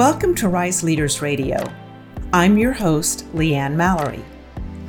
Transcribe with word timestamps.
Welcome 0.00 0.34
to 0.36 0.48
Rise 0.48 0.82
Leaders 0.82 1.20
Radio. 1.20 1.62
I'm 2.32 2.56
your 2.56 2.72
host, 2.72 3.26
Leanne 3.34 3.74
Mallory. 3.74 4.24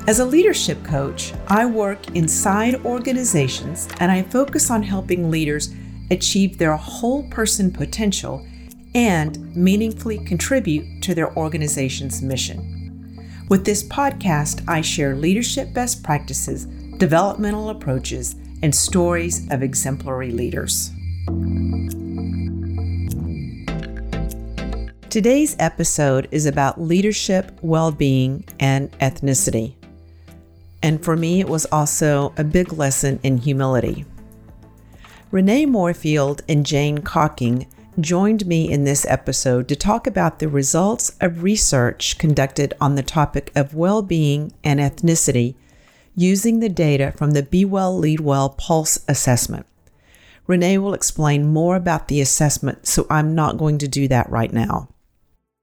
As 0.08 0.20
a 0.20 0.26
leadership 0.26 0.82
coach, 0.86 1.34
I 1.48 1.66
work 1.66 2.16
inside 2.16 2.86
organizations 2.86 3.90
and 4.00 4.10
I 4.10 4.24
focus 4.24 4.72
on 4.72 4.84
helping 4.84 5.30
leaders 5.30 5.76
achieve 6.12 6.58
their 6.58 6.78
whole 6.78 7.24
person 7.30 7.74
potential 7.74 8.48
and 8.96 9.54
meaningfully 9.54 10.20
contribute 10.20 11.02
to 11.04 11.14
their 11.14 11.36
organization's 11.36 12.22
mission. 12.22 12.71
With 13.52 13.66
this 13.66 13.84
podcast, 13.84 14.64
I 14.66 14.80
share 14.80 15.14
leadership 15.14 15.74
best 15.74 16.06
practices, 16.06 16.68
developmental 17.00 17.70
approaches, 17.70 18.38
and 18.64 18.74
stories 18.74 19.46
of 19.52 19.62
exemplary 19.62 20.32
leaders. 20.32 20.90
Today's 25.10 25.58
episode 25.60 26.30
is 26.32 26.46
about 26.46 26.80
leadership, 26.80 27.52
well 27.62 27.92
being, 27.92 28.46
and 28.62 28.90
ethnicity. 29.00 29.76
And 30.82 31.04
for 31.04 31.18
me, 31.18 31.42
it 31.42 31.50
was 31.50 31.66
also 31.74 32.34
a 32.38 32.46
big 32.46 32.72
lesson 32.72 33.20
in 33.22 33.38
humility. 33.38 34.06
Renee 35.30 35.66
Moorefield 35.66 36.40
and 36.48 36.66
Jane 36.66 37.00
Cocking 37.00 37.68
joined 38.00 38.46
me 38.46 38.72
in 38.72 38.86
this 38.86 39.06
episode 39.06 39.68
to 39.68 39.76
talk 39.76 40.08
about 40.08 40.40
the 40.40 40.48
results 40.48 41.16
of 41.20 41.44
research 41.44 42.18
conducted 42.18 42.74
on 42.80 42.96
the 42.96 43.04
topic 43.04 43.52
of 43.56 43.76
well 43.76 44.02
being 44.02 44.54
and 44.64 44.80
ethnicity 44.80 45.56
using 46.16 46.60
the 46.60 46.70
data 46.70 47.12
from 47.12 47.32
the 47.32 47.44
Be 47.44 47.66
Well 47.66 47.98
Lead 47.98 48.22
Well 48.22 48.50
Pulse 48.50 49.00
assessment. 49.08 49.66
Renee 50.48 50.78
will 50.78 50.94
explain 50.94 51.48
more 51.48 51.76
about 51.76 52.08
the 52.08 52.22
assessment, 52.22 52.88
so 52.88 53.06
I'm 53.10 53.36
not 53.36 53.58
going 53.58 53.78
to 53.80 53.88
do 53.88 54.08
that 54.08 54.30
right 54.30 54.52
now. 54.52 54.90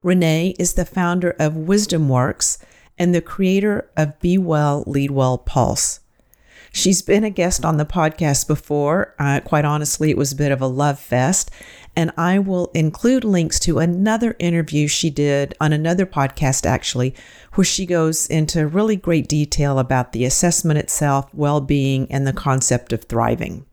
Renee 0.03 0.55
is 0.59 0.75
the 0.75 0.85
founder 0.85 1.35
of 1.39 1.57
Wisdom 1.57 2.09
Works 2.09 2.59
and 2.99 3.15
the 3.15 3.21
creator 3.21 3.91
of 3.97 4.19
Be 4.21 4.39
Well, 4.39 4.85
Lead 4.87 5.11
Well 5.11 5.39
Pulse. 5.39 6.01
She's 6.73 7.03
been 7.03 7.25
a 7.25 7.31
guest 7.31 7.65
on 7.65 7.77
the 7.77 7.85
podcast 7.85 8.47
before. 8.47 9.15
Uh, 9.19 9.41
quite 9.41 9.65
honestly, 9.65 10.11
it 10.11 10.17
was 10.17 10.33
a 10.33 10.37
bit 10.37 10.53
of 10.53 10.61
a 10.61 10.67
love 10.67 10.99
fest. 10.99 11.51
And 11.99 12.13
I 12.17 12.39
will 12.39 12.71
include 12.75 13.25
links 13.25 13.59
to 13.59 13.81
another 13.81 14.37
interview 14.39 14.87
she 14.87 15.11
did 15.11 15.57
on 15.61 15.73
another 15.73 16.07
podcast, 16.07 16.65
actually, 16.65 17.13
where 17.55 17.65
she 17.65 17.87
goes 17.87 18.29
into 18.29 18.69
really 18.69 18.95
great 18.95 19.27
detail 19.27 19.81
about 19.81 20.13
the 20.13 20.25
assessment 20.25 20.79
itself, 20.79 21.27
well 21.35 21.61
being, 21.61 22.07
and 22.09 22.25
the 22.25 22.33
concept 22.33 22.93
of 22.93 23.03
thriving. 23.03 23.67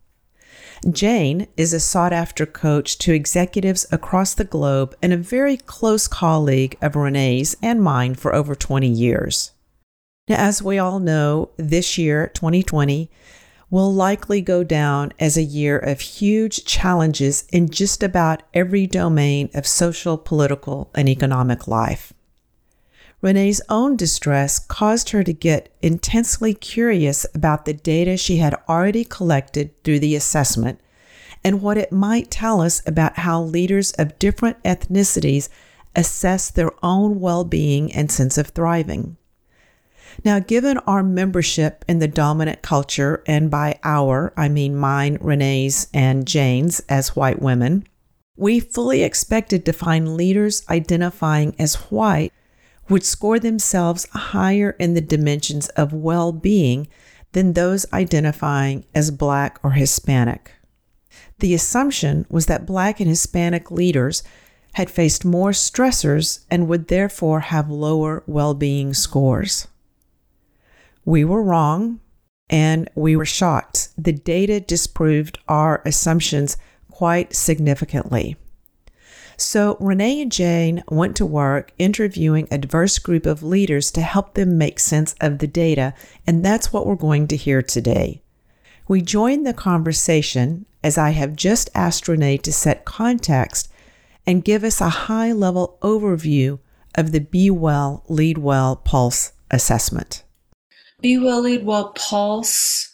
Jane 0.90 1.46
is 1.56 1.72
a 1.72 1.80
sought 1.80 2.14
after 2.14 2.48
coach 2.48 2.98
to 2.98 3.14
executives 3.14 3.86
across 3.92 4.34
the 4.34 4.44
globe 4.44 4.96
and 5.04 5.14
a 5.14 5.18
very 5.18 5.58
close 5.58 6.08
colleague 6.08 6.76
of 6.82 6.96
Renee's 6.96 7.56
and 7.62 7.80
mine 7.80 8.16
for 8.16 8.34
over 8.34 8.56
20 8.56 8.88
years. 8.88 9.52
Now, 10.28 10.38
as 10.38 10.64
we 10.64 10.80
all 10.80 10.98
know, 10.98 11.52
this 11.58 12.00
year, 12.00 12.32
2020, 12.34 13.08
will 13.70 13.94
likely 13.94 14.42
go 14.42 14.64
down 14.64 15.12
as 15.20 15.38
a 15.38 15.44
year 15.44 15.78
of 15.78 16.00
huge 16.00 16.66
challenges 16.66 17.46
in 17.52 17.70
just 17.70 18.04
about 18.04 18.44
every 18.54 18.88
domain 18.88 19.50
of 19.54 19.66
social, 19.68 20.18
political, 20.18 20.90
and 20.96 21.10
economic 21.10 21.68
life. 21.68 22.14
Renee's 23.22 23.62
own 23.70 23.96
distress 23.96 24.60
caused 24.60 25.10
her 25.10 25.24
to 25.24 25.34
get 25.34 25.76
intensely 25.82 26.54
curious 26.54 27.26
about 27.34 27.66
the 27.66 27.74
data 27.74 28.18
she 28.18 28.38
had 28.38 28.56
already 28.70 29.04
collected 29.04 29.72
through 29.84 30.00
the 30.00 30.16
assessment 30.16 30.80
and 31.44 31.62
what 31.62 31.78
it 31.78 31.92
might 31.92 32.30
tell 32.30 32.62
us 32.62 32.82
about 32.88 33.20
how 33.20 33.42
leaders 33.42 33.92
of 33.94 34.18
different 34.20 34.62
ethnicities 34.64 35.50
assess 35.96 36.52
their 36.52 36.72
own 36.84 37.20
well 37.20 37.44
being 37.44 37.92
and 37.94 38.12
sense 38.12 38.38
of 38.38 38.48
thriving. 38.48 39.18
Now, 40.24 40.40
given 40.40 40.78
our 40.80 41.04
membership 41.04 41.84
in 41.88 42.00
the 42.00 42.08
dominant 42.08 42.62
culture, 42.62 43.24
and 43.28 43.52
by 43.52 43.80
our, 43.84 44.34
I 44.38 44.50
mean 44.50 44.76
mine, 44.76 45.18
Renee's, 45.20 45.88
and 45.94 46.28
Jane's 46.28 46.80
as 46.88 47.16
white 47.16 47.42
women, 47.42 47.88
we 48.38 48.60
fully 48.60 49.04
expected 49.04 49.66
to 49.66 49.74
find 49.74 50.16
leaders 50.16 50.64
identifying 50.70 51.56
as 51.60 51.76
white 51.76 52.34
would 52.90 53.04
score 53.04 53.40
themselves 53.40 54.08
higher 54.12 54.72
in 54.72 54.94
the 54.94 55.02
dimensions 55.02 55.70
of 55.70 55.94
well 55.94 56.32
being 56.32 56.88
than 57.32 57.54
those 57.54 57.86
identifying 57.92 58.86
as 58.94 59.12
Black 59.12 59.60
or 59.64 59.72
Hispanic. 59.72 60.52
The 61.40 61.54
assumption 61.54 62.26
was 62.30 62.46
that 62.46 62.66
Black 62.66 63.00
and 63.00 63.10
Hispanic 63.10 63.72
leaders 63.72 64.24
had 64.74 64.90
faced 64.90 65.26
more 65.26 65.52
stressors 65.52 66.46
and 66.52 66.68
would 66.68 66.88
therefore 66.88 67.40
have 67.42 67.70
lower 67.70 68.24
well 68.28 68.54
being 68.54 68.94
scores. 68.94 69.68
We 71.06 71.24
were 71.24 71.44
wrong 71.44 72.00
and 72.50 72.90
we 72.96 73.16
were 73.16 73.26
shocked. 73.26 73.90
The 73.98 74.12
data 74.12 74.60
disproved 74.60 75.40
our 75.48 75.82
assumptions 75.86 76.58
quite 76.90 77.36
significantly. 77.36 78.38
So 79.38 79.78
Renee 79.80 80.22
and 80.22 80.32
Jane 80.32 80.84
went 80.90 81.16
to 81.18 81.26
work 81.26 81.74
interviewing 81.78 82.48
a 82.50 82.58
diverse 82.58 83.00
group 83.00 83.26
of 83.26 83.44
leaders 83.44 83.92
to 83.92 84.02
help 84.02 84.34
them 84.34 84.58
make 84.58 84.80
sense 84.80 85.14
of 85.20 85.40
the 85.40 85.48
data, 85.48 85.94
and 86.26 86.44
that's 86.44 86.72
what 86.72 86.88
we're 86.88 86.96
going 86.96 87.28
to 87.28 87.36
hear 87.36 87.62
today. 87.62 88.22
We 88.88 89.02
joined 89.02 89.46
the 89.46 89.54
conversation 89.54 90.66
as 90.84 90.98
I 90.98 91.10
have 91.10 91.36
just 91.36 91.70
asked 91.76 92.08
Renee 92.08 92.38
to 92.38 92.54
set 92.54 92.86
context 92.86 93.70
and 94.26 94.44
give 94.44 94.64
us 94.64 94.80
a 94.80 94.90
high 94.90 95.34
level 95.34 95.78
overview 95.82 96.60
of 96.96 97.12
the 97.12 97.20
Be 97.20 97.50
Well, 97.50 98.04
Lead 98.08 98.38
Well 98.38 98.78
Pulse 98.78 99.34
assessment. 99.52 100.24
Be 101.06 101.20
Well, 101.20 101.42
Lead 101.42 101.64
Well 101.64 101.90
Pulse, 101.90 102.90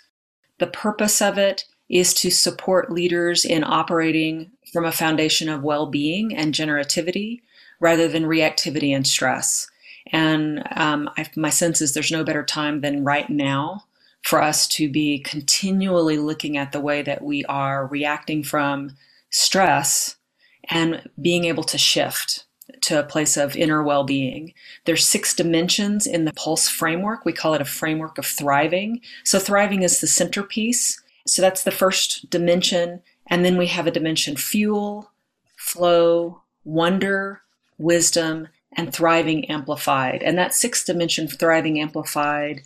the 0.57 0.67
purpose 0.67 1.21
of 1.21 1.37
it 1.37 1.63
is 1.87 2.13
to 2.15 2.29
support 2.29 2.91
leaders 2.91 3.45
in 3.45 3.63
operating 3.63 4.51
from 4.73 4.83
a 4.83 4.91
foundation 4.91 5.47
of 5.47 5.63
well 5.63 5.85
being 5.85 6.35
and 6.35 6.53
generativity 6.53 7.39
rather 7.79 8.09
than 8.09 8.25
reactivity 8.25 8.93
and 8.93 9.07
stress. 9.07 9.71
And 10.11 10.61
um, 10.75 11.09
I, 11.15 11.25
my 11.37 11.49
sense 11.49 11.79
is 11.79 11.93
there's 11.93 12.11
no 12.11 12.25
better 12.25 12.43
time 12.43 12.81
than 12.81 13.05
right 13.05 13.29
now 13.29 13.85
for 14.23 14.41
us 14.41 14.67
to 14.67 14.91
be 14.91 15.19
continually 15.19 16.17
looking 16.17 16.57
at 16.57 16.73
the 16.73 16.81
way 16.81 17.01
that 17.03 17.23
we 17.23 17.45
are 17.45 17.87
reacting 17.87 18.43
from 18.43 18.97
stress 19.29 20.17
and 20.69 21.09
being 21.21 21.45
able 21.45 21.63
to 21.63 21.77
shift 21.77 22.43
to 22.81 22.99
a 22.99 23.03
place 23.03 23.37
of 23.37 23.55
inner 23.55 23.83
well-being. 23.83 24.53
There's 24.85 25.05
six 25.05 25.33
dimensions 25.33 26.07
in 26.07 26.25
the 26.25 26.33
pulse 26.33 26.67
framework. 26.67 27.25
We 27.25 27.33
call 27.33 27.53
it 27.53 27.61
a 27.61 27.65
framework 27.65 28.17
of 28.17 28.25
thriving. 28.25 29.01
So 29.23 29.39
thriving 29.39 29.83
is 29.83 30.01
the 30.01 30.07
centerpiece. 30.07 31.01
So 31.27 31.41
that's 31.41 31.63
the 31.63 31.71
first 31.71 32.29
dimension 32.29 33.01
and 33.31 33.45
then 33.45 33.57
we 33.57 33.67
have 33.67 33.87
a 33.87 33.91
dimension 33.91 34.35
fuel, 34.35 35.09
flow, 35.55 36.41
wonder, 36.65 37.41
wisdom, 37.77 38.49
and 38.73 38.93
thriving 38.93 39.49
amplified. 39.49 40.21
And 40.21 40.37
that 40.37 40.53
sixth 40.53 40.85
dimension, 40.85 41.29
thriving 41.29 41.79
amplified, 41.79 42.61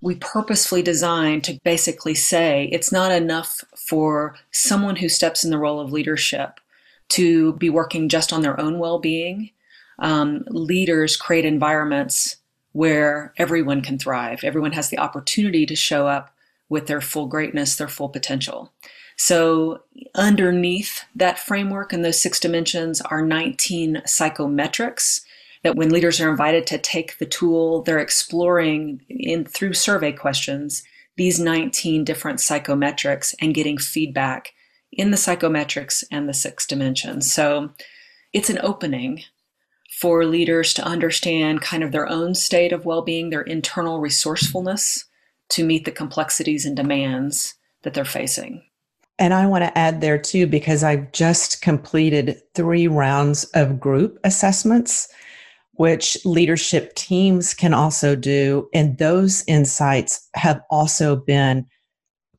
we 0.00 0.16
purposefully 0.16 0.82
designed 0.82 1.44
to 1.44 1.60
basically 1.64 2.16
say 2.16 2.68
it's 2.72 2.90
not 2.90 3.12
enough 3.12 3.64
for 3.76 4.36
someone 4.50 4.96
who 4.96 5.08
steps 5.08 5.44
in 5.44 5.50
the 5.50 5.58
role 5.58 5.80
of 5.80 5.92
leadership 5.92 6.60
to 7.10 7.54
be 7.54 7.70
working 7.70 8.08
just 8.08 8.32
on 8.32 8.42
their 8.42 8.60
own 8.60 8.78
well 8.80 8.98
being. 8.98 9.50
Um, 9.98 10.44
leaders 10.48 11.16
create 11.16 11.44
environments 11.44 12.36
where 12.72 13.32
everyone 13.36 13.80
can 13.80 13.98
thrive, 13.98 14.44
everyone 14.44 14.72
has 14.72 14.88
the 14.90 14.98
opportunity 14.98 15.66
to 15.66 15.74
show 15.74 16.06
up 16.06 16.34
with 16.68 16.86
their 16.86 17.00
full 17.00 17.26
greatness, 17.26 17.76
their 17.76 17.88
full 17.88 18.08
potential. 18.08 18.72
So, 19.16 19.82
underneath 20.14 21.02
that 21.16 21.40
framework 21.40 21.92
and 21.92 22.04
those 22.04 22.20
six 22.20 22.38
dimensions 22.38 23.00
are 23.00 23.20
19 23.20 24.02
psychometrics 24.06 25.22
that 25.64 25.74
when 25.74 25.90
leaders 25.90 26.20
are 26.20 26.30
invited 26.30 26.68
to 26.68 26.78
take 26.78 27.18
the 27.18 27.26
tool, 27.26 27.82
they're 27.82 27.98
exploring 27.98 29.02
in 29.08 29.44
through 29.44 29.72
survey 29.72 30.12
questions 30.12 30.84
these 31.16 31.40
19 31.40 32.04
different 32.04 32.38
psychometrics 32.38 33.34
and 33.40 33.54
getting 33.54 33.76
feedback 33.76 34.52
in 34.92 35.10
the 35.10 35.16
psychometrics 35.16 36.04
and 36.12 36.28
the 36.28 36.34
six 36.34 36.64
dimensions. 36.64 37.32
So, 37.32 37.70
it's 38.32 38.50
an 38.50 38.60
opening 38.62 39.24
for 40.00 40.24
leaders 40.24 40.72
to 40.74 40.84
understand 40.84 41.60
kind 41.60 41.82
of 41.82 41.90
their 41.90 42.08
own 42.08 42.34
state 42.34 42.72
of 42.72 42.84
well-being, 42.84 43.30
their 43.30 43.42
internal 43.42 44.00
resourcefulness 44.00 45.04
to 45.48 45.64
meet 45.64 45.84
the 45.84 45.90
complexities 45.90 46.64
and 46.64 46.76
demands 46.76 47.54
that 47.82 47.94
they're 47.94 48.04
facing. 48.04 48.62
And 49.18 49.34
I 49.34 49.46
want 49.46 49.64
to 49.64 49.76
add 49.76 50.00
there 50.00 50.18
too, 50.18 50.46
because 50.46 50.84
I've 50.84 51.10
just 51.10 51.62
completed 51.62 52.40
three 52.54 52.86
rounds 52.86 53.44
of 53.54 53.80
group 53.80 54.18
assessments 54.22 55.08
which 55.72 56.16
leadership 56.24 56.94
teams 56.96 57.54
can 57.54 57.72
also 57.72 58.16
do. 58.16 58.68
And 58.74 58.98
those 58.98 59.44
insights 59.46 60.28
have 60.34 60.60
also 60.70 61.14
been 61.16 61.66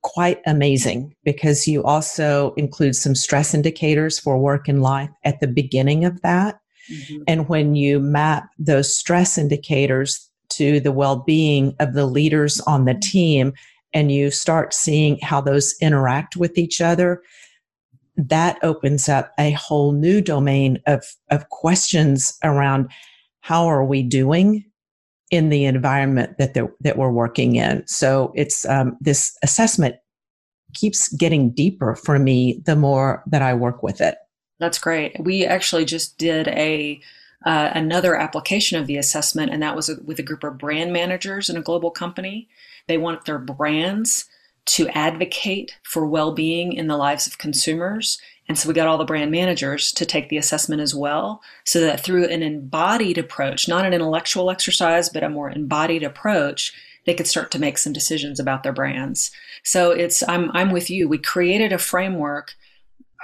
quite 0.01 0.41
amazing 0.45 1.15
because 1.23 1.67
you 1.67 1.83
also 1.83 2.53
include 2.55 2.95
some 2.95 3.15
stress 3.15 3.53
indicators 3.53 4.19
for 4.19 4.37
work 4.37 4.67
and 4.67 4.81
life 4.81 5.09
at 5.23 5.39
the 5.39 5.47
beginning 5.47 6.05
of 6.05 6.21
that. 6.21 6.59
Mm-hmm. 6.89 7.23
And 7.27 7.49
when 7.49 7.75
you 7.75 7.99
map 7.99 8.49
those 8.57 8.97
stress 8.97 9.37
indicators 9.37 10.29
to 10.49 10.79
the 10.79 10.91
well 10.91 11.17
being 11.17 11.75
of 11.79 11.93
the 11.93 12.05
leaders 12.05 12.59
on 12.61 12.85
the 12.85 12.95
team, 12.95 13.53
and 13.93 14.11
you 14.11 14.29
start 14.31 14.73
seeing 14.73 15.19
how 15.21 15.41
those 15.41 15.75
interact 15.81 16.35
with 16.35 16.57
each 16.57 16.81
other, 16.81 17.21
that 18.15 18.57
opens 18.63 19.07
up 19.09 19.31
a 19.39 19.51
whole 19.51 19.93
new 19.93 20.21
domain 20.21 20.79
of, 20.85 21.03
of 21.31 21.49
questions 21.49 22.37
around 22.43 22.89
how 23.41 23.65
are 23.65 23.85
we 23.85 24.03
doing 24.03 24.65
in 25.31 25.49
the 25.49 25.65
environment 25.65 26.37
that 26.37 26.55
that 26.81 26.97
we're 26.97 27.11
working 27.11 27.55
in. 27.55 27.85
So 27.87 28.33
it's 28.35 28.65
um, 28.65 28.97
this 28.99 29.37
assessment 29.43 29.95
keeps 30.73 31.11
getting 31.13 31.51
deeper 31.51 31.95
for 31.95 32.19
me 32.19 32.61
the 32.65 32.75
more 32.75 33.23
that 33.27 33.41
I 33.41 33.53
work 33.53 33.83
with 33.83 34.01
it. 34.01 34.15
That's 34.59 34.79
great. 34.79 35.15
We 35.19 35.45
actually 35.45 35.85
just 35.85 36.17
did 36.17 36.47
a 36.49 37.01
uh, 37.45 37.71
another 37.73 38.17
application 38.17 38.77
of 38.77 38.85
the 38.85 38.97
assessment, 38.97 39.51
and 39.51 39.63
that 39.63 39.75
was 39.75 39.89
with 40.05 40.19
a 40.19 40.23
group 40.23 40.43
of 40.43 40.57
brand 40.57 40.91
managers 40.91 41.49
in 41.49 41.55
a 41.55 41.61
global 41.61 41.89
company. 41.89 42.49
They 42.87 42.97
want 42.97 43.23
their 43.23 43.39
brands 43.39 44.25
to 44.65 44.89
advocate 44.89 45.77
for 45.83 46.05
well-being 46.05 46.73
in 46.73 46.87
the 46.87 46.97
lives 46.97 47.25
of 47.27 47.37
consumers 47.37 48.19
and 48.49 48.57
so 48.57 48.67
we 48.67 48.73
got 48.73 48.87
all 48.87 48.97
the 48.97 49.05
brand 49.05 49.29
managers 49.29 49.91
to 49.91 50.07
take 50.07 50.29
the 50.29 50.37
assessment 50.37 50.81
as 50.81 50.95
well, 50.95 51.43
so 51.63 51.79
that 51.81 52.03
through 52.03 52.25
an 52.25 52.41
embodied 52.41 53.19
approach, 53.19 53.67
not 53.67 53.85
an 53.85 53.93
intellectual 53.93 54.49
exercise, 54.49 55.07
but 55.07 55.23
a 55.23 55.29
more 55.29 55.51
embodied 55.51 56.01
approach, 56.01 56.73
they 57.05 57.13
could 57.13 57.27
start 57.27 57.51
to 57.51 57.59
make 57.59 57.77
some 57.77 57.93
decisions 57.93 58.39
about 58.39 58.63
their 58.63 58.73
brands. 58.73 59.29
So 59.63 59.91
it's 59.91 60.27
I'm 60.27 60.49
I'm 60.55 60.71
with 60.71 60.89
you. 60.89 61.07
We 61.07 61.19
created 61.19 61.71
a 61.71 61.77
framework 61.77 62.55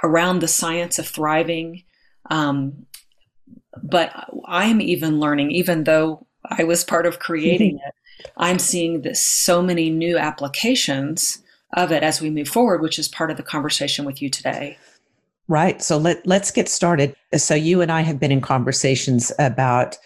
around 0.06 0.38
the 0.38 0.48
science 0.48 0.98
of 0.98 1.06
thriving, 1.06 1.82
um, 2.30 2.86
but 3.82 4.12
I'm 4.46 4.80
even 4.80 5.20
learning, 5.20 5.50
even 5.50 5.84
though 5.84 6.26
I 6.44 6.64
was 6.64 6.84
part 6.84 7.06
of 7.06 7.18
creating 7.18 7.76
it. 7.76 7.94
I'm 8.36 8.58
seeing 8.58 9.02
this 9.02 9.22
so 9.22 9.62
many 9.62 9.90
new 9.90 10.16
applications 10.16 11.42
of 11.74 11.92
it 11.92 12.02
as 12.02 12.20
we 12.20 12.30
move 12.30 12.48
forward, 12.48 12.80
which 12.80 12.98
is 12.98 13.08
part 13.08 13.30
of 13.30 13.36
the 13.36 13.42
conversation 13.42 14.04
with 14.04 14.22
you 14.22 14.30
today. 14.30 14.78
Right. 15.48 15.82
So 15.82 15.96
let, 15.96 16.26
let's 16.26 16.50
get 16.50 16.68
started. 16.68 17.14
So 17.36 17.54
you 17.54 17.80
and 17.80 17.92
I 17.92 18.00
have 18.00 18.18
been 18.18 18.32
in 18.32 18.40
conversations 18.40 19.32
about 19.38 19.96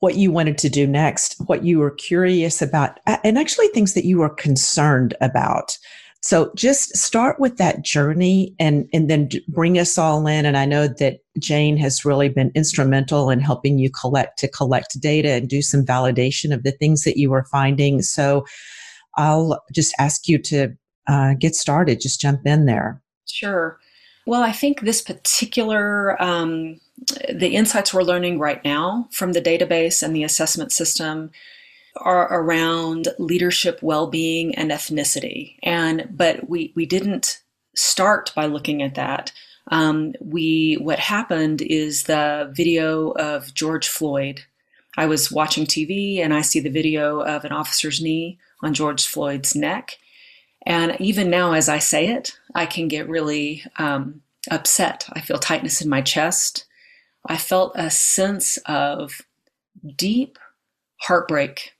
what 0.00 0.16
you 0.16 0.32
wanted 0.32 0.58
to 0.58 0.68
do 0.68 0.86
next, 0.86 1.36
what 1.46 1.62
you 1.62 1.78
were 1.78 1.90
curious 1.90 2.60
about, 2.60 2.98
and 3.06 3.38
actually 3.38 3.68
things 3.68 3.94
that 3.94 4.04
you 4.04 4.18
were 4.18 4.30
concerned 4.30 5.14
about. 5.20 5.78
So 6.22 6.52
just 6.54 6.96
start 6.96 7.40
with 7.40 7.56
that 7.56 7.82
journey 7.82 8.54
and, 8.58 8.86
and 8.92 9.08
then 9.08 9.30
bring 9.48 9.78
us 9.78 9.96
all 9.96 10.26
in. 10.26 10.44
And 10.44 10.56
I 10.56 10.66
know 10.66 10.86
that 10.86 11.20
Jane 11.38 11.78
has 11.78 12.04
really 12.04 12.28
been 12.28 12.52
instrumental 12.54 13.30
in 13.30 13.40
helping 13.40 13.78
you 13.78 13.90
collect 13.90 14.38
to 14.40 14.48
collect 14.48 15.00
data 15.00 15.30
and 15.30 15.48
do 15.48 15.62
some 15.62 15.84
validation 15.84 16.52
of 16.52 16.62
the 16.62 16.72
things 16.72 17.04
that 17.04 17.16
you 17.16 17.30
were 17.30 17.44
finding. 17.44 18.02
So 18.02 18.44
I'll 19.16 19.62
just 19.72 19.94
ask 19.98 20.28
you 20.28 20.38
to 20.38 20.76
uh, 21.08 21.34
get 21.38 21.54
started. 21.54 22.00
Just 22.00 22.20
jump 22.20 22.46
in 22.46 22.66
there. 22.66 23.00
Sure. 23.26 23.78
Well, 24.26 24.42
I 24.42 24.52
think 24.52 24.82
this 24.82 25.00
particular, 25.00 26.22
um, 26.22 26.78
the 27.32 27.54
insights 27.56 27.94
we're 27.94 28.02
learning 28.02 28.38
right 28.38 28.62
now 28.62 29.08
from 29.10 29.32
the 29.32 29.40
database 29.40 30.02
and 30.02 30.14
the 30.14 30.24
assessment 30.24 30.70
system 30.70 31.30
are 32.00 32.32
around 32.32 33.08
leadership 33.18 33.78
well-being 33.82 34.54
and 34.54 34.70
ethnicity. 34.70 35.56
And 35.62 36.08
but 36.10 36.48
we 36.48 36.72
we 36.74 36.86
didn't 36.86 37.42
start 37.74 38.32
by 38.34 38.46
looking 38.46 38.82
at 38.82 38.94
that. 38.94 39.32
Um, 39.70 40.14
we 40.20 40.78
what 40.80 40.98
happened 40.98 41.62
is 41.62 42.04
the 42.04 42.50
video 42.54 43.10
of 43.12 43.54
George 43.54 43.88
Floyd. 43.88 44.42
I 44.96 45.06
was 45.06 45.30
watching 45.30 45.66
TV 45.66 46.18
and 46.18 46.34
I 46.34 46.40
see 46.40 46.60
the 46.60 46.70
video 46.70 47.20
of 47.20 47.44
an 47.44 47.52
officer's 47.52 48.00
knee 48.00 48.38
on 48.62 48.74
George 48.74 49.06
Floyd's 49.06 49.54
neck, 49.54 49.96
and 50.66 50.96
even 51.00 51.30
now, 51.30 51.52
as 51.52 51.68
I 51.68 51.78
say 51.78 52.08
it, 52.08 52.38
I 52.54 52.66
can 52.66 52.88
get 52.88 53.08
really 53.08 53.64
um, 53.78 54.22
upset. 54.50 55.06
I 55.12 55.20
feel 55.20 55.38
tightness 55.38 55.80
in 55.80 55.88
my 55.88 56.02
chest. 56.02 56.66
I 57.26 57.36
felt 57.36 57.72
a 57.74 57.90
sense 57.90 58.58
of 58.66 59.22
deep 59.96 60.38
heartbreak, 61.00 61.72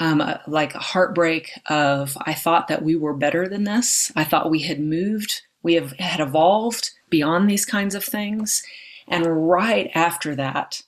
um, 0.00 0.22
like 0.46 0.74
a 0.74 0.80
heartbreak 0.80 1.50
of 1.66 2.16
I 2.20 2.34
thought 2.34 2.68
that 2.68 2.82
we 2.82 2.96
were 2.96 3.14
better 3.14 3.48
than 3.48 3.64
this. 3.64 4.12
I 4.14 4.24
thought 4.24 4.50
we 4.50 4.60
had 4.60 4.80
moved, 4.80 5.42
we 5.62 5.74
have 5.74 5.92
had 5.92 6.20
evolved 6.20 6.90
beyond 7.10 7.48
these 7.48 7.64
kinds 7.64 7.94
of 7.94 8.04
things. 8.04 8.62
And 9.08 9.48
right 9.48 9.90
after 9.94 10.34
that 10.34 10.82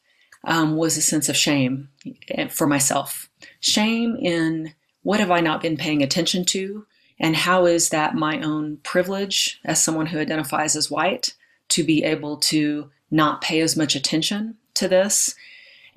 um, 0.45 0.77
was 0.77 0.97
a 0.97 1.03
sense 1.03 1.29
of 1.29 1.37
shame 1.37 1.89
eh, 2.31 2.49
for 2.49 2.67
myself. 2.67 3.29
Shame 3.61 4.17
in 4.17 4.75
what 5.03 5.21
have 5.21 5.31
I 5.31 5.41
not 5.41 5.63
been 5.63 5.77
paying 5.77 6.03
attention 6.03 6.45
to? 6.47 6.87
And 7.21 7.35
how 7.35 7.67
is 7.67 7.89
that 7.89 8.15
my 8.15 8.41
own 8.41 8.79
privilege 8.79 9.61
as 9.65 9.83
someone 9.83 10.07
who 10.07 10.19
identifies 10.19 10.77
as 10.77 10.91
white 10.91 11.35
to 11.71 11.83
be 11.83 12.05
able 12.05 12.37
to 12.39 12.91
not 13.11 13.41
pay 13.41 13.61
as 13.61 13.77
much 13.77 13.97
attention 13.97 14.57
to 14.75 14.89
this? 14.89 15.35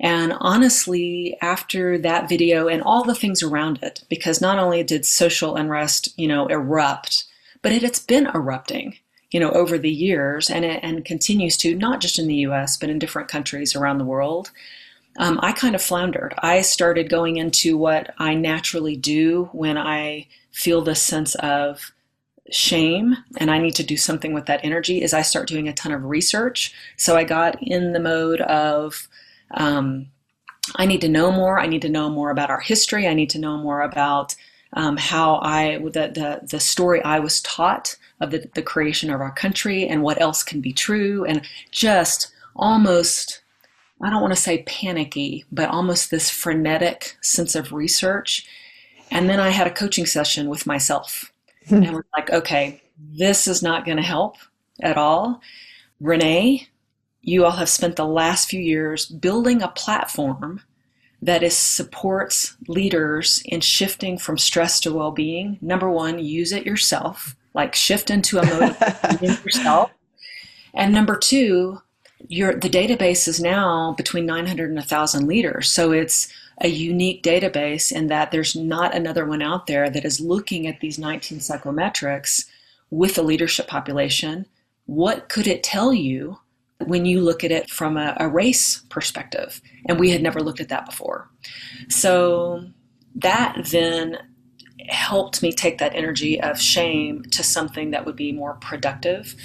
And 0.02 0.34
honestly, 0.40 1.36
after 1.40 1.96
that 1.98 2.28
video 2.28 2.66
and 2.66 2.82
all 2.82 3.04
the 3.04 3.14
things 3.14 3.40
around 3.40 3.78
it, 3.82 4.02
because 4.10 4.40
not 4.40 4.58
only 4.58 4.82
did 4.82 5.06
social 5.06 5.54
unrest, 5.54 6.08
you 6.18 6.26
know, 6.26 6.48
erupt, 6.48 7.24
but 7.62 7.70
it, 7.70 7.82
has 7.82 8.00
been 8.00 8.26
erupting, 8.34 8.96
you 9.30 9.38
know, 9.38 9.52
over 9.52 9.78
the 9.78 9.90
years 9.90 10.50
and 10.50 10.64
it 10.64 10.80
and 10.82 11.04
continues 11.04 11.56
to, 11.58 11.76
not 11.76 12.00
just 12.00 12.18
in 12.18 12.26
the 12.26 12.34
US, 12.46 12.76
but 12.76 12.90
in 12.90 12.98
different 12.98 13.28
countries 13.28 13.76
around 13.76 13.98
the 13.98 14.04
world. 14.04 14.50
Um, 15.18 15.38
I 15.40 15.52
kind 15.52 15.76
of 15.76 15.82
floundered. 15.82 16.34
I 16.38 16.62
started 16.62 17.08
going 17.08 17.36
into 17.36 17.78
what 17.78 18.12
I 18.18 18.34
naturally 18.34 18.96
do 18.96 19.50
when 19.52 19.78
I 19.78 20.26
feel 20.50 20.82
this 20.82 21.02
sense 21.02 21.36
of 21.36 21.92
shame 22.50 23.16
and 23.38 23.50
I 23.50 23.58
need 23.58 23.76
to 23.76 23.84
do 23.84 23.96
something 23.96 24.34
with 24.34 24.46
that 24.46 24.64
energy 24.64 25.00
is 25.00 25.14
I 25.14 25.22
start 25.22 25.48
doing 25.48 25.68
a 25.68 25.72
ton 25.72 25.92
of 25.92 26.04
research. 26.04 26.74
So 26.96 27.16
I 27.16 27.24
got 27.24 27.62
in 27.62 27.92
the 27.92 28.00
mode 28.00 28.40
of 28.40 29.08
um, 29.54 30.08
I 30.76 30.86
need 30.86 31.00
to 31.00 31.08
know 31.08 31.32
more. 31.32 31.58
I 31.58 31.66
need 31.66 31.82
to 31.82 31.88
know 31.88 32.08
more 32.08 32.30
about 32.30 32.50
our 32.50 32.60
history. 32.60 33.06
I 33.06 33.14
need 33.14 33.30
to 33.30 33.38
know 33.38 33.56
more 33.56 33.82
about 33.82 34.34
um, 34.74 34.96
how 34.96 35.36
I 35.42 35.78
the, 35.78 35.90
the 35.90 36.40
the 36.48 36.60
story 36.60 37.02
I 37.02 37.18
was 37.18 37.42
taught 37.42 37.96
of 38.20 38.30
the, 38.30 38.48
the 38.54 38.62
creation 38.62 39.10
of 39.10 39.20
our 39.20 39.32
country 39.32 39.86
and 39.86 40.02
what 40.02 40.20
else 40.20 40.42
can 40.42 40.60
be 40.60 40.72
true 40.72 41.24
and 41.24 41.42
just 41.70 42.32
almost 42.56 43.42
I 44.00 44.10
don't 44.10 44.22
want 44.22 44.34
to 44.34 44.40
say 44.40 44.64
panicky, 44.64 45.44
but 45.52 45.68
almost 45.68 46.10
this 46.10 46.28
frenetic 46.28 47.16
sense 47.20 47.54
of 47.54 47.72
research 47.72 48.46
and 49.10 49.28
then 49.28 49.40
I 49.40 49.50
had 49.50 49.66
a 49.66 49.70
coaching 49.70 50.06
session 50.06 50.48
with 50.48 50.66
myself. 50.66 51.32
And 51.70 51.92
we're 51.92 52.04
like, 52.16 52.30
okay, 52.30 52.82
this 52.98 53.46
is 53.46 53.62
not 53.62 53.84
going 53.84 53.98
to 53.98 54.02
help 54.02 54.36
at 54.82 54.98
all. 54.98 55.40
Renee, 56.00 56.66
you 57.22 57.44
all 57.44 57.52
have 57.52 57.68
spent 57.68 57.96
the 57.96 58.06
last 58.06 58.48
few 58.48 58.60
years 58.60 59.06
building 59.06 59.62
a 59.62 59.68
platform 59.68 60.60
that 61.22 61.44
is 61.44 61.56
supports 61.56 62.56
leaders 62.66 63.42
in 63.46 63.60
shifting 63.60 64.18
from 64.18 64.36
stress 64.36 64.80
to 64.80 64.92
well-being. 64.92 65.56
Number 65.60 65.88
one, 65.88 66.18
use 66.18 66.50
it 66.50 66.66
yourself, 66.66 67.36
like 67.54 67.76
shift 67.76 68.10
into 68.10 68.38
a 68.38 68.44
mode 68.46 68.76
of 69.04 69.22
yourself. 69.44 69.92
And 70.74 70.92
number 70.92 71.16
two, 71.16 71.80
your 72.28 72.54
the 72.54 72.68
database 72.68 73.28
is 73.28 73.40
now 73.40 73.94
between 73.96 74.26
900 74.26 74.68
and 74.70 74.76
1,000 74.76 75.26
leaders. 75.26 75.68
So 75.68 75.92
it's 75.92 76.32
a 76.60 76.68
unique 76.68 77.22
database 77.22 77.92
in 77.92 78.08
that 78.08 78.30
there's 78.30 78.56
not 78.56 78.94
another 78.94 79.24
one 79.24 79.42
out 79.42 79.66
there 79.66 79.90
that 79.90 80.04
is 80.04 80.20
looking 80.20 80.66
at 80.66 80.80
these 80.80 80.98
19 80.98 81.38
psychometrics 81.38 82.46
with 82.90 83.14
the 83.14 83.22
leadership 83.22 83.66
population. 83.68 84.46
What 84.86 85.28
could 85.28 85.46
it 85.46 85.62
tell 85.62 85.92
you 85.92 86.38
when 86.88 87.04
you 87.04 87.20
look 87.20 87.44
at 87.44 87.50
it 87.50 87.70
from 87.70 87.96
a, 87.96 88.16
a 88.18 88.28
race 88.28 88.82
perspective? 88.88 89.60
And 89.88 89.98
we 89.98 90.10
had 90.10 90.22
never 90.22 90.40
looked 90.40 90.60
at 90.60 90.68
that 90.68 90.86
before. 90.86 91.28
So 91.88 92.64
that 93.16 93.66
then 93.70 94.18
helped 94.88 95.42
me 95.42 95.52
take 95.52 95.78
that 95.78 95.94
energy 95.94 96.40
of 96.40 96.60
shame 96.60 97.22
to 97.30 97.42
something 97.42 97.90
that 97.92 98.04
would 98.04 98.16
be 98.16 98.32
more 98.32 98.54
productive 98.54 99.36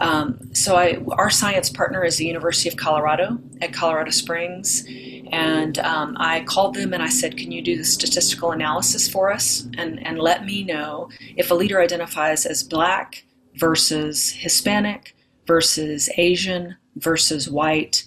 um, 0.00 0.54
so 0.54 0.76
I, 0.76 0.98
our 1.12 1.30
science 1.30 1.70
partner 1.70 2.04
is 2.04 2.16
the 2.16 2.26
University 2.26 2.68
of 2.68 2.76
Colorado 2.76 3.38
at 3.60 3.72
Colorado 3.72 4.10
Springs, 4.10 4.84
and 5.32 5.78
um, 5.80 6.16
I 6.18 6.44
called 6.44 6.74
them 6.74 6.94
and 6.94 7.02
I 7.02 7.08
said, 7.08 7.36
"Can 7.36 7.50
you 7.50 7.62
do 7.62 7.76
the 7.76 7.84
statistical 7.84 8.52
analysis 8.52 9.08
for 9.08 9.32
us 9.32 9.66
and 9.76 10.04
and 10.06 10.18
let 10.18 10.44
me 10.44 10.62
know 10.62 11.10
if 11.36 11.50
a 11.50 11.54
leader 11.54 11.80
identifies 11.80 12.46
as 12.46 12.62
Black 12.62 13.24
versus 13.54 14.30
Hispanic 14.30 15.16
versus 15.48 16.08
Asian 16.16 16.76
versus 16.94 17.50
white?" 17.50 18.04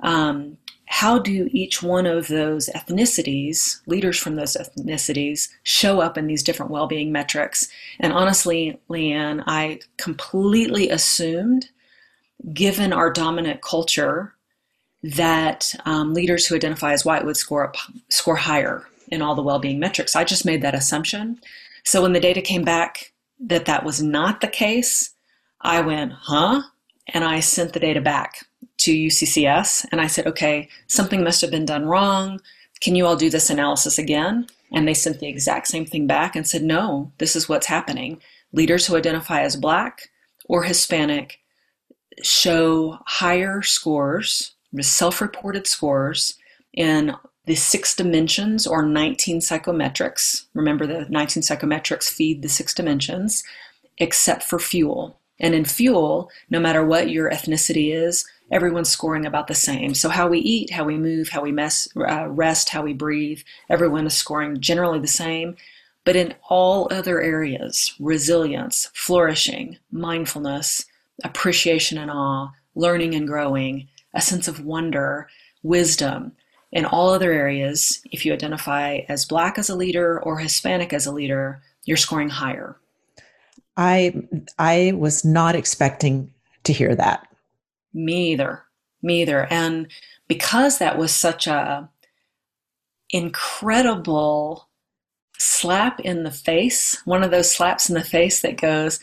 Um, 0.00 0.56
how 0.86 1.18
do 1.18 1.48
each 1.50 1.82
one 1.82 2.06
of 2.06 2.28
those 2.28 2.68
ethnicities, 2.68 3.80
leaders 3.86 4.18
from 4.18 4.36
those 4.36 4.56
ethnicities, 4.56 5.48
show 5.64 6.00
up 6.00 6.16
in 6.16 6.26
these 6.26 6.42
different 6.42 6.70
well 6.70 6.86
being 6.86 7.10
metrics? 7.10 7.68
And 7.98 8.12
honestly, 8.12 8.80
Leanne, 8.88 9.42
I 9.46 9.80
completely 9.96 10.90
assumed, 10.90 11.70
given 12.52 12.92
our 12.92 13.10
dominant 13.10 13.60
culture, 13.60 14.34
that 15.02 15.74
um, 15.84 16.14
leaders 16.14 16.46
who 16.46 16.54
identify 16.54 16.92
as 16.92 17.04
white 17.04 17.24
would 17.24 17.36
score 17.36 17.66
up, 17.66 17.76
score 18.08 18.36
higher 18.36 18.86
in 19.08 19.20
all 19.20 19.34
the 19.34 19.42
well 19.42 19.58
being 19.58 19.78
metrics. 19.80 20.14
I 20.14 20.24
just 20.24 20.44
made 20.44 20.62
that 20.62 20.74
assumption. 20.74 21.40
So 21.84 22.02
when 22.02 22.12
the 22.12 22.20
data 22.20 22.40
came 22.40 22.62
back 22.62 23.12
that 23.40 23.66
that 23.66 23.84
was 23.84 24.02
not 24.02 24.40
the 24.40 24.48
case, 24.48 25.10
I 25.60 25.80
went, 25.80 26.12
huh? 26.12 26.62
And 27.08 27.24
I 27.24 27.40
sent 27.40 27.72
the 27.72 27.80
data 27.80 28.00
back 28.00 28.46
to 28.78 28.92
UCCS 28.92 29.86
and 29.92 30.00
I 30.00 30.06
said, 30.06 30.26
okay, 30.26 30.68
something 30.86 31.22
must 31.22 31.40
have 31.40 31.50
been 31.50 31.66
done 31.66 31.86
wrong. 31.86 32.40
Can 32.80 32.94
you 32.94 33.06
all 33.06 33.16
do 33.16 33.30
this 33.30 33.50
analysis 33.50 33.98
again? 33.98 34.46
And 34.72 34.88
they 34.88 34.94
sent 34.94 35.20
the 35.20 35.28
exact 35.28 35.68
same 35.68 35.86
thing 35.86 36.06
back 36.06 36.34
and 36.34 36.46
said, 36.46 36.62
no, 36.62 37.12
this 37.18 37.36
is 37.36 37.48
what's 37.48 37.66
happening. 37.66 38.20
Leaders 38.52 38.86
who 38.86 38.96
identify 38.96 39.42
as 39.42 39.56
Black 39.56 40.10
or 40.46 40.64
Hispanic 40.64 41.40
show 42.22 42.98
higher 43.06 43.62
scores, 43.62 44.54
self 44.80 45.20
reported 45.20 45.66
scores, 45.66 46.38
in 46.72 47.14
the 47.46 47.54
six 47.54 47.94
dimensions 47.94 48.66
or 48.66 48.82
19 48.84 49.40
psychometrics. 49.40 50.46
Remember, 50.54 50.86
the 50.86 51.06
19 51.08 51.42
psychometrics 51.42 52.08
feed 52.08 52.42
the 52.42 52.48
six 52.48 52.74
dimensions, 52.74 53.44
except 53.98 54.42
for 54.42 54.58
fuel. 54.58 55.18
And 55.40 55.54
in 55.54 55.64
fuel, 55.64 56.30
no 56.48 56.60
matter 56.60 56.84
what 56.84 57.10
your 57.10 57.30
ethnicity 57.30 57.92
is, 57.92 58.24
everyone's 58.50 58.88
scoring 58.88 59.26
about 59.26 59.48
the 59.48 59.54
same. 59.54 59.94
So, 59.94 60.08
how 60.08 60.28
we 60.28 60.38
eat, 60.38 60.70
how 60.70 60.84
we 60.84 60.96
move, 60.96 61.28
how 61.28 61.42
we 61.42 61.52
mess, 61.52 61.88
uh, 61.96 62.28
rest, 62.28 62.68
how 62.68 62.82
we 62.82 62.92
breathe, 62.92 63.40
everyone 63.68 64.06
is 64.06 64.14
scoring 64.14 64.60
generally 64.60 65.00
the 65.00 65.08
same. 65.08 65.56
But 66.04 66.16
in 66.16 66.34
all 66.48 66.88
other 66.90 67.20
areas, 67.20 67.94
resilience, 67.98 68.90
flourishing, 68.94 69.78
mindfulness, 69.90 70.84
appreciation 71.24 71.98
and 71.98 72.10
awe, 72.10 72.50
learning 72.74 73.14
and 73.14 73.26
growing, 73.26 73.88
a 74.12 74.20
sense 74.20 74.46
of 74.46 74.64
wonder, 74.64 75.28
wisdom, 75.62 76.32
in 76.72 76.84
all 76.84 77.10
other 77.10 77.32
areas, 77.32 78.02
if 78.10 78.26
you 78.26 78.32
identify 78.32 79.00
as 79.08 79.24
Black 79.24 79.58
as 79.58 79.70
a 79.70 79.76
leader 79.76 80.20
or 80.20 80.38
Hispanic 80.38 80.92
as 80.92 81.06
a 81.06 81.12
leader, 81.12 81.62
you're 81.84 81.96
scoring 81.96 82.28
higher. 82.28 82.76
I 83.76 84.14
I 84.58 84.92
was 84.96 85.24
not 85.24 85.54
expecting 85.54 86.32
to 86.64 86.72
hear 86.72 86.94
that. 86.94 87.26
Me 87.92 88.32
either. 88.32 88.62
Me 89.02 89.22
either. 89.22 89.46
And 89.50 89.88
because 90.28 90.78
that 90.78 90.98
was 90.98 91.12
such 91.12 91.46
a 91.46 91.88
incredible 93.10 94.68
slap 95.38 96.00
in 96.00 96.22
the 96.22 96.30
face, 96.30 97.00
one 97.04 97.22
of 97.22 97.30
those 97.30 97.52
slaps 97.52 97.88
in 97.88 97.94
the 97.94 98.04
face 98.04 98.40
that 98.42 98.60
goes, 98.60 99.00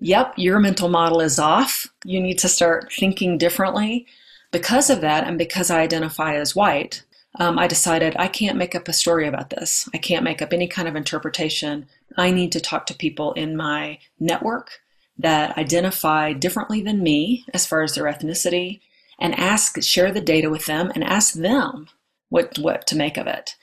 Yep, 0.00 0.34
your 0.36 0.58
mental 0.58 0.88
model 0.88 1.20
is 1.20 1.38
off. 1.38 1.86
You 2.04 2.20
need 2.20 2.38
to 2.38 2.48
start 2.48 2.92
thinking 2.92 3.38
differently. 3.38 4.06
Because 4.50 4.90
of 4.90 5.00
that, 5.00 5.26
and 5.26 5.38
because 5.38 5.70
I 5.70 5.80
identify 5.80 6.34
as 6.34 6.54
white, 6.54 7.02
um, 7.38 7.58
I 7.58 7.66
decided 7.66 8.14
I 8.18 8.28
can't 8.28 8.58
make 8.58 8.74
up 8.74 8.88
a 8.88 8.92
story 8.92 9.26
about 9.26 9.50
this. 9.50 9.88
I 9.94 9.98
can't 9.98 10.24
make 10.24 10.42
up 10.42 10.52
any 10.52 10.68
kind 10.68 10.86
of 10.86 10.96
interpretation. 10.96 11.86
I 12.16 12.30
need 12.30 12.52
to 12.52 12.60
talk 12.60 12.86
to 12.86 12.94
people 12.94 13.32
in 13.32 13.56
my 13.56 13.98
network 14.20 14.80
that 15.18 15.56
identify 15.56 16.32
differently 16.32 16.82
than 16.82 17.02
me 17.02 17.44
as 17.54 17.66
far 17.66 17.82
as 17.82 17.94
their 17.94 18.04
ethnicity 18.04 18.80
and 19.18 19.38
ask, 19.38 19.82
share 19.82 20.12
the 20.12 20.20
data 20.20 20.50
with 20.50 20.66
them 20.66 20.90
and 20.94 21.04
ask 21.04 21.34
them 21.34 21.88
what, 22.28 22.58
what 22.58 22.86
to 22.88 22.96
make 22.96 23.16
of 23.16 23.26
it. 23.26 23.54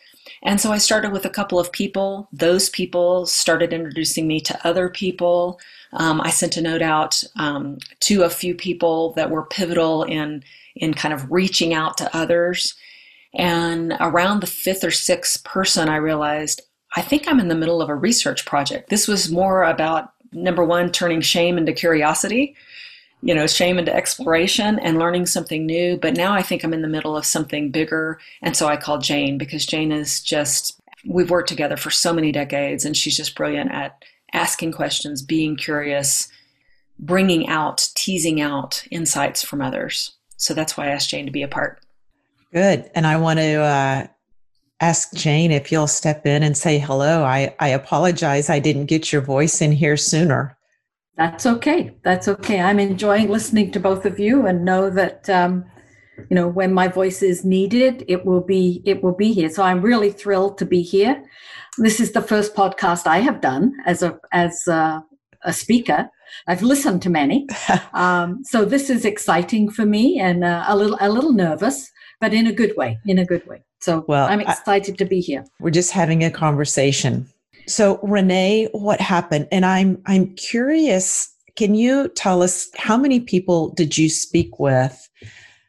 And 0.42 0.62
so 0.62 0.72
I 0.72 0.78
started 0.78 1.12
with 1.12 1.26
a 1.26 1.30
couple 1.30 1.60
of 1.60 1.72
people. 1.72 2.30
Those 2.32 2.70
people 2.70 3.26
started 3.26 3.74
introducing 3.74 4.28
me 4.28 4.40
to 4.42 4.68
other 4.68 4.90
people. 4.90 5.60
Um, 5.94 6.22
I 6.22 6.30
sent 6.30 6.58
a 6.58 6.62
note 6.62 6.82
out 6.82 7.24
um, 7.38 7.78
to 8.02 8.24
a 8.24 8.30
few 8.30 8.56
people 8.56 9.14
that 9.14 9.32
were 9.32 9.46
pivotal 9.46 10.04
in 10.04 10.44
in 10.76 10.94
kind 10.94 11.14
of 11.14 11.30
reaching 11.30 11.74
out 11.74 11.98
to 11.98 12.16
others. 12.16 12.76
And 13.34 13.94
around 14.00 14.42
the 14.42 14.48
fifth 14.48 14.84
or 14.84 14.92
sixth 14.92 15.44
person, 15.44 15.90
I 15.90 15.98
realized 15.98 16.62
I 16.96 17.02
think 17.02 17.28
I'm 17.28 17.40
in 17.40 17.50
the 17.50 17.56
middle 17.56 17.82
of 17.82 17.90
a 17.90 17.96
research 17.96 18.46
project. 18.46 18.90
This 18.90 19.08
was 19.08 19.32
more 19.32 19.64
about 19.64 20.12
number 20.32 20.64
one, 20.64 20.92
turning 20.92 21.22
shame 21.22 21.58
into 21.58 21.74
curiosity, 21.74 22.56
you 23.22 23.36
know, 23.36 23.48
shame 23.48 23.78
into 23.78 23.94
exploration 23.94 24.80
and 24.80 24.98
learning 24.98 25.26
something 25.26 25.66
new. 25.66 25.98
But 25.98 26.16
now 26.16 26.34
I 26.34 26.42
think 26.42 26.64
I'm 26.64 26.74
in 26.74 26.82
the 26.82 26.88
middle 26.88 27.16
of 27.16 27.26
something 27.26 27.70
bigger. 27.70 28.20
And 28.42 28.56
so 28.56 28.68
I 28.68 28.78
called 28.78 29.04
Jane 29.04 29.38
because 29.38 29.66
Jane 29.66 29.92
is 29.92 30.22
just, 30.22 30.80
we've 31.06 31.30
worked 31.30 31.50
together 31.50 31.78
for 31.78 31.92
so 31.92 32.14
many 32.14 32.32
decades 32.32 32.86
and 32.86 32.96
she's 32.96 33.18
just 33.18 33.36
brilliant 33.36 33.72
at 33.72 34.04
asking 34.34 34.72
questions, 34.72 35.22
being 35.22 35.56
curious, 35.56 36.30
bringing 36.98 37.48
out, 37.48 37.90
teasing 37.96 38.42
out 38.42 38.86
insights 38.90 39.44
from 39.44 39.62
others. 39.62 40.14
So 40.38 40.54
that's 40.54 40.78
why 40.78 40.86
I 40.86 40.92
asked 40.92 41.10
Jane 41.10 41.26
to 41.26 41.32
be 41.32 41.44
a 41.44 41.48
part. 41.48 41.82
Good. 42.52 42.90
And 42.96 43.06
I 43.06 43.18
want 43.18 43.40
to 43.40 43.62
uh, 43.62 44.08
ask 44.82 45.14
Jane 45.14 45.52
if 45.52 45.72
you'll 45.72 45.88
step 45.88 46.26
in 46.26 46.42
and 46.44 46.58
say 46.58 46.80
hello. 46.80 47.24
I, 47.24 47.56
I 47.60 47.70
apologize. 47.70 48.50
I 48.50 48.60
didn't 48.60 48.86
get 48.86 49.12
your 49.12 49.22
voice 49.22 49.62
in 49.62 49.72
here 49.72 49.98
sooner. 49.98 50.58
That's 51.16 51.46
okay. 51.46 51.92
That's 52.04 52.28
okay. 52.28 52.62
I'm 52.62 52.80
enjoying 52.80 53.30
listening 53.30 53.72
to 53.74 53.80
both 53.80 54.06
of 54.06 54.20
you 54.20 54.48
and 54.48 54.64
know 54.64 54.90
that, 54.90 55.30
um, 55.30 55.66
you 56.18 56.36
know, 56.36 56.48
when 56.48 56.74
my 56.74 56.88
voice 56.88 57.22
is 57.22 57.44
needed, 57.44 58.06
it 58.08 58.26
will 58.26 58.42
be, 58.42 58.82
it 58.86 59.04
will 59.04 59.16
be 59.16 59.34
here. 59.34 59.50
So 59.50 59.62
I'm 59.62 59.82
really 59.82 60.12
thrilled 60.12 60.58
to 60.60 60.66
be 60.66 60.82
here. 60.82 61.22
This 61.78 62.00
is 62.00 62.14
the 62.14 62.22
first 62.22 62.56
podcast 62.56 63.06
I 63.06 63.20
have 63.20 63.42
done 63.42 63.74
as 63.86 64.02
a, 64.02 64.18
as 64.32 64.66
a, 64.68 65.04
a 65.44 65.54
speaker. 65.54 66.10
I've 66.48 66.62
listened 66.62 67.02
to 67.04 67.10
many. 67.10 67.48
Um, 67.94 68.44
so 68.46 68.64
this 68.64 68.90
is 68.90 69.04
exciting 69.04 69.70
for 69.70 69.86
me 69.86 70.20
and 70.20 70.46
uh, 70.46 70.64
a 70.68 70.78
little, 70.78 70.98
a 71.02 71.10
little 71.10 71.34
nervous, 71.34 71.92
but 72.20 72.34
in 72.34 72.48
a 72.48 72.54
good 72.54 72.76
way, 72.76 73.00
in 73.06 73.18
a 73.18 73.26
good 73.26 73.46
way. 73.48 73.64
So 73.80 74.04
well, 74.08 74.28
I'm 74.28 74.42
excited 74.42 74.96
I, 74.96 74.98
to 74.98 75.06
be 75.06 75.22
here. 75.22 75.46
We're 75.60 75.72
just 75.72 75.92
having 75.92 76.24
a 76.24 76.32
conversation. 76.32 77.28
So 77.68 78.00
Renee, 78.04 78.68
what 78.72 79.00
happened? 79.00 79.48
And 79.52 79.66
I'm 79.66 80.02
I'm 80.06 80.34
curious, 80.36 81.34
can 81.56 81.76
you 81.76 82.10
tell 82.10 82.42
us 82.42 82.70
how 82.76 82.98
many 82.98 83.20
people 83.20 83.70
did 83.70 83.98
you 83.98 84.10
speak 84.10 84.60
with? 84.60 85.10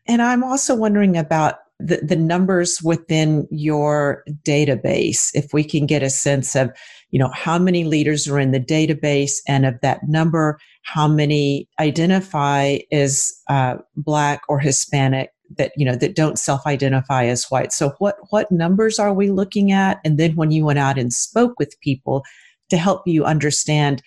And 0.07 0.23
I'm 0.23 0.43
also 0.43 0.75
wondering 0.75 1.17
about 1.17 1.57
the, 1.79 1.99
the 1.99 2.17
numbers 2.17 2.83
within 2.83 3.47
your 3.51 4.25
database, 4.45 5.31
if 5.35 5.53
we 5.53 5.65
can 5.65 5.87
get 5.87 6.03
a 6.03 6.11
sense 6.11 6.55
of, 6.55 6.71
you 7.11 7.19
know, 7.19 7.31
how 7.35 7.59
many 7.59 7.85
leaders 7.85 8.29
are 8.29 8.39
in 8.39 8.51
the 8.51 8.61
database 8.61 9.39
and 9.49 9.65
of 9.65 9.81
that 9.81 10.07
number, 10.09 10.59
how 10.83 11.09
many 11.09 11.69
identify 11.79 12.79
as 12.93 13.33
uh, 13.49 13.77
Black 13.97 14.43
or 14.49 14.59
Hispanic 14.59 15.31
that 15.57 15.73
you 15.77 15.85
know 15.85 15.97
that 15.97 16.15
don't 16.15 16.39
self-identify 16.39 17.25
as 17.25 17.45
white 17.51 17.73
so 17.73 17.91
what 17.99 18.17
what 18.31 18.51
numbers 18.51 18.99
are 18.99 19.13
we 19.13 19.31
looking 19.31 19.73
at 19.73 20.01
and 20.05 20.19
then 20.19 20.35
when 20.37 20.51
you 20.51 20.65
went 20.65 20.79
out 20.79 20.99
and 20.99 21.13
spoke 21.13 21.55
with 21.59 21.81
people 21.81 22.25
to 22.69 22.77
help 22.77 23.07
you 23.07 23.25
understand 23.25 24.03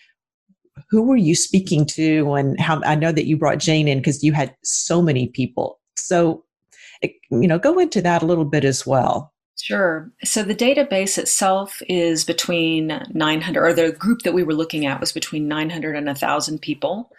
who 0.89 1.01
were 1.01 1.17
you 1.17 1.35
speaking 1.35 1.85
to 1.85 2.33
and 2.33 2.59
how 2.59 2.81
i 2.85 2.95
know 2.95 3.11
that 3.11 3.25
you 3.25 3.37
brought 3.37 3.57
jane 3.57 3.87
in 3.87 3.99
because 3.99 4.23
you 4.23 4.33
had 4.33 4.55
so 4.63 5.01
many 5.01 5.27
people 5.27 5.79
so 5.95 6.43
you 7.01 7.47
know 7.47 7.59
go 7.59 7.77
into 7.79 8.01
that 8.01 8.23
a 8.23 8.25
little 8.25 8.45
bit 8.45 8.63
as 8.63 8.85
well 8.85 9.33
Sure. 9.61 10.11
So 10.25 10.43
the 10.43 10.53
database 10.53 11.17
itself 11.17 11.81
is 11.87 12.25
between 12.25 13.01
900, 13.13 13.63
or 13.63 13.71
the 13.71 13.93
group 13.93 14.23
that 14.23 14.33
we 14.33 14.43
were 14.43 14.53
looking 14.53 14.85
at 14.85 14.99
was 14.99 15.13
between 15.13 15.47
900 15.47 15.95
and 15.95 16.05
1,000 16.05 16.59
people. 16.59 17.09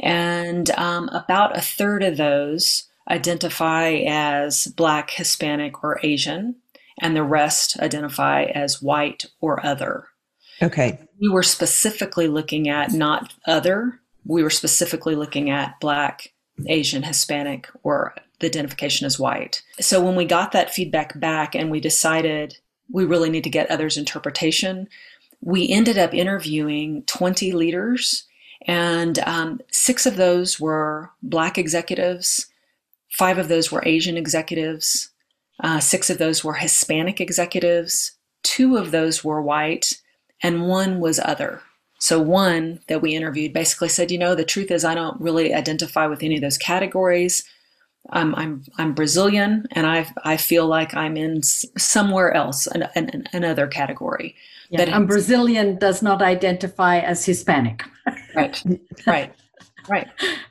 And 0.00 0.70
um, 0.72 1.08
about 1.10 1.56
a 1.56 1.60
third 1.60 2.02
of 2.02 2.16
those 2.16 2.87
identify 3.10 4.04
as 4.06 4.66
Black, 4.66 5.10
Hispanic, 5.10 5.82
or 5.82 6.00
Asian, 6.02 6.56
and 7.00 7.16
the 7.16 7.22
rest 7.22 7.78
identify 7.80 8.44
as 8.44 8.82
white 8.82 9.26
or 9.40 9.64
other. 9.64 10.08
Okay. 10.60 10.98
We 11.20 11.28
were 11.28 11.42
specifically 11.42 12.28
looking 12.28 12.68
at 12.68 12.92
not 12.92 13.34
other, 13.46 14.00
we 14.24 14.42
were 14.42 14.50
specifically 14.50 15.16
looking 15.16 15.50
at 15.50 15.80
Black, 15.80 16.32
Asian, 16.66 17.02
Hispanic, 17.02 17.68
or 17.82 18.14
the 18.40 18.46
identification 18.46 19.06
as 19.06 19.18
white. 19.18 19.62
So 19.80 20.04
when 20.04 20.14
we 20.14 20.24
got 20.24 20.52
that 20.52 20.72
feedback 20.72 21.18
back 21.18 21.54
and 21.54 21.70
we 21.70 21.80
decided 21.80 22.58
we 22.90 23.04
really 23.04 23.30
need 23.30 23.44
to 23.44 23.50
get 23.50 23.70
others' 23.70 23.96
interpretation, 23.96 24.88
we 25.40 25.68
ended 25.68 25.98
up 25.98 26.14
interviewing 26.14 27.02
20 27.04 27.52
leaders, 27.52 28.24
and 28.66 29.18
um, 29.20 29.60
six 29.70 30.04
of 30.04 30.16
those 30.16 30.60
were 30.60 31.10
Black 31.22 31.58
executives, 31.58 32.47
Five 33.10 33.38
of 33.38 33.48
those 33.48 33.72
were 33.72 33.82
Asian 33.86 34.16
executives. 34.16 35.10
Uh, 35.62 35.80
six 35.80 36.10
of 36.10 36.18
those 36.18 36.44
were 36.44 36.54
Hispanic 36.54 37.20
executives. 37.20 38.12
Two 38.42 38.76
of 38.76 38.90
those 38.90 39.24
were 39.24 39.42
white, 39.42 39.94
and 40.42 40.68
one 40.68 41.00
was 41.00 41.18
other. 41.18 41.62
So, 41.98 42.20
one 42.20 42.80
that 42.86 43.02
we 43.02 43.16
interviewed 43.16 43.52
basically 43.52 43.88
said, 43.88 44.10
You 44.10 44.18
know, 44.18 44.34
the 44.34 44.44
truth 44.44 44.70
is, 44.70 44.84
I 44.84 44.94
don't 44.94 45.20
really 45.20 45.52
identify 45.52 46.06
with 46.06 46.22
any 46.22 46.36
of 46.36 46.42
those 46.42 46.58
categories. 46.58 47.42
I'm 48.10 48.34
I'm 48.36 48.64
I'm 48.78 48.94
Brazilian, 48.94 49.66
and 49.72 49.86
I 49.86 50.08
I 50.24 50.36
feel 50.36 50.66
like 50.66 50.94
I'm 50.94 51.16
in 51.16 51.42
somewhere 51.42 52.32
else, 52.32 52.66
an, 52.68 52.88
an, 52.94 53.28
another 53.32 53.66
category. 53.66 54.36
Yeah, 54.70 54.82
and 54.82 55.08
Brazilian 55.08 55.78
does 55.78 56.02
not 56.02 56.22
identify 56.22 56.98
as 56.98 57.24
Hispanic. 57.24 57.82
right, 58.34 58.62
right, 59.06 59.34
right. 59.88 60.08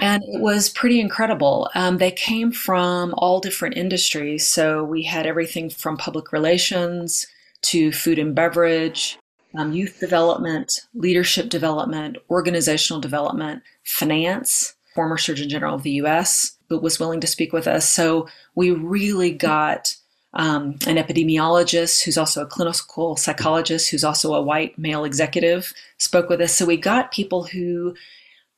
And 0.00 0.22
it 0.22 0.40
was 0.40 0.68
pretty 0.68 1.00
incredible. 1.00 1.70
Um, 1.74 1.98
they 1.98 2.10
came 2.10 2.52
from 2.52 3.14
all 3.18 3.40
different 3.40 3.76
industries. 3.76 4.46
So 4.48 4.84
we 4.84 5.02
had 5.02 5.26
everything 5.26 5.70
from 5.70 5.96
public 5.96 6.32
relations 6.32 7.26
to 7.62 7.90
food 7.92 8.18
and 8.18 8.34
beverage, 8.34 9.18
um, 9.56 9.72
youth 9.72 9.98
development, 9.98 10.86
leadership 10.94 11.48
development, 11.48 12.18
organizational 12.30 13.00
development, 13.00 13.62
finance, 13.84 14.74
former 14.94 15.16
Surgeon 15.16 15.48
General 15.48 15.74
of 15.74 15.82
the 15.82 15.92
US, 16.02 16.56
who 16.68 16.78
was 16.78 17.00
willing 17.00 17.20
to 17.20 17.26
speak 17.26 17.52
with 17.52 17.66
us. 17.66 17.88
So 17.88 18.28
we 18.54 18.70
really 18.70 19.30
got 19.30 19.96
um, 20.34 20.78
an 20.86 20.96
epidemiologist 20.96 22.04
who's 22.04 22.18
also 22.18 22.42
a 22.42 22.46
clinical 22.46 23.16
psychologist, 23.16 23.90
who's 23.90 24.04
also 24.04 24.34
a 24.34 24.42
white 24.42 24.78
male 24.78 25.04
executive, 25.04 25.72
spoke 25.96 26.28
with 26.28 26.40
us. 26.40 26.54
So 26.54 26.66
we 26.66 26.76
got 26.76 27.12
people 27.12 27.44
who 27.44 27.94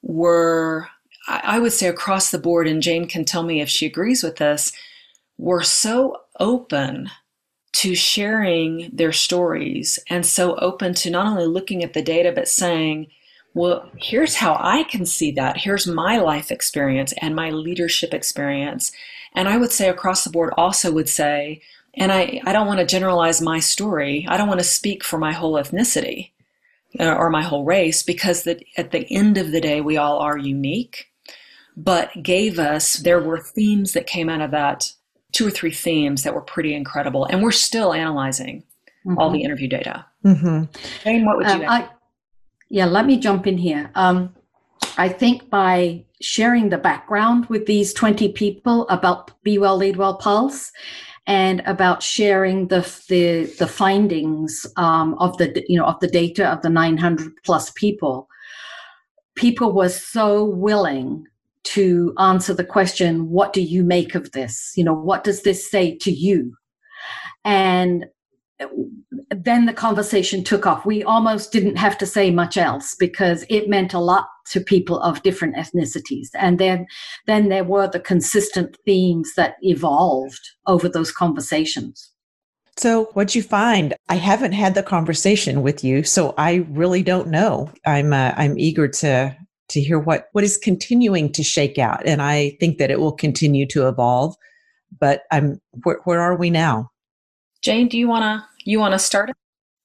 were, 0.03 0.89
I 1.29 1.59
would 1.59 1.73
say, 1.73 1.87
across 1.87 2.31
the 2.31 2.39
board, 2.39 2.67
and 2.67 2.83
Jane 2.83 3.07
can 3.07 3.25
tell 3.25 3.43
me 3.43 3.61
if 3.61 3.69
she 3.69 3.87
agrees 3.87 4.23
with 4.23 4.37
this, 4.37 4.73
were 5.39 5.63
so 5.63 6.17
open 6.39 7.11
to 7.73 7.95
sharing 7.95 8.91
their 8.93 9.13
stories 9.13 9.99
and 10.09 10.27
so 10.27 10.57
open 10.57 10.93
to 10.95 11.11
not 11.11 11.27
only 11.27 11.47
looking 11.47 11.85
at 11.85 11.93
the 11.93 12.03
data, 12.03 12.33
but 12.33 12.49
saying, 12.49 13.07
well, 13.55 13.91
here's 13.97 14.37
how 14.37 14.57
I 14.61 14.85
can 14.85 15.05
see 15.07 15.33
that. 15.33 15.57
Here's 15.57 15.87
my 15.87 16.19
life 16.19 16.51
experience 16.51 17.13
and 17.21 17.35
my 17.35 17.51
leadership 17.51 18.15
experience. 18.15 18.93
And 19.35 19.49
I 19.49 19.57
would 19.57 19.73
say 19.73 19.89
across 19.89 20.25
the 20.25 20.31
board 20.31 20.53
also 20.57 20.93
would 20.93 21.09
say, 21.09 21.63
and 21.95 22.13
I, 22.13 22.41
I 22.45 22.53
don't 22.53 22.67
want 22.67 22.81
to 22.81 22.87
generalize 22.87 23.41
my 23.41 23.59
story. 23.59 24.27
I 24.29 24.37
don't 24.37 24.49
want 24.49 24.61
to 24.61 24.65
speak 24.65 25.03
for 25.03 25.19
my 25.19 25.33
whole 25.33 25.55
ethnicity 25.55 26.31
uh, 26.99 27.13
or 27.13 27.31
my 27.31 27.43
whole 27.43 27.65
race 27.65 28.03
because 28.03 28.45
that 28.45 28.63
at 28.77 28.93
the 28.93 29.07
end 29.13 29.37
of 29.37 29.51
the 29.51 29.61
day, 29.61 29.81
we 29.81 29.97
all 29.97 30.19
are 30.19 30.39
unique, 30.39 31.10
but 31.77 32.11
gave 32.23 32.59
us, 32.59 32.95
there 32.95 33.21
were 33.21 33.39
themes 33.39 33.93
that 33.93 34.07
came 34.07 34.29
out 34.29 34.41
of 34.41 34.51
that, 34.51 34.93
two 35.33 35.47
or 35.47 35.51
three 35.51 35.71
themes 35.71 36.23
that 36.23 36.35
were 36.35 36.41
pretty 36.41 36.75
incredible. 36.75 37.25
And 37.27 37.43
we're 37.43 37.53
still 37.53 37.93
analyzing 37.93 38.65
mm-hmm. 39.07 39.19
all 39.19 39.31
the 39.31 39.43
interview 39.43 39.69
data. 39.69 40.05
Mm-hmm. 40.25 40.65
Jane, 41.05 41.25
what 41.25 41.37
would 41.39 41.47
you 41.47 41.53
um, 41.53 41.65
I, 41.67 41.89
yeah, 42.69 42.87
let 42.87 43.07
me 43.07 43.19
jump 43.19 43.47
in 43.47 43.59
here. 43.59 43.91
Um, 43.95 44.35
I 44.97 45.09
think 45.09 45.51
by 45.51 46.05
sharing 46.21 46.69
the 46.69 46.79
background 46.79 47.47
with 47.47 47.67
these 47.67 47.93
20 47.95 48.33
people 48.33 48.89
about 48.89 49.33
Be 49.43 49.59
Well, 49.59 49.77
Lead 49.77 49.97
Well 49.97 50.17
Pulse 50.17 50.71
and 51.27 51.63
about 51.67 52.03
sharing 52.03 52.69
the 52.69 52.81
the, 53.09 53.45
the 53.59 53.67
findings 53.67 54.67
um, 54.77 55.15
of 55.19 55.37
the 55.39 55.65
you 55.69 55.79
know 55.79 55.87
of 55.87 56.01
the 56.01 56.09
data 56.09 56.49
of 56.49 56.63
the 56.63 56.71
900 56.71 57.33
plus 57.45 57.71
people, 57.71 58.29
people 59.35 59.73
were 59.73 59.89
so 59.89 60.45
willing 60.45 61.27
to 61.65 62.15
answer 62.19 62.55
the 62.55 62.65
question, 62.65 63.29
"What 63.29 63.53
do 63.53 63.61
you 63.61 63.85
make 63.85 64.15
of 64.15 64.33
this? 64.33 64.73
You 64.77 64.85
know, 64.85 64.95
what 64.95 65.25
does 65.25 65.43
this 65.43 65.71
say 65.71 65.97
to 65.99 66.11
you?" 66.11 66.55
And 67.45 68.07
then 69.31 69.67
the 69.67 69.73
conversation 69.73 70.45
took 70.45 70.67
off. 70.67 70.85
We 70.85 71.03
almost 71.03 71.53
didn't 71.53 71.77
have 71.77 71.97
to 71.99 72.07
say 72.07 72.31
much 72.31 72.57
else 72.57 72.95
because 72.99 73.45
it 73.49 73.69
meant 73.69 73.95
a 73.95 73.99
lot 73.99 74.27
to 74.51 74.61
people 74.61 75.01
of 75.01 75.23
different 75.23 75.57
ethnicities. 75.57 76.29
And 76.35 76.59
then, 76.59 76.87
then 77.27 77.49
there 77.49 77.65
were 77.65 77.89
the 77.89 78.01
consistent 78.01 78.77
themes 78.85 79.33
that 79.37 79.55
evolved 79.63 80.41
over 80.67 80.89
those 80.89 81.13
conversations. 81.13 82.11
So, 82.77 83.05
what'd 83.13 83.35
you 83.35 83.43
find? 83.43 83.95
I 84.09 84.17
haven't 84.17 84.53
had 84.53 84.75
the 84.75 84.83
conversation 84.83 85.63
with 85.63 85.85
you, 85.85 86.03
so 86.03 86.35
I 86.39 86.67
really 86.71 87.03
don't 87.03 87.29
know. 87.29 87.71
I'm 87.85 88.13
uh, 88.13 88.33
I'm 88.37 88.59
eager 88.59 88.89
to 88.89 89.37
to 89.71 89.81
hear 89.81 89.99
what 89.99 90.29
what 90.33 90.45
is 90.45 90.57
continuing 90.57 91.33
to 91.33 91.43
shake 91.43 91.79
out, 91.79 92.07
and 92.07 92.23
I 92.23 92.57
think 92.61 92.79
that 92.79 92.91
it 92.91 93.01
will 93.01 93.13
continue 93.13 93.67
to 93.69 93.89
evolve. 93.89 94.37
But 94.99 95.23
I'm 95.31 95.61
where, 95.83 96.01
where 96.05 96.21
are 96.21 96.37
we 96.37 96.51
now? 96.51 96.91
Jane, 97.63 97.89
do 97.89 97.99
you 97.99 98.09
want 98.09 98.23
to 98.23 98.47
you 98.65 98.79
want 98.79 98.93
to 98.93 98.99
start? 98.99 99.31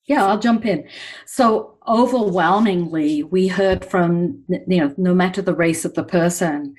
Yeah, 0.05 0.25
I'll 0.25 0.39
jump 0.39 0.65
in. 0.65 0.87
So 1.25 1.77
overwhelmingly, 1.87 3.23
we 3.23 3.47
heard 3.47 3.83
from 3.83 4.43
you 4.49 4.79
know, 4.79 4.93
no 4.97 5.15
matter 5.15 5.41
the 5.41 5.55
race 5.55 5.83
of 5.83 5.95
the 5.95 6.03
person, 6.03 6.75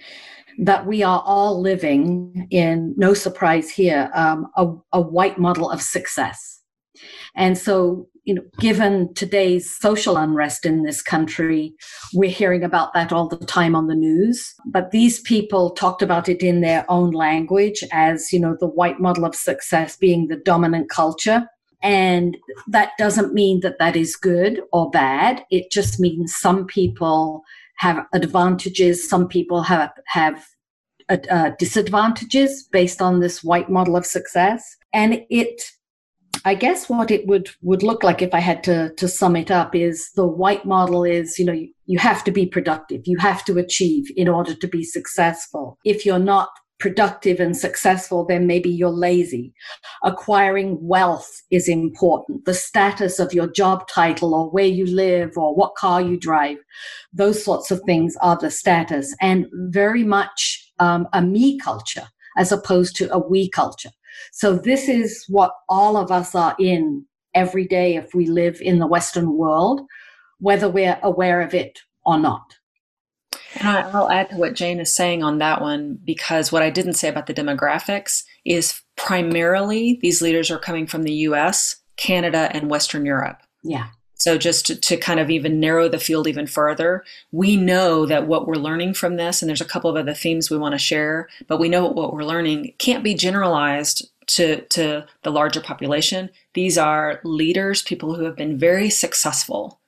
that 0.59 0.87
we 0.87 1.03
are 1.03 1.23
all 1.27 1.61
living 1.61 2.47
in 2.51 2.95
no 2.97 3.15
surprise 3.15 3.71
here 3.71 4.11
um, 4.15 4.47
a, 4.57 4.73
a 4.93 5.01
white 5.01 5.39
model 5.39 5.71
of 5.71 5.83
success. 5.83 6.56
And 7.35 7.57
so 7.57 8.09
you 8.27 8.35
know, 8.35 8.43
given 8.59 9.15
today's 9.15 9.73
social 9.79 10.17
unrest 10.17 10.67
in 10.67 10.83
this 10.83 11.01
country, 11.01 11.73
we're 12.13 12.29
hearing 12.29 12.65
about 12.65 12.93
that 12.93 13.13
all 13.13 13.29
the 13.29 13.37
time 13.47 13.77
on 13.77 13.87
the 13.87 13.95
news. 13.95 14.53
But 14.67 14.91
these 14.91 15.21
people 15.21 15.71
talked 15.71 16.03
about 16.03 16.29
it 16.29 16.43
in 16.43 16.61
their 16.61 16.85
own 16.91 17.13
language 17.13 17.85
as, 17.93 18.33
you 18.33 18.41
know, 18.41 18.57
the 18.59 18.67
white 18.67 19.01
model 19.01 19.25
of 19.25 19.37
success 19.37 19.97
being 19.97 20.27
the 20.27 20.37
dominant 20.37 20.91
culture. 20.91 21.47
And 21.85 22.37
that 22.67 22.91
doesn't 22.99 23.33
mean 23.33 23.61
that 23.61 23.79
that 23.79 23.95
is 23.95 24.17
good 24.17 24.61
or 24.73 24.91
bad. 24.91 25.45
It 25.53 25.71
just 25.71 26.01
means 26.01 26.35
some 26.37 26.67
people 26.67 27.45
have 27.77 28.07
advantages, 28.13 29.09
some 29.09 29.29
people 29.29 29.63
have, 29.63 29.93
have 30.07 30.45
uh, 31.09 31.19
uh 31.31 31.51
disadvantages 31.61 32.67
based 32.73 33.01
on 33.01 33.21
this 33.21 33.45
white 33.45 33.71
model 33.71 33.95
of 33.95 34.05
success. 34.05 34.77
And 34.93 35.23
it 35.31 35.63
I 36.47 36.55
guess 36.55 36.89
what 36.89 37.11
it 37.11 37.27
would 37.27 37.51
would 37.61 37.83
look 37.83 38.05
like 38.05 38.23
if 38.23 38.33
I 38.33 38.39
had 38.39 38.63
to 38.65 38.95
to 38.99 39.09
sum 39.09 39.35
it 39.35 39.51
up 39.51 39.75
is 39.75 40.13
the 40.15 40.27
white 40.27 40.65
model 40.65 41.03
is 41.03 41.41
you 41.41 41.45
know 41.45 41.53
you, 41.53 41.73
you 41.87 41.99
have 41.99 42.23
to 42.23 42.31
be 42.31 42.47
productive, 42.47 43.03
you 43.05 43.19
have 43.19 43.45
to 43.47 43.59
achieve 43.59 44.05
in 44.17 44.29
order 44.29 44.55
to 44.55 44.69
be 44.69 44.85
successful. 44.85 45.77
If 45.85 46.07
you're 46.07 46.21
not 46.21 46.51
productive 46.79 47.41
and 47.41 47.57
successful, 47.57 48.25
then 48.25 48.47
maybe 48.47 48.71
you're 48.71 48.91
lazy. 48.91 49.53
Acquiring 50.05 50.79
wealth 50.81 51.43
is 51.51 51.69
important. 51.69 52.45
The 52.45 52.55
status 52.55 53.19
of 53.19 53.33
your 53.33 53.51
job 53.51 53.89
title 53.89 54.33
or 54.33 54.49
where 54.49 54.67
you 54.67 54.87
live 54.87 55.33
or 55.37 55.53
what 55.53 55.75
car 55.75 56.01
you 56.01 56.17
drive, 56.17 56.59
those 57.13 57.43
sorts 57.43 57.73
of 57.73 57.81
things 57.87 58.15
are 58.21 58.37
the 58.37 58.53
status 58.53 59.17
and 59.21 59.47
very 59.53 60.05
much 60.05 60.71
um, 60.79 61.09
a 61.13 61.23
me 61.23 61.59
culture 61.59 62.07
as 62.37 62.53
opposed 62.53 62.95
to 62.97 63.13
a 63.13 63.19
we 63.19 63.49
culture. 63.51 63.91
So 64.33 64.57
this 64.57 64.89
is 64.89 65.25
what 65.29 65.53
all 65.69 65.97
of 65.97 66.11
us 66.11 66.35
are 66.35 66.55
in 66.59 67.05
every 67.35 67.67
day 67.67 67.97
if 67.97 68.15
we 68.15 68.27
live 68.27 68.61
in 68.61 68.79
the 68.79 68.87
Western 68.87 69.37
world, 69.37 69.83
whether 70.39 70.69
we're 70.69 70.99
aware 71.03 71.41
of 71.41 71.55
it 71.55 71.81
or 72.05 72.19
not. 72.19 72.57
And 73.61 73.69
I'll 73.69 74.11
add 74.11 74.31
to 74.31 74.37
what 74.37 74.55
Jane 74.55 74.81
is 74.81 74.95
saying 74.95 75.23
on 75.23 75.39
that 75.39 75.61
one 75.61 75.99
because 76.05 76.53
what 76.53 76.63
I 76.63 76.71
didn't 76.71 76.95
say 76.95 77.09
about 77.09 77.27
the 77.27 77.35
demographics 77.35 78.23
is 78.45 78.83
primarily 78.97 79.99
these 80.03 80.21
leaders 80.21 80.51
are 80.51 80.59
coming 80.59 80.87
from 80.87 81.05
the 81.05 81.13
US, 81.13 81.77
Canada, 81.97 82.51
and 82.53 82.71
Western 82.71 83.07
Europe. 83.07 83.39
Yeah. 83.63 83.89
So, 84.27 84.37
just 84.37 84.67
to, 84.67 84.75
to, 84.75 84.97
kind 84.97 85.21
of 85.21 85.31
even 85.31 85.61
narrow 85.61 85.89
the 85.89 86.01
field 86.01 86.27
even 86.27 86.49
further, 86.49 87.05
we 87.31 87.57
know 87.57 88.07
that 88.07 88.27
what 88.27 88.45
we're 88.45 88.57
learning 88.57 88.95
from 88.95 89.15
this, 89.15 89.41
and 89.41 89.49
there's 89.49 89.61
a 89.61 89.65
couple 89.65 89.89
of 89.89 89.95
other 89.95 90.15
themes 90.15 90.51
we 90.51 90.59
want 90.59 90.73
to 90.73 90.81
share, 90.81 91.29
but 91.47 91.61
we 91.61 91.69
know 91.69 91.87
what 91.87 92.13
we're 92.13 92.25
learning 92.25 92.75
can't 92.79 93.05
be 93.05 93.15
generalized 93.15 94.11
to, 94.27 94.63
to 94.63 95.07
the 95.23 95.31
larger 95.31 95.61
population. 95.61 96.29
These 96.55 96.77
are 96.77 97.21
leaders, 97.23 97.83
people 97.83 98.17
who 98.17 98.25
have 98.25 98.35
been 98.35 98.59
very 98.59 98.91
successful 98.91 99.79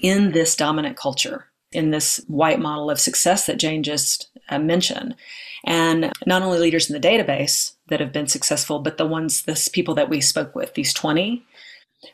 in 0.00 0.30
this 0.30 0.54
dominant 0.54 0.96
culture, 0.96 1.46
in 1.72 1.90
this 1.90 2.24
white 2.28 2.60
model 2.60 2.92
of 2.92 3.00
success 3.00 3.46
that 3.46 3.58
Jane 3.58 3.82
just 3.82 4.28
uh, 4.48 4.60
mentioned. 4.60 5.16
And 5.64 6.12
not 6.24 6.42
only 6.42 6.60
leaders 6.60 6.88
in 6.88 6.94
the 6.94 7.08
database 7.08 7.72
that 7.88 7.98
have 7.98 8.12
been 8.12 8.28
successful, 8.28 8.78
but 8.78 8.96
the 8.96 9.08
ones, 9.08 9.42
the 9.42 9.68
people 9.72 9.96
that 9.96 10.08
we 10.08 10.20
spoke 10.20 10.54
with, 10.54 10.74
these 10.74 10.94
20. 10.94 11.44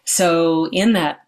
So, 0.07 0.71
in 0.73 0.95
that 0.95 1.24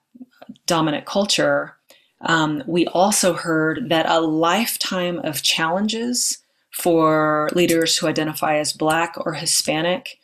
dominant 0.66 1.06
culture, 1.06 1.76
um, 2.22 2.62
we 2.66 2.86
also 2.86 3.34
heard 3.34 3.88
that 3.88 4.06
a 4.08 4.20
lifetime 4.20 5.18
of 5.20 5.42
challenges 5.42 6.38
for 6.72 7.48
leaders 7.54 7.96
who 7.96 8.06
identify 8.06 8.58
as 8.58 8.72
Black 8.72 9.14
or 9.18 9.34
Hispanic 9.34 10.18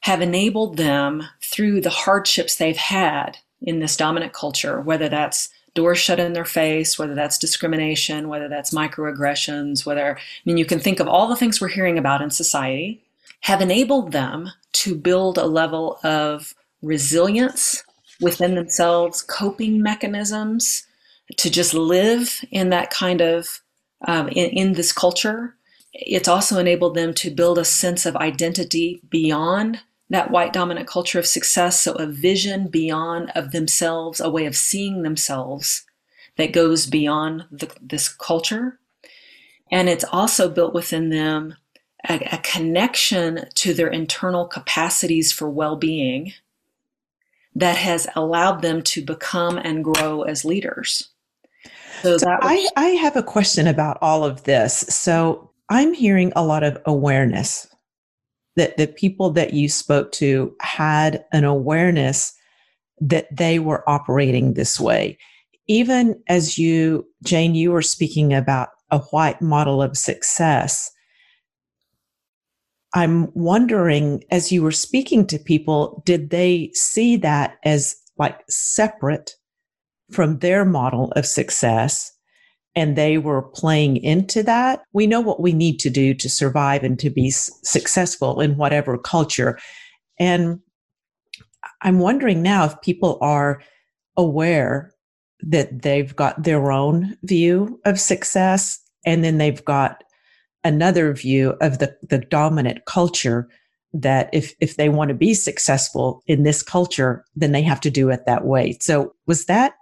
have 0.00 0.22
enabled 0.22 0.76
them 0.76 1.22
through 1.42 1.80
the 1.80 1.90
hardships 1.90 2.56
they've 2.56 2.76
had 2.76 3.38
in 3.60 3.80
this 3.80 3.96
dominant 3.96 4.32
culture, 4.32 4.80
whether 4.80 5.08
that's 5.08 5.50
doors 5.74 5.98
shut 5.98 6.18
in 6.18 6.32
their 6.32 6.44
face, 6.44 6.98
whether 6.98 7.14
that's 7.14 7.38
discrimination, 7.38 8.28
whether 8.28 8.48
that's 8.48 8.74
microaggressions, 8.74 9.84
whether, 9.84 10.16
I 10.16 10.20
mean, 10.44 10.56
you 10.56 10.64
can 10.64 10.80
think 10.80 11.00
of 11.00 11.08
all 11.08 11.28
the 11.28 11.36
things 11.36 11.60
we're 11.60 11.68
hearing 11.68 11.98
about 11.98 12.22
in 12.22 12.30
society, 12.30 13.02
have 13.42 13.60
enabled 13.60 14.12
them 14.12 14.50
to 14.72 14.94
build 14.94 15.38
a 15.38 15.46
level 15.46 15.98
of 16.02 16.54
resilience 16.82 17.84
within 18.20 18.54
themselves 18.54 19.22
coping 19.22 19.82
mechanisms 19.82 20.86
to 21.36 21.50
just 21.50 21.74
live 21.74 22.44
in 22.50 22.70
that 22.70 22.90
kind 22.90 23.20
of 23.20 23.60
um, 24.06 24.28
in, 24.28 24.50
in 24.50 24.72
this 24.72 24.92
culture 24.92 25.54
it's 25.92 26.28
also 26.28 26.58
enabled 26.58 26.94
them 26.94 27.14
to 27.14 27.30
build 27.30 27.58
a 27.58 27.64
sense 27.64 28.06
of 28.06 28.16
identity 28.16 29.02
beyond 29.10 29.80
that 30.08 30.30
white 30.30 30.52
dominant 30.52 30.86
culture 30.86 31.18
of 31.18 31.26
success. 31.26 31.80
So, 31.80 31.92
a 31.94 32.06
vision 32.06 32.68
beyond 32.68 33.30
of 33.34 33.52
themselves, 33.52 34.20
a 34.20 34.30
way 34.30 34.46
of 34.46 34.56
seeing 34.56 35.02
themselves 35.02 35.84
that 36.36 36.52
goes 36.52 36.86
beyond 36.86 37.44
the, 37.50 37.72
this 37.80 38.08
culture. 38.08 38.78
And 39.70 39.88
it's 39.88 40.04
also 40.04 40.48
built 40.48 40.74
within 40.74 41.10
them 41.10 41.56
a, 42.08 42.18
a 42.32 42.38
connection 42.38 43.46
to 43.54 43.74
their 43.74 43.88
internal 43.88 44.46
capacities 44.46 45.32
for 45.32 45.48
well 45.48 45.76
being 45.76 46.32
that 47.54 47.76
has 47.76 48.06
allowed 48.16 48.62
them 48.62 48.82
to 48.82 49.04
become 49.04 49.58
and 49.58 49.84
grow 49.84 50.22
as 50.22 50.44
leaders. 50.44 51.08
So, 52.02 52.16
so 52.16 52.26
was- 52.26 52.38
I, 52.42 52.68
I 52.76 52.86
have 52.90 53.16
a 53.16 53.22
question 53.22 53.66
about 53.66 53.98
all 54.00 54.24
of 54.24 54.44
this. 54.44 54.80
So 54.88 55.50
I'm 55.68 55.92
hearing 55.92 56.32
a 56.34 56.44
lot 56.44 56.62
of 56.62 56.80
awareness 56.86 57.66
that 58.56 58.76
the 58.76 58.86
people 58.86 59.30
that 59.30 59.52
you 59.54 59.68
spoke 59.68 60.12
to 60.12 60.54
had 60.60 61.24
an 61.32 61.44
awareness 61.44 62.34
that 63.00 63.34
they 63.34 63.58
were 63.58 63.88
operating 63.88 64.54
this 64.54 64.78
way. 64.78 65.16
Even 65.68 66.20
as 66.28 66.58
you, 66.58 67.06
Jane, 67.24 67.54
you 67.54 67.70
were 67.70 67.82
speaking 67.82 68.34
about 68.34 68.70
a 68.90 68.98
white 68.98 69.40
model 69.40 69.82
of 69.82 69.96
success. 69.96 70.90
I'm 72.94 73.30
wondering, 73.34 74.24
as 74.30 74.50
you 74.50 74.62
were 74.62 74.72
speaking 74.72 75.26
to 75.28 75.38
people, 75.38 76.02
did 76.04 76.30
they 76.30 76.70
see 76.74 77.16
that 77.18 77.58
as 77.64 77.96
like 78.18 78.40
separate 78.48 79.32
from 80.10 80.38
their 80.38 80.64
model 80.64 81.12
of 81.12 81.26
success? 81.26 82.12
And 82.74 82.96
they 82.96 83.18
were 83.18 83.42
playing 83.42 83.96
into 83.98 84.42
that. 84.44 84.82
We 84.92 85.06
know 85.06 85.20
what 85.20 85.40
we 85.40 85.52
need 85.52 85.78
to 85.80 85.90
do 85.90 86.14
to 86.14 86.28
survive 86.28 86.84
and 86.84 86.98
to 87.00 87.10
be 87.10 87.30
successful 87.30 88.40
in 88.40 88.56
whatever 88.56 88.96
culture. 88.96 89.58
And 90.18 90.60
I'm 91.82 91.98
wondering 91.98 92.42
now 92.42 92.64
if 92.66 92.80
people 92.80 93.18
are 93.20 93.62
aware 94.16 94.92
that 95.40 95.82
they've 95.82 96.14
got 96.14 96.42
their 96.42 96.70
own 96.70 97.16
view 97.22 97.80
of 97.84 97.98
success 97.98 98.78
and 99.06 99.24
then 99.24 99.38
they've 99.38 99.64
got 99.64 100.04
another 100.64 101.12
view 101.12 101.56
of 101.60 101.78
the, 101.78 101.96
the 102.08 102.18
dominant 102.18 102.84
culture 102.84 103.48
that 103.92 104.30
if 104.32 104.54
if 104.60 104.76
they 104.76 104.88
want 104.88 105.08
to 105.08 105.14
be 105.14 105.34
successful 105.34 106.22
in 106.26 106.44
this 106.44 106.62
culture 106.62 107.24
then 107.34 107.52
they 107.52 107.62
have 107.62 107.80
to 107.80 107.90
do 107.90 108.08
it 108.10 108.24
that 108.26 108.44
way. 108.44 108.76
So 108.80 109.14
was 109.26 109.46
that 109.46 109.74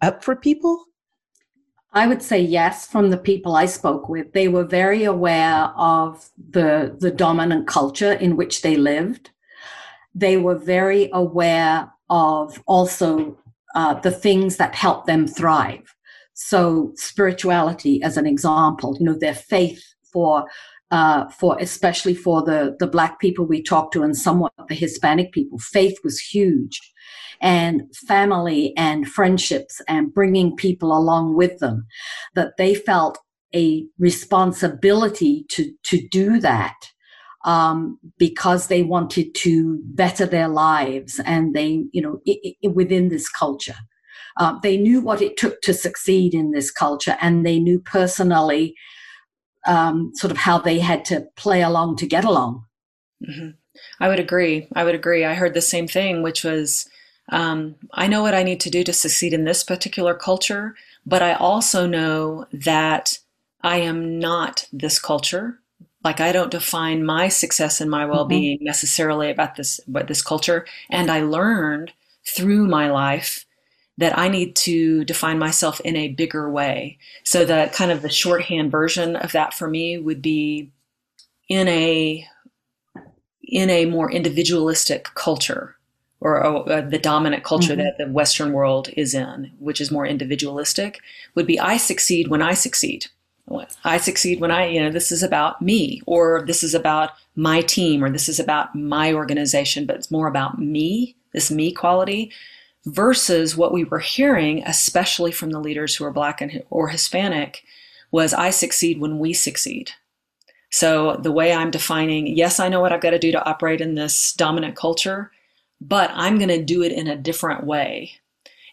up 0.00 0.24
for 0.24 0.34
people? 0.34 0.84
I 1.92 2.08
would 2.08 2.22
say 2.22 2.40
yes 2.40 2.88
from 2.88 3.10
the 3.10 3.16
people 3.16 3.54
i 3.54 3.66
spoke 3.66 4.08
with. 4.08 4.32
They 4.32 4.48
were 4.48 4.64
very 4.64 5.04
aware 5.04 5.66
of 5.76 6.28
the 6.50 6.96
the 6.98 7.12
dominant 7.12 7.68
culture 7.68 8.12
in 8.12 8.36
which 8.36 8.62
they 8.62 8.76
lived. 8.76 9.30
They 10.14 10.36
were 10.36 10.56
very 10.56 11.08
aware 11.12 11.92
of 12.10 12.62
also 12.66 13.38
uh, 13.74 13.94
the 13.94 14.10
things 14.10 14.56
that 14.56 14.74
help 14.74 15.06
them 15.06 15.26
thrive. 15.26 15.94
So 16.32 16.92
spirituality 16.96 18.02
as 18.02 18.16
an 18.16 18.26
example 18.26 18.96
you 18.98 19.06
know 19.06 19.14
their 19.16 19.34
faith 19.34 19.93
for 20.14 20.46
uh, 20.90 21.28
for 21.28 21.56
especially 21.60 22.14
for 22.14 22.42
the 22.42 22.76
the 22.78 22.86
black 22.86 23.18
people 23.18 23.44
we 23.44 23.62
talked 23.62 23.92
to 23.92 24.04
and 24.04 24.16
somewhat 24.16 24.52
the 24.68 24.74
Hispanic 24.74 25.32
people. 25.32 25.58
Faith 25.58 25.98
was 26.04 26.18
huge, 26.20 26.80
and 27.40 27.82
family 28.06 28.72
and 28.76 29.08
friendships 29.08 29.82
and 29.88 30.14
bringing 30.14 30.54
people 30.56 30.96
along 30.96 31.36
with 31.36 31.58
them. 31.58 31.84
That 32.34 32.52
they 32.58 32.74
felt 32.74 33.18
a 33.54 33.84
responsibility 33.98 35.44
to 35.50 35.72
to 35.82 36.08
do 36.08 36.38
that 36.40 36.76
um, 37.44 37.98
because 38.18 38.68
they 38.68 38.82
wanted 38.82 39.34
to 39.34 39.80
better 39.84 40.26
their 40.26 40.48
lives 40.48 41.20
and 41.24 41.54
they 41.54 41.84
you 41.92 42.02
know 42.02 42.20
it, 42.24 42.56
it, 42.62 42.74
within 42.74 43.08
this 43.08 43.28
culture. 43.28 43.76
Uh, 44.36 44.58
they 44.62 44.76
knew 44.76 45.00
what 45.00 45.22
it 45.22 45.36
took 45.36 45.60
to 45.62 45.72
succeed 45.72 46.34
in 46.34 46.50
this 46.52 46.70
culture, 46.70 47.16
and 47.20 47.44
they 47.44 47.58
knew 47.58 47.80
personally 47.80 48.74
um, 49.66 50.12
sort 50.14 50.30
of 50.30 50.38
how 50.38 50.58
they 50.58 50.78
had 50.78 51.04
to 51.06 51.28
play 51.36 51.62
along 51.62 51.96
to 51.96 52.06
get 52.06 52.24
along. 52.24 52.64
Mm-hmm. 53.26 53.50
I 54.00 54.08
would 54.08 54.20
agree. 54.20 54.68
I 54.74 54.84
would 54.84 54.94
agree. 54.94 55.24
I 55.24 55.34
heard 55.34 55.54
the 55.54 55.60
same 55.60 55.88
thing, 55.88 56.22
which 56.22 56.44
was 56.44 56.88
um, 57.30 57.76
I 57.92 58.06
know 58.06 58.22
what 58.22 58.34
I 58.34 58.42
need 58.42 58.60
to 58.60 58.70
do 58.70 58.84
to 58.84 58.92
succeed 58.92 59.32
in 59.32 59.44
this 59.44 59.64
particular 59.64 60.14
culture, 60.14 60.74
but 61.06 61.22
I 61.22 61.34
also 61.34 61.86
know 61.86 62.46
that 62.52 63.18
I 63.62 63.78
am 63.78 64.18
not 64.18 64.68
this 64.72 64.98
culture. 64.98 65.58
Like 66.02 66.20
I 66.20 66.32
don't 66.32 66.50
define 66.50 67.04
my 67.04 67.28
success 67.28 67.80
and 67.80 67.90
my 67.90 68.02
mm-hmm. 68.02 68.12
well-being 68.12 68.58
mm-hmm. 68.58 68.64
necessarily 68.64 69.30
about 69.30 69.56
this, 69.56 69.80
about 69.88 70.06
this 70.06 70.22
culture. 70.22 70.66
And 70.90 71.10
I 71.10 71.22
learned 71.22 71.92
through 72.26 72.66
my 72.66 72.90
life 72.90 73.46
that 73.98 74.18
I 74.18 74.28
need 74.28 74.56
to 74.56 75.04
define 75.04 75.38
myself 75.38 75.80
in 75.80 75.96
a 75.96 76.08
bigger 76.08 76.50
way. 76.50 76.98
So 77.22 77.44
that 77.44 77.72
kind 77.72 77.90
of 77.90 78.02
the 78.02 78.10
shorthand 78.10 78.70
version 78.70 79.16
of 79.16 79.32
that 79.32 79.54
for 79.54 79.68
me 79.68 79.98
would 79.98 80.20
be 80.20 80.70
in 81.48 81.68
a 81.68 82.26
in 83.42 83.70
a 83.70 83.84
more 83.86 84.10
individualistic 84.10 85.04
culture 85.14 85.76
or 86.20 86.42
uh, 86.72 86.80
the 86.80 86.98
dominant 86.98 87.44
culture 87.44 87.74
mm-hmm. 87.74 87.82
that 87.82 87.98
the 87.98 88.10
western 88.10 88.52
world 88.52 88.88
is 88.96 89.14
in 89.14 89.52
which 89.58 89.80
is 89.80 89.90
more 89.90 90.06
individualistic 90.06 91.00
would 91.34 91.46
be 91.46 91.60
i 91.60 91.76
succeed 91.76 92.28
when 92.28 92.40
i 92.40 92.54
succeed 92.54 93.06
i 93.84 93.98
succeed 93.98 94.40
when 94.40 94.50
i 94.50 94.66
you 94.66 94.80
know 94.80 94.90
this 94.90 95.12
is 95.12 95.22
about 95.22 95.60
me 95.60 96.00
or 96.06 96.42
this 96.46 96.62
is 96.62 96.74
about 96.74 97.10
my 97.36 97.60
team 97.60 98.02
or 98.02 98.10
this 98.10 98.28
is 98.28 98.40
about 98.40 98.74
my 98.74 99.12
organization 99.12 99.84
but 99.84 99.96
it's 99.96 100.10
more 100.10 100.26
about 100.26 100.58
me 100.58 101.14
this 101.32 101.50
me 101.50 101.70
quality 101.70 102.32
versus 102.86 103.56
what 103.56 103.72
we 103.72 103.84
were 103.84 103.98
hearing, 103.98 104.62
especially 104.64 105.32
from 105.32 105.50
the 105.50 105.60
leaders 105.60 105.94
who 105.94 106.04
are 106.04 106.10
Black 106.10 106.40
and, 106.40 106.62
or 106.70 106.88
Hispanic, 106.88 107.62
was 108.10 108.34
I 108.34 108.50
succeed 108.50 109.00
when 109.00 109.18
we 109.18 109.32
succeed. 109.32 109.90
So 110.70 111.16
the 111.16 111.32
way 111.32 111.52
I'm 111.52 111.70
defining, 111.70 112.26
yes, 112.26 112.60
I 112.60 112.68
know 112.68 112.80
what 112.80 112.92
I've 112.92 113.00
got 113.00 113.10
to 113.10 113.18
do 113.18 113.32
to 113.32 113.44
operate 113.44 113.80
in 113.80 113.94
this 113.94 114.32
dominant 114.32 114.76
culture, 114.76 115.30
but 115.80 116.10
I'm 116.14 116.36
going 116.36 116.48
to 116.48 116.62
do 116.62 116.82
it 116.82 116.92
in 116.92 117.06
a 117.06 117.16
different 117.16 117.64
way. 117.64 118.12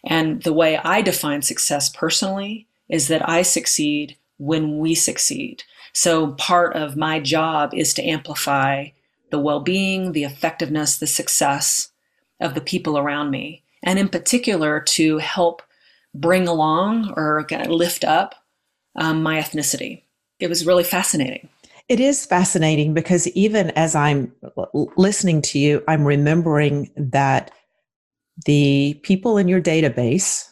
And 0.04 0.42
the 0.42 0.52
way 0.52 0.78
I 0.78 1.00
define 1.02 1.42
success 1.42 1.88
personally 1.88 2.66
is 2.88 3.08
that 3.08 3.28
I 3.28 3.42
succeed 3.42 4.16
when 4.38 4.78
we 4.78 4.94
succeed. 4.94 5.62
So 5.92 6.32
part 6.32 6.74
of 6.74 6.96
my 6.96 7.20
job 7.20 7.72
is 7.72 7.94
to 7.94 8.04
amplify 8.04 8.88
the 9.30 9.38
well 9.38 9.60
being, 9.60 10.12
the 10.12 10.24
effectiveness, 10.24 10.96
the 10.96 11.06
success 11.06 11.92
of 12.40 12.54
the 12.54 12.60
people 12.60 12.98
around 12.98 13.30
me 13.30 13.61
and 13.82 13.98
in 13.98 14.08
particular 14.08 14.80
to 14.80 15.18
help 15.18 15.62
bring 16.14 16.46
along 16.46 17.12
or 17.16 17.46
lift 17.68 18.04
up 18.04 18.34
um, 18.96 19.22
my 19.22 19.38
ethnicity. 19.38 20.02
It 20.38 20.48
was 20.48 20.66
really 20.66 20.84
fascinating. 20.84 21.48
It 21.88 22.00
is 22.00 22.26
fascinating 22.26 22.94
because 22.94 23.28
even 23.28 23.70
as 23.70 23.94
I'm 23.94 24.32
listening 24.96 25.42
to 25.42 25.58
you, 25.58 25.82
I'm 25.88 26.04
remembering 26.04 26.90
that 26.96 27.50
the 28.46 28.98
people 29.02 29.36
in 29.36 29.48
your 29.48 29.60
database 29.60 30.48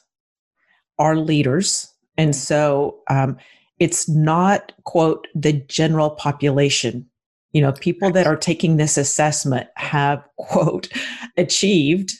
are 0.98 1.16
leaders. 1.16 1.92
And 2.18 2.36
so 2.36 2.98
um, 3.08 3.38
it's 3.78 4.08
not, 4.08 4.72
quote, 4.84 5.26
the 5.34 5.52
general 5.52 6.10
population. 6.10 7.08
You 7.52 7.62
know, 7.62 7.72
people 7.72 8.10
that 8.12 8.26
are 8.26 8.36
taking 8.36 8.76
this 8.76 8.96
assessment 8.96 9.68
have, 9.76 10.22
quote, 10.36 10.88
achieved 11.36 12.12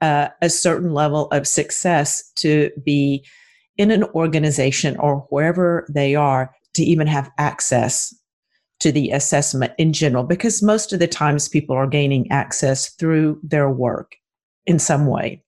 uh, 0.00 0.28
a 0.42 0.50
certain 0.50 0.92
level 0.92 1.28
of 1.28 1.46
success 1.46 2.30
to 2.36 2.70
be 2.84 3.24
in 3.76 3.90
an 3.90 4.04
organization 4.14 4.96
or 4.98 5.26
wherever 5.30 5.86
they 5.92 6.14
are 6.14 6.54
to 6.74 6.82
even 6.82 7.06
have 7.06 7.30
access 7.38 8.14
to 8.80 8.92
the 8.92 9.10
assessment 9.10 9.72
in 9.78 9.92
general 9.92 10.22
because 10.22 10.62
most 10.62 10.92
of 10.92 10.98
the 10.98 11.06
times 11.06 11.48
people 11.48 11.74
are 11.74 11.86
gaining 11.86 12.30
access 12.30 12.90
through 12.94 13.40
their 13.42 13.70
work 13.70 14.16
in 14.66 14.78
some 14.78 15.06
way. 15.06 15.42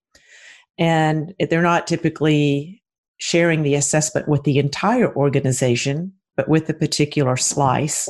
And 0.78 1.34
they're 1.50 1.60
not 1.60 1.86
typically 1.86 2.82
sharing 3.18 3.62
the 3.62 3.74
assessment 3.74 4.28
with 4.28 4.44
the 4.44 4.58
entire 4.58 5.14
organization 5.14 6.12
but 6.38 6.48
with 6.48 6.70
a 6.70 6.74
particular 6.74 7.36
slice. 7.36 8.08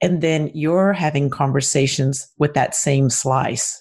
And 0.00 0.22
then 0.22 0.50
you're 0.54 0.94
having 0.94 1.28
conversations 1.28 2.26
with 2.38 2.54
that 2.54 2.74
same 2.74 3.10
slice 3.10 3.80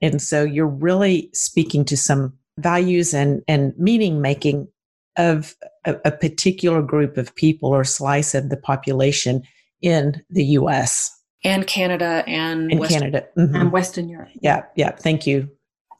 and 0.00 0.20
so 0.20 0.44
you're 0.44 0.66
really 0.66 1.30
speaking 1.32 1.84
to 1.86 1.96
some 1.96 2.32
values 2.58 3.14
and, 3.14 3.42
and 3.48 3.74
meaning 3.78 4.20
making 4.20 4.68
of 5.16 5.54
a, 5.84 5.96
a 6.04 6.10
particular 6.10 6.82
group 6.82 7.16
of 7.16 7.34
people 7.34 7.70
or 7.70 7.84
slice 7.84 8.34
of 8.34 8.48
the 8.48 8.56
population 8.56 9.42
in 9.82 10.22
the 10.30 10.44
US. 10.44 11.10
And 11.42 11.66
Canada 11.66 12.22
and, 12.26 12.70
and 12.70 12.80
Western, 12.80 13.00
Canada 13.00 13.26
mm-hmm. 13.36 13.54
and 13.56 13.72
Western 13.72 14.08
Europe. 14.08 14.28
Yeah, 14.40 14.62
yeah. 14.76 14.90
Thank 14.90 15.26
you. 15.26 15.48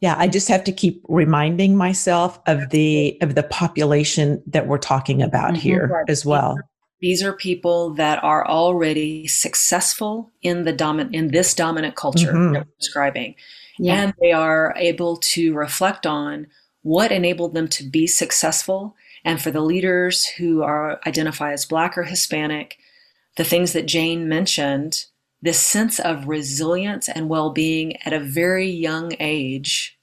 Yeah, 0.00 0.14
I 0.16 0.28
just 0.28 0.48
have 0.48 0.64
to 0.64 0.72
keep 0.72 1.02
reminding 1.08 1.76
myself 1.76 2.40
of 2.46 2.70
the 2.70 3.18
of 3.20 3.34
the 3.34 3.42
population 3.42 4.42
that 4.46 4.66
we're 4.66 4.78
talking 4.78 5.22
about 5.22 5.52
mm-hmm. 5.52 5.60
here 5.60 6.04
as 6.08 6.24
well. 6.24 6.58
These 7.00 7.22
are 7.22 7.32
people 7.32 7.94
that 7.94 8.22
are 8.22 8.46
already 8.46 9.26
successful 9.26 10.30
in 10.42 10.64
the 10.64 10.72
dominant 10.72 11.14
in 11.14 11.28
this 11.28 11.54
dominant 11.54 11.96
culture 11.96 12.32
Mhm. 12.32 12.52
that 12.52 12.66
we're 12.66 12.74
describing. 12.78 13.34
Yeah. 13.82 14.02
And 14.02 14.14
they 14.20 14.32
are 14.32 14.74
able 14.76 15.16
to 15.16 15.54
reflect 15.54 16.06
on 16.06 16.48
what 16.82 17.12
enabled 17.12 17.54
them 17.54 17.68
to 17.68 17.84
be 17.84 18.06
successful. 18.06 18.94
And 19.24 19.40
for 19.40 19.50
the 19.50 19.62
leaders 19.62 20.26
who 20.26 20.62
are 20.62 21.00
identify 21.06 21.52
as 21.52 21.64
black 21.64 21.96
or 21.96 22.04
Hispanic, 22.04 22.78
the 23.36 23.44
things 23.44 23.72
that 23.72 23.86
Jane 23.86 24.28
mentioned, 24.28 25.06
this 25.40 25.58
sense 25.58 25.98
of 25.98 26.28
resilience 26.28 27.08
and 27.08 27.30
well-being 27.30 27.96
at 28.04 28.12
a 28.12 28.20
very 28.20 28.68
young 28.68 29.14
age 29.18 29.98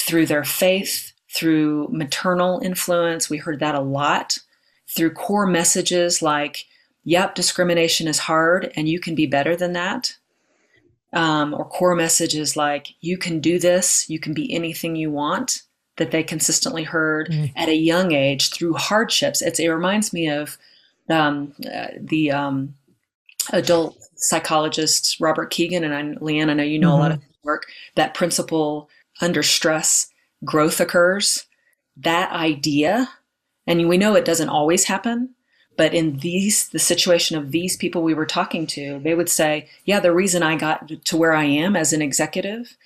through 0.00 0.26
their 0.26 0.44
faith, 0.44 1.12
through 1.30 1.88
maternal 1.90 2.60
influence, 2.60 3.28
we 3.28 3.36
heard 3.36 3.60
that 3.60 3.74
a 3.74 3.80
lot, 3.80 4.38
through 4.96 5.12
core 5.12 5.46
messages 5.46 6.22
like, 6.22 6.64
yep, 7.04 7.34
discrimination 7.34 8.08
is 8.08 8.18
hard 8.18 8.72
and 8.76 8.88
you 8.88 8.98
can 8.98 9.14
be 9.14 9.26
better 9.26 9.56
than 9.56 9.74
that. 9.74 10.16
Um, 11.12 11.54
or 11.54 11.64
core 11.64 11.96
messages 11.96 12.56
like, 12.56 12.86
you 13.00 13.18
can 13.18 13.40
do 13.40 13.58
this, 13.58 14.08
you 14.08 14.20
can 14.20 14.32
be 14.32 14.52
anything 14.52 14.94
you 14.94 15.10
want, 15.10 15.62
that 15.96 16.12
they 16.12 16.22
consistently 16.22 16.84
heard 16.84 17.28
Mm. 17.30 17.52
at 17.56 17.68
a 17.68 17.74
young 17.74 18.12
age 18.12 18.50
through 18.50 18.74
hardships. 18.74 19.42
It's, 19.42 19.58
it 19.58 19.66
reminds 19.68 20.12
me 20.12 20.28
of 20.28 20.56
um, 21.08 21.52
uh, 21.66 21.88
the 21.98 22.30
um, 22.30 22.74
adult 23.52 23.98
psychologist 24.14 25.16
Robert 25.18 25.50
Kegan, 25.50 25.82
and 25.82 25.94
I, 25.94 26.02
Leanne, 26.20 26.48
I 26.48 26.54
know 26.54 26.62
you 26.62 26.78
know 26.78 26.94
a 26.94 26.98
lot 26.98 27.12
of 27.12 27.20
his 27.20 27.36
work, 27.42 27.66
that 27.96 28.14
principle 28.14 28.88
under 29.20 29.42
stress, 29.42 30.08
growth 30.44 30.80
occurs. 30.80 31.46
That 31.96 32.30
idea, 32.30 33.08
and 33.66 33.88
we 33.88 33.98
know 33.98 34.14
it 34.14 34.24
doesn't 34.24 34.48
always 34.48 34.84
happen, 34.84 35.34
but 35.80 35.94
in 35.94 36.18
these, 36.18 36.68
the 36.68 36.78
situation 36.78 37.38
of 37.38 37.52
these 37.52 37.74
people 37.74 38.02
we 38.02 38.12
were 38.12 38.26
talking 38.26 38.66
to, 38.66 38.98
they 38.98 39.14
would 39.14 39.30
say, 39.30 39.66
yeah, 39.86 39.98
the 39.98 40.12
reason 40.12 40.42
I 40.42 40.54
got 40.54 40.86
to 41.06 41.16
where 41.16 41.32
I 41.32 41.44
am 41.44 41.74
as 41.74 41.94
an 41.94 42.02
executive 42.02 42.76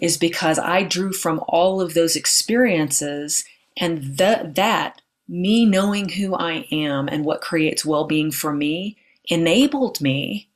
is 0.00 0.16
because 0.16 0.58
I 0.58 0.82
drew 0.82 1.12
from 1.12 1.44
all 1.46 1.80
of 1.80 1.94
those 1.94 2.16
experiences 2.16 3.44
and 3.76 4.16
that 4.16 4.56
that 4.56 5.00
me 5.28 5.64
knowing 5.64 6.08
who 6.08 6.34
I 6.34 6.66
am 6.72 7.06
and 7.06 7.24
what 7.24 7.40
creates 7.40 7.86
well-being 7.86 8.32
for 8.32 8.52
me 8.52 8.96
enabled 9.26 10.00
me 10.00 10.48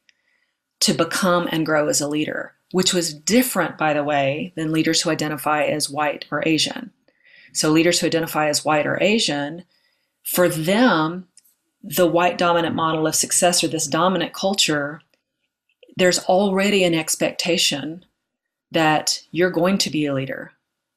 to 0.81 0.95
become 0.95 1.49
and 1.53 1.65
grow 1.65 1.87
as 1.87 2.01
a 2.01 2.09
leader, 2.09 2.55
which 2.73 2.93
was 2.93 3.15
different, 3.15 3.79
by 3.79 3.93
the 3.93 4.03
way, 4.03 4.53
than 4.57 4.73
leaders 4.73 5.01
who 5.01 5.11
identify 5.11 5.63
as 5.63 5.89
white 5.89 6.25
or 6.33 6.43
Asian. 6.45 6.91
So, 7.53 7.71
leaders 7.71 8.01
who 8.01 8.09
identify 8.09 8.49
as 8.49 8.65
white 8.65 8.85
or 8.85 9.01
Asian, 9.01 9.63
for 10.25 10.49
them, 10.49 11.29
the 11.85 12.07
white 12.07 12.39
dominant 12.39 12.75
model 12.75 13.07
of 13.07 13.15
success 13.15 13.63
or 13.63 13.69
this 13.69 13.87
dominant 13.87 14.33
culture, 14.33 15.03
there's 15.97 16.19
already 16.21 16.83
an 16.83 16.95
expectation 16.95 18.05
that 18.73 19.23
you're 19.31 19.51
going 19.51 19.77
to 19.79 19.91
be 19.91 20.07
a 20.07 20.15
leader. 20.15 20.53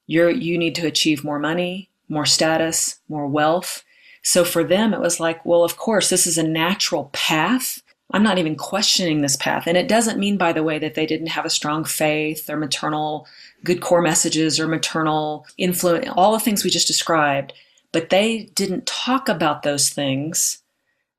You're, 0.08 0.30
you 0.30 0.58
need 0.58 0.76
to 0.76 0.88
achieve 0.88 1.26
more 1.26 1.39
money, 1.39 1.89
more 2.08 2.26
status, 2.26 3.00
more 3.10 3.28
wealth. 3.28 3.84
So 4.23 4.45
for 4.45 4.63
them, 4.63 4.93
it 4.93 5.02
was 5.02 5.19
like, 5.19 5.45
well, 5.45 5.63
of 5.63 5.78
course, 5.78 6.10
this 6.10 6.26
is 6.26 6.38
a 6.38 6.47
natural 6.47 7.10
path. 7.12 7.84
I'm 8.12 8.23
not 8.23 8.38
even 8.38 8.56
questioning 8.56 9.21
this 9.21 9.36
path. 9.36 9.67
And 9.67 9.78
it 9.78 9.89
doesn't 9.89 10.17
mean, 10.17 10.38
by 10.38 10.54
the 10.54 10.63
way, 10.63 10.80
that 10.80 10.95
they 10.95 11.06
didn't 11.06 11.28
have 11.28 11.45
a 11.45 11.50
strong 11.50 11.84
faith 11.84 12.50
or 12.50 12.56
maternal 12.56 13.28
good 13.65 13.82
core 13.82 14.02
messages 14.02 14.58
or 14.58 14.67
maternal 14.67 15.45
influence, 15.58 16.08
all 16.15 16.32
the 16.32 16.39
things 16.39 16.63
we 16.63 16.69
just 16.69 16.88
described. 16.88 17.52
But 17.91 18.10
they 18.10 18.50
didn't 18.56 18.86
talk 18.86 19.28
about 19.28 19.63
those 19.63 19.89
things 19.89 20.63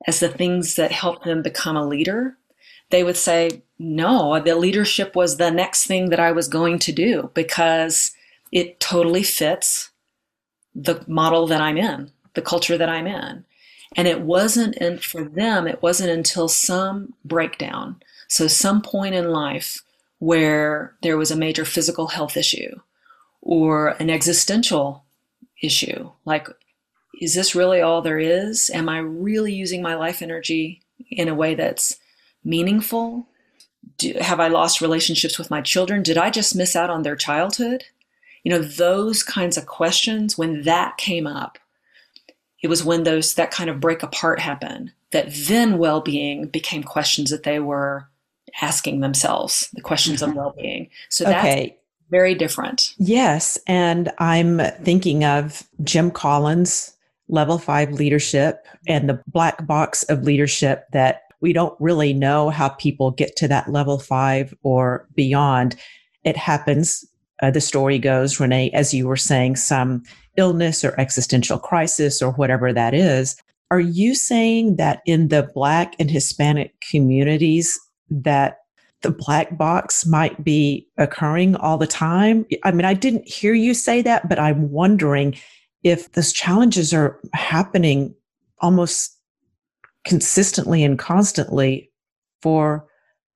as 0.07 0.21
the 0.21 0.29
things 0.29 0.77
that 0.77 0.93
helped 0.93 1.25
them 1.25 1.43
become 1.43 1.77
a 1.77 1.87
leader. 1.87 2.37
They 2.91 3.05
would 3.05 3.17
say, 3.17 3.63
no, 3.79 4.41
the 4.41 4.55
leadership 4.55 5.15
was 5.15 5.37
the 5.37 5.51
next 5.51 5.87
thing 5.87 6.11
that 6.11 6.21
I 6.21 6.33
was 6.33 6.49
going 6.49 6.79
to 6.81 6.93
do 6.93 7.31
because 7.35 8.13
it 8.51 8.81
totally 8.81 9.23
fits 9.23 9.91
the 10.75 11.05
model 11.07 11.47
that 11.49 11.61
I'm 11.61 11.77
in, 11.77 12.11
the 12.35 12.43
culture 12.43 12.79
that 12.79 12.89
I'm 12.89 13.07
in. 13.07 13.45
And 13.97 14.07
it 14.07 14.21
wasn't, 14.21 14.77
and 14.77 15.03
for 15.03 15.25
them, 15.25 15.67
it 15.67 15.83
wasn't 15.83 16.11
until 16.11 16.49
some 16.49 17.15
breakdown, 17.25 17.97
so 18.29 18.47
some 18.47 18.83
point 18.83 19.15
in 19.15 19.31
life 19.31 19.83
where 20.19 20.95
there 21.03 21.17
was 21.17 21.31
a 21.31 21.37
major 21.37 21.65
physical 21.65 22.09
health 22.09 22.37
issue 22.37 22.81
or 23.41 23.89
an 24.01 24.11
existential 24.11 25.05
issue, 25.63 26.11
like, 26.25 26.49
is 27.21 27.35
this 27.35 27.55
really 27.55 27.81
all 27.81 28.03
there 28.03 28.19
is? 28.19 28.71
Am 28.71 28.89
I 28.89 28.99
really 28.99 29.53
using 29.53 29.83
my 29.83 29.95
life 29.95 30.23
energy 30.23 30.83
in 31.11 31.29
a 31.29 31.35
way 31.35 31.55
that's 31.55 31.97
meaningful? 32.45 33.27
Do, 33.99 34.15
have 34.21 34.41
I 34.41 34.49
lost 34.49 34.81
relationships 34.81 35.39
with 35.39 35.51
my 35.51 35.61
children? 35.61 36.03
Did 36.03 36.19
I 36.19 36.31
just 36.31 36.55
miss 36.55 36.77
out 36.77 36.91
on 36.91 37.03
their 37.03 37.17
childhood? 37.17 37.85
You 38.45 38.53
know, 38.53 38.61
those 38.61 39.23
kinds 39.23 39.57
of 39.57 39.67
questions, 39.67 40.39
when 40.39 40.63
that 40.63 40.97
came 40.97 41.27
up, 41.27 41.59
it 42.63 42.69
was 42.69 42.85
when 42.85 43.05
those 43.05 43.35
that 43.35 43.51
kind 43.51 43.71
of 43.71 43.81
break 43.81 44.03
apart 44.03 44.41
happened 44.41 44.93
that 45.11 45.29
then 45.31 45.79
well-being 45.79 46.47
became 46.47 46.83
questions 46.83 47.31
that 47.31 47.43
they 47.43 47.59
were 47.59 48.09
asking 48.61 49.01
themselves, 49.01 49.69
the 49.73 49.81
questions 49.81 50.23
of 50.23 50.31
mm-hmm. 50.31 50.39
well-being. 50.39 50.91
So 51.09 51.25
that's 51.25 51.45
Okay. 51.45 51.77
very 52.11 52.35
different. 52.35 52.95
Yes. 52.99 53.59
And 53.67 54.13
I'm 54.19 54.61
thinking 54.83 55.25
of 55.25 55.63
Jim 55.83 56.11
Collins' 56.11 56.95
level 57.29 57.59
five 57.59 57.93
leadership 57.93 58.67
and 58.87 59.09
the 59.09 59.23
black 59.27 59.67
box 59.67 60.03
of 60.05 60.23
leadership 60.23 60.87
that 60.93 61.23
we 61.41 61.53
don't 61.53 61.79
really 61.81 62.13
know 62.13 62.51
how 62.51 62.71
people 62.71 63.11
get 63.11 63.37
to 63.37 63.49
that 63.49 63.71
level 63.71 63.99
five 63.99 64.55
or 64.63 65.07
beyond. 65.15 65.77
It 66.25 66.37
happens. 66.37 67.05
Uh, 67.43 67.51
the 67.51 67.61
story 67.61 67.99
goes, 67.99 68.41
Renee, 68.41 68.71
as 68.71 68.93
you 68.93 69.07
were 69.07 69.17
saying, 69.17 69.57
some 69.57 70.03
illness 70.37 70.85
or 70.85 70.99
existential 70.99 71.59
crisis 71.59 72.21
or 72.21 72.33
whatever 72.33 72.73
that 72.73 72.95
is. 72.95 73.37
Are 73.71 73.81
you 73.81 74.15
saying 74.15 74.77
that 74.77 75.03
in 75.05 75.29
the 75.29 75.51
Black 75.55 75.95
and 75.99 76.11
Hispanic 76.11 76.75
communities 76.81 77.79
that 78.11 78.61
the 79.03 79.11
black 79.11 79.57
box 79.57 80.07
might 80.07 80.43
be 80.43 80.89
occurring 80.97 81.55
all 81.57 81.77
the 81.77 81.87
time? 81.87 82.47
I 82.65 82.73
mean, 82.73 82.87
I 82.87 82.95
didn't 82.95 83.29
hear 83.29 83.55
you 83.55 83.75
say 83.75 84.03
that, 84.03 84.29
but 84.29 84.39
I'm 84.39 84.71
wondering 84.71 85.37
if 85.83 86.13
those 86.13 86.33
challenges 86.33 86.93
are 86.93 87.21
happening 87.33 88.15
almost 88.61 89.17
consistently 90.05 90.83
and 90.83 90.99
constantly 90.99 91.91
for 92.43 92.87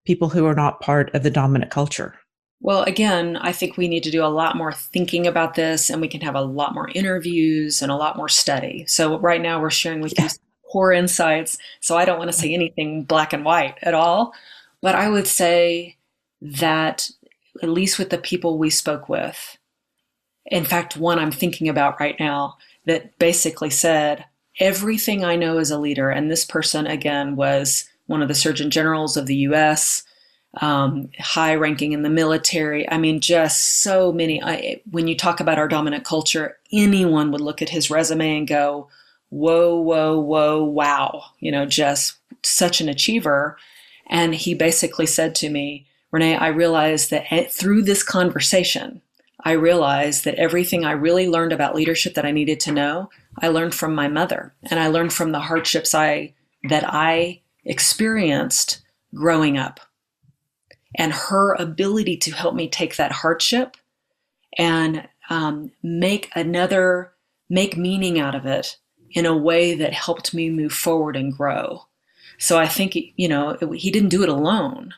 people 0.04 0.28
who 0.28 0.46
are 0.46 0.54
not 0.54 0.80
part 0.80 1.14
of 1.14 1.22
the 1.22 1.30
dominant 1.30 1.70
culture. 1.70 2.14
Well, 2.60 2.82
again, 2.84 3.36
I 3.36 3.52
think 3.52 3.76
we 3.76 3.88
need 3.88 4.04
to 4.04 4.10
do 4.10 4.24
a 4.24 4.26
lot 4.26 4.56
more 4.56 4.72
thinking 4.72 5.26
about 5.26 5.54
this 5.54 5.90
and 5.90 6.00
we 6.00 6.08
can 6.08 6.20
have 6.20 6.36
a 6.36 6.42
lot 6.42 6.74
more 6.74 6.88
interviews 6.94 7.82
and 7.82 7.90
a 7.90 7.96
lot 7.96 8.16
more 8.16 8.28
study. 8.28 8.84
So, 8.86 9.18
right 9.18 9.40
now, 9.40 9.60
we're 9.60 9.70
sharing 9.70 10.00
with 10.00 10.16
you 10.16 10.28
core 10.70 10.92
insights. 10.92 11.58
So, 11.80 11.96
I 11.96 12.04
don't 12.04 12.18
want 12.18 12.30
to 12.30 12.38
say 12.38 12.54
anything 12.54 13.02
black 13.02 13.32
and 13.32 13.44
white 13.44 13.78
at 13.82 13.94
all. 13.94 14.32
But 14.80 14.94
I 14.94 15.08
would 15.08 15.26
say 15.26 15.96
that, 16.40 17.08
at 17.62 17.68
least 17.68 17.98
with 17.98 18.10
the 18.10 18.18
people 18.18 18.58
we 18.58 18.70
spoke 18.70 19.08
with, 19.08 19.58
in 20.46 20.64
fact, 20.64 20.96
one 20.96 21.18
I'm 21.18 21.32
thinking 21.32 21.68
about 21.68 22.00
right 22.00 22.16
now 22.18 22.56
that 22.86 23.18
basically 23.18 23.70
said, 23.70 24.24
Everything 24.60 25.24
I 25.24 25.34
know 25.34 25.56
as 25.56 25.70
a 25.70 25.78
leader, 25.78 26.10
and 26.10 26.30
this 26.30 26.44
person 26.44 26.86
again 26.86 27.36
was 27.36 27.88
one 28.06 28.20
of 28.20 28.28
the 28.28 28.34
Surgeon 28.34 28.70
Generals 28.70 29.16
of 29.16 29.26
the 29.26 29.36
US 29.36 30.02
um, 30.60 31.08
high 31.18 31.54
ranking 31.54 31.92
in 31.92 32.02
the 32.02 32.10
military. 32.10 32.88
I 32.90 32.98
mean, 32.98 33.20
just 33.20 33.80
so 33.82 34.12
many. 34.12 34.42
I, 34.42 34.80
when 34.90 35.08
you 35.08 35.16
talk 35.16 35.40
about 35.40 35.58
our 35.58 35.68
dominant 35.68 36.04
culture, 36.04 36.58
anyone 36.72 37.30
would 37.30 37.40
look 37.40 37.62
at 37.62 37.70
his 37.70 37.90
resume 37.90 38.38
and 38.38 38.46
go, 38.46 38.88
whoa, 39.30 39.80
whoa, 39.80 40.18
whoa, 40.20 40.62
wow. 40.62 41.22
You 41.40 41.52
know, 41.52 41.64
just 41.64 42.16
such 42.42 42.80
an 42.80 42.88
achiever. 42.88 43.56
And 44.08 44.34
he 44.34 44.54
basically 44.54 45.06
said 45.06 45.34
to 45.36 45.48
me, 45.48 45.86
Renee, 46.10 46.36
I 46.36 46.48
realized 46.48 47.10
that 47.10 47.50
through 47.50 47.82
this 47.82 48.02
conversation, 48.02 49.00
I 49.44 49.52
realized 49.52 50.24
that 50.24 50.36
everything 50.36 50.84
I 50.84 50.92
really 50.92 51.28
learned 51.28 51.52
about 51.52 51.74
leadership 51.74 52.14
that 52.14 52.24
I 52.24 52.30
needed 52.30 52.60
to 52.60 52.72
know, 52.72 53.10
I 53.40 53.48
learned 53.48 53.74
from 53.74 53.94
my 53.94 54.08
mother. 54.08 54.54
And 54.62 54.78
I 54.78 54.88
learned 54.88 55.12
from 55.12 55.32
the 55.32 55.40
hardships 55.40 55.94
I 55.94 56.34
that 56.68 56.84
I 56.86 57.40
experienced 57.64 58.82
growing 59.14 59.58
up 59.58 59.80
and 60.94 61.12
her 61.12 61.54
ability 61.54 62.16
to 62.18 62.32
help 62.32 62.54
me 62.54 62.68
take 62.68 62.96
that 62.96 63.12
hardship 63.12 63.76
and 64.58 65.08
um, 65.30 65.72
make 65.82 66.30
another 66.34 67.12
make 67.48 67.76
meaning 67.76 68.18
out 68.18 68.34
of 68.34 68.46
it 68.46 68.78
in 69.10 69.26
a 69.26 69.36
way 69.36 69.74
that 69.74 69.92
helped 69.92 70.32
me 70.32 70.48
move 70.48 70.72
forward 70.72 71.16
and 71.16 71.36
grow 71.36 71.86
so 72.38 72.58
i 72.58 72.66
think 72.66 72.96
you 73.16 73.28
know 73.28 73.56
he 73.74 73.90
didn't 73.90 74.08
do 74.08 74.22
it 74.22 74.28
alone 74.28 74.94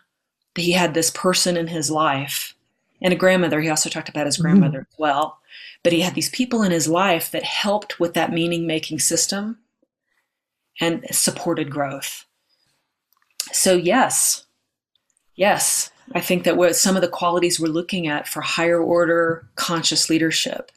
he 0.55 0.73
had 0.73 0.95
this 0.95 1.11
person 1.11 1.57
in 1.57 1.67
his 1.67 1.91
life 1.91 2.54
and 3.05 3.13
a 3.13 3.17
grandmother 3.17 3.61
he 3.61 3.69
also 3.69 3.89
talked 3.89 4.09
about 4.09 4.27
his 4.27 4.39
grandmother 4.39 4.81
mm-hmm. 4.81 4.93
as 4.93 4.99
well 4.99 5.39
but 5.85 5.93
he 5.93 6.01
had 6.01 6.15
these 6.15 6.31
people 6.31 6.63
in 6.63 6.73
his 6.73 6.89
life 6.89 7.31
that 7.31 7.45
helped 7.45 8.01
with 8.01 8.15
that 8.15 8.33
meaning 8.33 8.67
making 8.67 8.99
system 8.99 9.59
and 10.81 11.05
supported 11.13 11.71
growth. 11.71 12.25
So, 13.53 13.75
yes, 13.75 14.47
yes, 15.37 15.91
I 16.15 16.21
think 16.21 16.45
that 16.45 16.57
what 16.57 16.75
some 16.75 16.97
of 16.97 17.03
the 17.03 17.09
qualities 17.09 17.61
we're 17.61 17.69
looking 17.69 18.09
at 18.09 18.27
for 18.27 18.41
higher 18.41 18.83
order 18.83 19.47
conscious 19.57 20.09
leadership, 20.09 20.73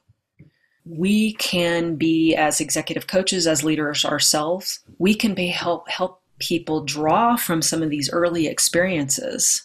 we 0.86 1.34
can 1.34 1.96
be 1.96 2.36
as 2.36 2.60
executive 2.62 3.08
coaches, 3.08 3.48
as 3.48 3.64
leaders 3.64 4.06
ourselves, 4.06 4.80
we 5.00 5.16
can 5.16 5.34
be 5.34 5.48
help 5.48 5.90
help 5.90 6.22
people 6.40 6.84
draw 6.84 7.36
from 7.36 7.62
some 7.62 7.82
of 7.82 7.90
these 7.90 8.12
early 8.12 8.46
experiences 8.46 9.64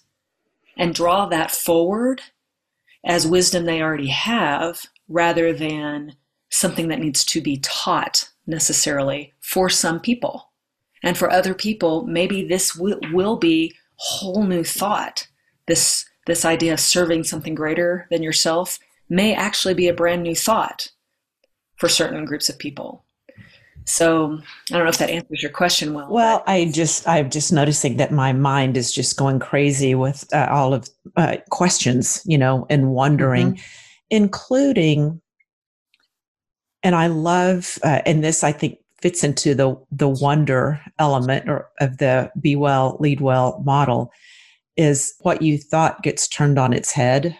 and 0.78 0.94
draw 0.94 1.26
that 1.26 1.50
forward 1.50 2.22
as 3.04 3.26
wisdom 3.26 3.64
they 3.64 3.82
already 3.82 4.08
have 4.08 4.82
rather 5.08 5.52
than 5.52 6.16
something 6.50 6.88
that 6.88 7.00
needs 7.00 7.24
to 7.24 7.40
be 7.40 7.58
taught 7.58 8.28
necessarily 8.46 9.32
for 9.40 9.68
some 9.68 10.00
people. 10.00 10.50
And 11.02 11.18
for 11.18 11.30
other 11.30 11.54
people, 11.54 12.06
maybe 12.06 12.46
this 12.46 12.76
will, 12.76 13.00
will 13.12 13.36
be 13.36 13.74
whole 13.96 14.44
new 14.44 14.64
thought. 14.64 15.26
This 15.66 16.06
this 16.26 16.44
idea 16.44 16.72
of 16.72 16.80
serving 16.80 17.24
something 17.24 17.54
greater 17.54 18.06
than 18.10 18.22
yourself 18.22 18.78
may 19.08 19.34
actually 19.34 19.74
be 19.74 19.88
a 19.88 19.94
brand 19.94 20.22
new 20.22 20.36
thought 20.36 20.92
for 21.76 21.88
certain 21.88 22.24
groups 22.24 22.48
of 22.48 22.58
people. 22.58 23.04
So 23.86 24.38
I 24.70 24.74
don't 24.74 24.84
know 24.84 24.90
if 24.90 24.98
that 24.98 25.10
answers 25.10 25.42
your 25.42 25.50
question 25.50 25.94
well. 25.94 26.08
Well, 26.10 26.44
I 26.46 26.66
just 26.66 27.06
I'm 27.08 27.30
just 27.30 27.52
noticing 27.52 27.96
that 27.96 28.12
my 28.12 28.32
mind 28.32 28.76
is 28.76 28.92
just 28.92 29.16
going 29.16 29.40
crazy 29.40 29.94
with 29.94 30.24
uh, 30.32 30.48
all 30.50 30.74
of 30.74 30.88
uh, 31.16 31.38
questions, 31.50 32.22
you 32.24 32.38
know, 32.38 32.66
and 32.70 32.90
wondering, 32.90 33.54
mm-hmm. 33.54 33.62
including. 34.10 35.20
And 36.84 36.96
I 36.96 37.06
love, 37.06 37.78
uh, 37.84 38.00
and 38.06 38.24
this 38.24 38.42
I 38.42 38.52
think 38.52 38.78
fits 39.02 39.24
into 39.24 39.54
the 39.54 39.76
the 39.90 40.08
wonder 40.08 40.80
element 40.98 41.48
or 41.48 41.68
of 41.80 41.98
the 41.98 42.30
be 42.40 42.56
well 42.56 42.96
lead 43.00 43.20
well 43.20 43.60
model 43.64 44.12
is 44.76 45.14
what 45.20 45.42
you 45.42 45.58
thought 45.58 46.02
gets 46.02 46.26
turned 46.28 46.58
on 46.58 46.72
its 46.72 46.92
head 46.92 47.36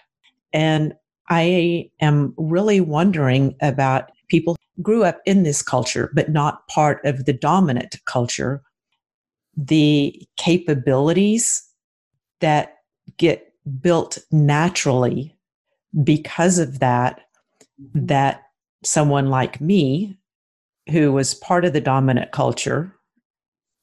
and 0.53 0.93
i 1.31 1.89
am 2.01 2.35
really 2.37 2.81
wondering 2.81 3.55
about 3.63 4.11
people 4.33 4.57
grew 4.81 5.05
up 5.05 5.21
in 5.27 5.43
this 5.43 5.61
culture 5.61 6.11
but 6.15 6.31
not 6.31 6.67
part 6.67 7.05
of 7.05 7.27
the 7.27 7.35
dominant 7.35 7.97
culture 8.07 8.63
the 9.55 10.27
capabilities 10.39 11.63
that 12.41 12.79
get 13.19 13.53
built 13.83 14.17
naturally 14.31 15.37
because 16.03 16.59
of 16.59 16.79
that 16.79 17.21
mm-hmm. 17.79 18.07
that 18.07 18.45
someone 18.83 19.27
like 19.27 19.61
me 19.61 20.19
who 20.91 21.13
was 21.13 21.35
part 21.35 21.67
of 21.67 21.75
the 21.75 21.81
dominant 21.81 22.33
culture 22.33 22.97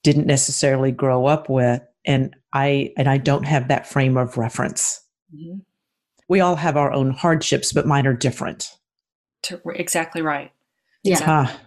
didn't 0.03 0.25
necessarily 0.25 0.91
grow 0.91 1.27
up 1.27 1.47
with 1.47 1.79
and 2.05 2.35
i 2.53 2.91
and 2.97 3.07
i 3.07 3.19
don't 3.19 3.45
have 3.45 3.67
that 3.67 3.87
frame 3.87 4.17
of 4.17 4.35
reference 4.35 4.99
mm-hmm. 5.31 5.59
we 6.27 6.39
all 6.39 6.55
have 6.55 6.75
our 6.75 6.91
own 6.91 7.11
hardships 7.11 7.71
but 7.71 7.85
mine 7.85 8.07
are 8.07 8.15
different 8.15 8.78
exactly 9.75 10.21
right 10.21 10.51
yeah 11.03 11.13
exactly. 11.13 11.59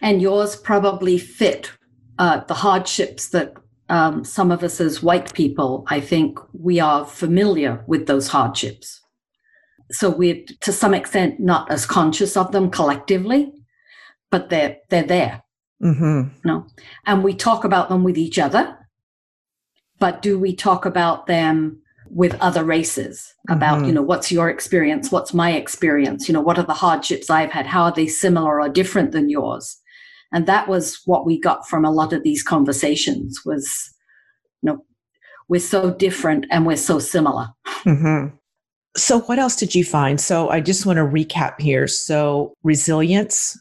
and 0.00 0.22
yours 0.22 0.56
probably 0.56 1.18
fit 1.18 1.72
uh, 2.18 2.40
the 2.44 2.54
hardships 2.54 3.28
that 3.28 3.54
um, 3.90 4.24
some 4.24 4.50
of 4.50 4.62
us 4.62 4.80
as 4.80 5.02
white 5.02 5.32
people 5.34 5.84
i 5.88 6.00
think 6.00 6.38
we 6.52 6.80
are 6.80 7.04
familiar 7.04 7.84
with 7.86 8.06
those 8.06 8.28
hardships 8.28 9.00
so 9.90 10.10
we're 10.10 10.44
to 10.60 10.72
some 10.72 10.94
extent 10.94 11.40
not 11.40 11.70
as 11.70 11.86
conscious 11.86 12.36
of 12.36 12.52
them 12.52 12.70
collectively 12.70 13.52
but 14.30 14.50
they're 14.50 14.78
they're 14.88 15.02
there. 15.02 15.42
Mm-hmm. 15.82 16.04
You 16.04 16.40
know? 16.44 16.66
And 17.06 17.22
we 17.22 17.34
talk 17.34 17.64
about 17.64 17.88
them 17.88 18.04
with 18.04 18.18
each 18.18 18.38
other, 18.38 18.76
but 19.98 20.22
do 20.22 20.38
we 20.38 20.54
talk 20.54 20.84
about 20.86 21.26
them 21.26 21.82
with 22.10 22.34
other 22.40 22.64
races 22.64 23.34
about, 23.48 23.78
mm-hmm. 23.78 23.86
you 23.86 23.92
know, 23.92 24.02
what's 24.02 24.32
your 24.32 24.48
experience? 24.48 25.10
What's 25.10 25.34
my 25.34 25.52
experience? 25.52 26.28
You 26.28 26.34
know, 26.34 26.40
what 26.40 26.58
are 26.58 26.64
the 26.64 26.74
hardships 26.74 27.30
I've 27.30 27.52
had? 27.52 27.66
How 27.66 27.84
are 27.84 27.92
they 27.94 28.06
similar 28.06 28.60
or 28.60 28.68
different 28.68 29.12
than 29.12 29.28
yours? 29.28 29.76
And 30.32 30.46
that 30.46 30.68
was 30.68 31.00
what 31.04 31.26
we 31.26 31.40
got 31.40 31.68
from 31.68 31.84
a 31.84 31.90
lot 31.90 32.12
of 32.12 32.22
these 32.22 32.42
conversations 32.42 33.40
was, 33.44 33.94
you 34.62 34.70
know, 34.70 34.84
we're 35.48 35.60
so 35.60 35.94
different 35.94 36.46
and 36.50 36.66
we're 36.66 36.76
so 36.76 36.98
similar. 36.98 37.48
Mm-hmm. 37.84 38.34
So, 38.96 39.20
what 39.20 39.38
else 39.38 39.56
did 39.56 39.74
you 39.74 39.84
find? 39.84 40.20
So, 40.20 40.50
I 40.50 40.60
just 40.60 40.84
want 40.84 40.98
to 40.98 41.04
recap 41.04 41.60
here. 41.60 41.86
So, 41.86 42.52
resilience, 42.62 43.58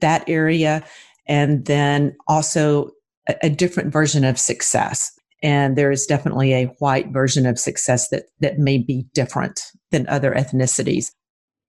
that 0.00 0.24
area 0.28 0.84
and 1.26 1.64
then 1.66 2.16
also 2.28 2.90
a, 3.28 3.34
a 3.44 3.50
different 3.50 3.92
version 3.92 4.24
of 4.24 4.38
success 4.38 5.15
and 5.42 5.76
there 5.76 5.90
is 5.90 6.06
definitely 6.06 6.52
a 6.52 6.66
white 6.78 7.08
version 7.08 7.46
of 7.46 7.58
success 7.58 8.08
that 8.08 8.24
that 8.40 8.58
may 8.58 8.78
be 8.78 9.06
different 9.14 9.60
than 9.90 10.08
other 10.08 10.32
ethnicities 10.32 11.12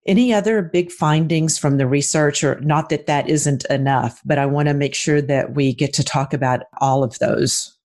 any 0.05 0.33
other 0.33 0.61
big 0.61 0.89
findings 0.89 1.57
from 1.57 1.77
the 1.77 1.87
research 1.87 2.43
or 2.43 2.59
not 2.61 2.89
that 2.89 3.07
that 3.07 3.29
isn't 3.29 3.65
enough 3.65 4.21
but 4.25 4.37
i 4.37 4.45
want 4.45 4.67
to 4.67 4.73
make 4.73 4.95
sure 4.95 5.21
that 5.21 5.55
we 5.55 5.73
get 5.73 5.93
to 5.93 6.03
talk 6.03 6.33
about 6.33 6.61
all 6.79 7.03
of 7.03 7.17
those 7.19 7.77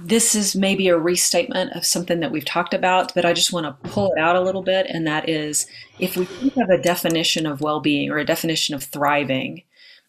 this 0.00 0.34
is 0.36 0.54
maybe 0.54 0.88
a 0.88 0.96
restatement 0.96 1.72
of 1.72 1.84
something 1.84 2.20
that 2.20 2.30
we've 2.30 2.44
talked 2.44 2.72
about, 2.72 3.12
but 3.14 3.24
I 3.24 3.32
just 3.32 3.52
want 3.52 3.66
to 3.66 3.88
pull 3.90 4.12
it 4.12 4.18
out 4.18 4.36
a 4.36 4.40
little 4.40 4.62
bit. 4.62 4.86
And 4.88 5.06
that 5.08 5.28
is 5.28 5.66
if 5.98 6.16
we 6.16 6.24
think 6.24 6.56
of 6.56 6.70
a 6.70 6.80
definition 6.80 7.46
of 7.46 7.60
well 7.60 7.80
being 7.80 8.08
or 8.08 8.18
a 8.18 8.24
definition 8.24 8.76
of 8.76 8.84
thriving, 8.84 9.64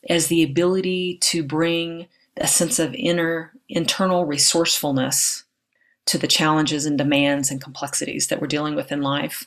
as 0.08 0.28
the 0.28 0.44
ability 0.44 1.18
to 1.22 1.44
bring 1.44 2.08
a 2.38 2.48
sense 2.48 2.78
of 2.80 2.94
inner 2.94 3.52
internal 3.70 4.26
resourcefulness 4.26 5.46
to 6.06 6.18
the 6.18 6.28
challenges 6.28 6.86
and 6.86 6.98
demands 6.98 7.52
and 7.52 7.62
complexities 7.62 8.28
that 8.28 8.42
we're 8.42 8.48
dealing 8.48 8.76
with 8.76 8.92
in 8.92 9.02
life. 9.02 9.46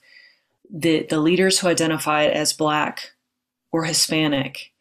The, 0.71 1.07
the 1.11 1.21
leaders 1.21 1.59
who 1.59 1.69
identified 1.69 2.31
as 2.31 2.53
Black 2.53 3.13
or 3.73 3.85
Hispanic 3.85 4.73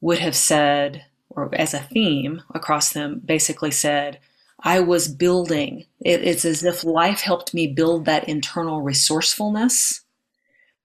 would 0.00 0.18
have 0.18 0.36
said, 0.36 1.04
or 1.28 1.52
as 1.54 1.74
a 1.74 1.80
theme 1.80 2.42
across 2.54 2.92
them, 2.92 3.20
basically 3.24 3.72
said, 3.72 4.20
I 4.60 4.80
was 4.80 5.08
building. 5.08 5.86
It, 6.00 6.22
it's 6.22 6.44
as 6.44 6.62
if 6.64 6.84
life 6.84 7.20
helped 7.20 7.52
me 7.52 7.66
build 7.66 8.04
that 8.04 8.28
internal 8.28 8.80
resourcefulness 8.80 10.02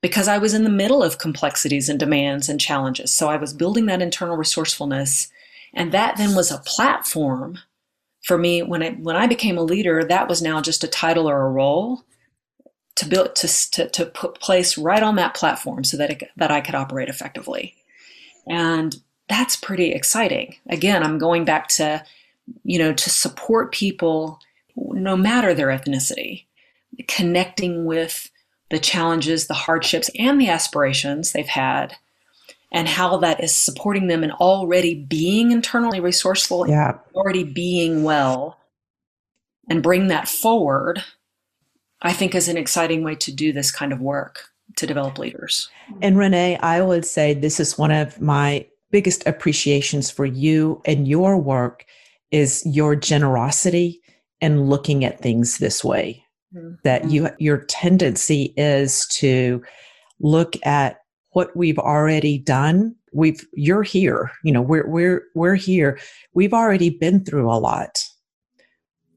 because 0.02 0.28
I 0.28 0.38
was 0.38 0.54
in 0.54 0.64
the 0.64 0.70
middle 0.70 1.02
of 1.02 1.18
complexities 1.18 1.90
and 1.90 2.00
demands 2.00 2.50
and 2.50 2.60
challenges. 2.60 3.12
So 3.12 3.30
I 3.30 3.38
was 3.38 3.54
building 3.54 3.86
that 3.86 4.02
internal 4.02 4.36
resourcefulness. 4.36 5.30
And 5.74 5.92
that 5.92 6.18
then 6.18 6.36
was 6.36 6.52
a 6.52 6.58
platform 6.58 7.60
for 8.24 8.38
me 8.38 8.64
when 8.64 8.82
I, 8.82 8.92
when 8.92 9.16
I 9.16 9.28
became 9.28 9.58
a 9.58 9.64
leader, 9.64 10.04
that 10.04 10.28
was 10.28 10.42
now 10.42 10.62
just 10.62 10.84
a 10.84 10.88
title 10.88 11.30
or 11.30 11.42
a 11.46 11.52
role 11.52 12.04
to 12.96 13.08
build, 13.08 13.36
to, 13.36 13.72
to, 13.72 13.90
to 13.90 14.06
put 14.06 14.40
place 14.40 14.78
right 14.78 15.04
on 15.04 15.16
that 15.18 15.34
platform 15.34 15.84
so 15.84 15.98
that, 15.98 16.10
it, 16.10 16.24
that 16.38 16.52
I 16.52 16.62
could 16.62 16.76
operate 16.76 17.10
effectively. 17.10 17.76
And 18.48 18.96
that's 19.28 19.56
pretty 19.56 19.92
exciting. 19.92 20.56
Again, 20.70 21.04
I'm 21.04 21.18
going 21.18 21.46
back 21.46 21.68
to, 21.70 22.04
you 22.64 22.80
know, 22.80 22.94
to 22.94 23.10
support 23.10 23.72
people 23.72 24.40
no 24.76 25.16
matter 25.16 25.54
their 25.54 25.68
ethnicity, 25.68 26.46
connecting 27.08 27.86
with 27.86 28.30
the 28.70 28.80
challenges, 28.80 29.48
the 29.48 29.54
hardships, 29.54 30.10
and 30.18 30.40
the 30.40 30.50
aspirations 30.50 31.32
they've 31.32 31.46
had, 31.46 31.96
and 32.74 32.88
how 32.88 33.18
that 33.18 33.42
is 33.44 33.56
supporting 33.56 34.08
them 34.08 34.24
and 34.24 34.32
already 34.34 34.96
being 34.96 35.52
internally 35.52 36.00
resourceful, 36.00 36.68
yeah. 36.68 36.98
already 37.14 37.44
being 37.44 38.04
well, 38.04 38.60
and 39.70 39.84
bring 39.84 40.08
that 40.08 40.28
forward, 40.28 41.04
I 42.02 42.12
think 42.12 42.34
is 42.36 42.48
an 42.48 42.58
exciting 42.58 43.04
way 43.04 43.16
to 43.16 43.32
do 43.32 43.54
this 43.54 43.72
kind 43.72 43.94
of 43.94 44.02
work 44.02 44.50
to 44.78 44.88
develop 44.88 45.20
leaders. 45.20 45.70
And 46.02 46.18
Renee, 46.18 46.58
I 46.58 46.82
would 46.82 47.06
say 47.06 47.34
this 47.34 47.60
is 47.60 47.78
one 47.78 47.92
of 47.92 48.20
my 48.20 48.68
biggest 48.92 49.26
appreciations 49.28 50.10
for 50.10 50.26
you 50.26 50.82
and 50.86 51.08
your 51.08 51.38
work 51.38 51.86
is 52.32 52.64
your 52.66 52.96
generosity 52.96 54.02
and 54.42 54.70
looking 54.70 55.06
at 55.06 55.20
things 55.20 55.60
this 55.60 55.84
way 55.84 56.24
mm-hmm. 56.54 56.74
that 56.84 57.10
you 57.10 57.30
your 57.40 57.60
tendency 57.60 58.54
is 58.58 59.08
to 59.08 59.64
look 60.20 60.56
at 60.66 61.03
what 61.34 61.56
we've 61.56 61.80
already 61.80 62.38
done. 62.38 62.96
We've 63.12 63.46
you're 63.54 63.84
here 63.84 64.32
you 64.44 64.52
know 64.52 64.62
we're 64.62 64.88
we're 64.88 65.24
we're 65.36 65.56
here. 65.56 66.00
We've 66.34 66.54
already 66.54 66.90
been 66.90 67.24
through 67.24 67.52
a 67.52 67.60
lot. 67.60 68.04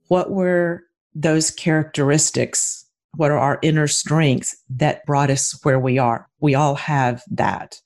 What 0.09 0.31
were 0.31 0.85
those 1.15 1.51
characteristics? 1.51 2.85
What 3.17 3.31
are 3.31 3.39
our 3.39 3.59
inner 3.63 3.89
strengths 3.89 4.55
that 4.69 5.07
brought 5.07 5.31
us 5.31 5.59
where 5.63 5.81
we 5.81 5.99
are? 5.99 6.29
We 6.41 6.55
all 6.55 6.75
have 6.75 7.23
that. 7.31 7.81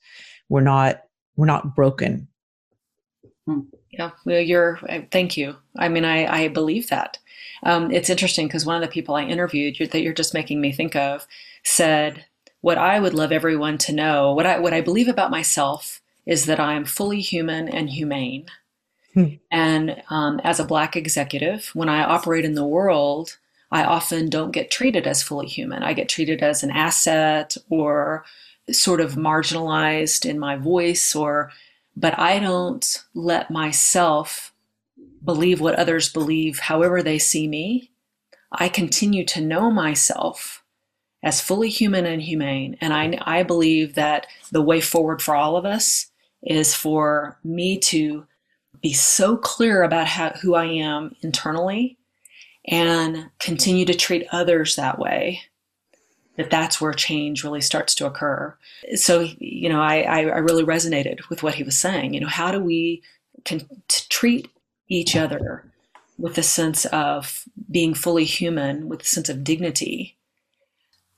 We're 0.49 0.61
not 0.61 1.01
we're 1.35 1.45
not 1.45 1.75
broken. 1.75 2.27
Hmm. 3.47 3.61
yeah 3.89 4.11
well 4.25 4.41
you're 4.41 4.79
thank 5.11 5.37
you. 5.37 5.55
I 5.77 5.87
mean 5.89 6.05
i 6.05 6.43
i 6.43 6.47
believe 6.47 6.89
that. 6.89 7.17
Um, 7.63 7.91
it's 7.91 8.09
interesting 8.09 8.47
because 8.47 8.65
one 8.65 8.75
of 8.75 8.81
the 8.81 8.91
people 8.91 9.15
I 9.15 9.23
interviewed 9.23 9.77
that 9.91 10.01
you're 10.01 10.13
just 10.13 10.33
making 10.33 10.61
me 10.61 10.71
think 10.71 10.95
of 10.95 11.27
said, 11.63 12.25
"What 12.61 12.77
I 12.77 12.99
would 12.99 13.13
love 13.13 13.31
everyone 13.31 13.77
to 13.79 13.93
know, 13.93 14.33
what 14.33 14.45
I 14.45 14.59
what 14.59 14.73
I 14.73 14.81
believe 14.81 15.07
about 15.07 15.31
myself, 15.31 16.01
is 16.25 16.45
that 16.45 16.59
I 16.59 16.73
am 16.73 16.85
fully 16.85 17.21
human 17.21 17.67
and 17.67 17.89
humane, 17.89 18.45
Hmm. 19.13 19.25
And 19.49 20.01
um, 20.09 20.39
as 20.43 20.59
a 20.59 20.65
Black 20.65 20.95
executive, 20.95 21.69
when 21.73 21.89
I 21.89 22.03
operate 22.03 22.45
in 22.45 22.55
the 22.55 22.65
world, 22.65 23.37
I 23.71 23.83
often 23.83 24.29
don't 24.29 24.51
get 24.51 24.71
treated 24.71 25.07
as 25.07 25.23
fully 25.23 25.47
human. 25.47 25.83
I 25.83 25.93
get 25.93 26.09
treated 26.09 26.41
as 26.41 26.63
an 26.63 26.71
asset 26.71 27.55
or 27.69 28.25
sort 28.71 29.01
of 29.01 29.15
marginalized 29.15 30.29
in 30.29 30.39
my 30.39 30.55
voice 30.55 31.15
or 31.15 31.51
but 31.97 32.17
I 32.17 32.39
don't 32.39 33.03
let 33.13 33.51
myself 33.51 34.53
believe 35.25 35.59
what 35.59 35.75
others 35.75 36.07
believe 36.07 36.59
however 36.59 37.03
they 37.03 37.19
see 37.19 37.49
me. 37.49 37.91
I 38.49 38.69
continue 38.69 39.25
to 39.25 39.41
know 39.41 39.69
myself 39.69 40.60
as 41.23 41.41
fully 41.41 41.69
human 41.69 42.05
and 42.05 42.21
humane. 42.21 42.77
And 42.81 42.93
I 42.93 43.17
I 43.21 43.43
believe 43.43 43.95
that 43.95 44.27
the 44.51 44.61
way 44.61 44.81
forward 44.81 45.21
for 45.21 45.35
all 45.35 45.55
of 45.55 45.65
us 45.65 46.07
is 46.43 46.73
for 46.73 47.37
me 47.43 47.77
to 47.77 48.25
be 48.81 48.93
so 48.93 49.37
clear 49.37 49.83
about 49.83 50.07
how, 50.07 50.29
who 50.41 50.55
I 50.55 50.65
am 50.65 51.15
internally 51.21 51.97
and 52.65 53.29
continue 53.39 53.85
to 53.85 53.93
treat 53.93 54.27
others 54.31 54.75
that 54.75 54.97
way 54.97 55.41
that 56.37 56.49
that's 56.49 56.79
where 56.79 56.93
change 56.93 57.43
really 57.43 57.61
starts 57.61 57.93
to 57.95 58.05
occur. 58.05 58.55
So 58.95 59.27
you 59.39 59.69
know 59.69 59.81
i 59.81 60.01
i 60.01 60.21
really 60.21 60.63
resonated 60.63 61.19
with 61.29 61.43
what 61.43 61.55
he 61.55 61.63
was 61.63 61.77
saying. 61.77 62.13
You 62.13 62.21
know 62.21 62.27
how 62.27 62.51
do 62.51 62.59
we 62.59 63.03
can 63.45 63.67
treat 63.87 64.49
each 64.87 65.15
other 65.15 65.65
with 66.17 66.37
a 66.37 66.43
sense 66.43 66.85
of 66.85 67.45
being 67.69 67.93
fully 67.93 68.25
human 68.25 68.87
with 68.87 69.01
a 69.01 69.05
sense 69.05 69.29
of 69.29 69.43
dignity 69.43 70.17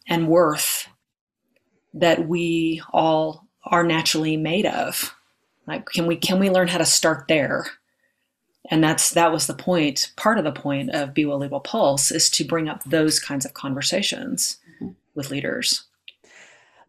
and 0.07 0.27
worth 0.27 0.87
that 1.93 2.27
we 2.27 2.81
all 2.91 3.47
are 3.65 3.83
naturally 3.83 4.37
made 4.37 4.65
of. 4.65 5.15
Like 5.67 5.85
can 5.85 6.07
we 6.07 6.15
can 6.15 6.39
we 6.39 6.49
learn 6.49 6.67
how 6.67 6.77
to 6.79 6.85
start 6.85 7.27
there? 7.27 7.67
And 8.69 8.83
that's 8.83 9.11
that 9.11 9.31
was 9.31 9.47
the 9.47 9.53
point 9.53 10.11
part 10.15 10.37
of 10.37 10.43
the 10.43 10.51
point 10.51 10.91
of 10.91 11.13
be 11.13 11.25
well 11.25 11.59
pulse 11.59 12.11
is 12.11 12.29
to 12.31 12.43
bring 12.43 12.67
up 12.69 12.83
those 12.83 13.19
kinds 13.19 13.45
of 13.45 13.53
conversations 13.53 14.57
mm-hmm. 14.81 14.93
with 15.15 15.29
leaders. 15.29 15.83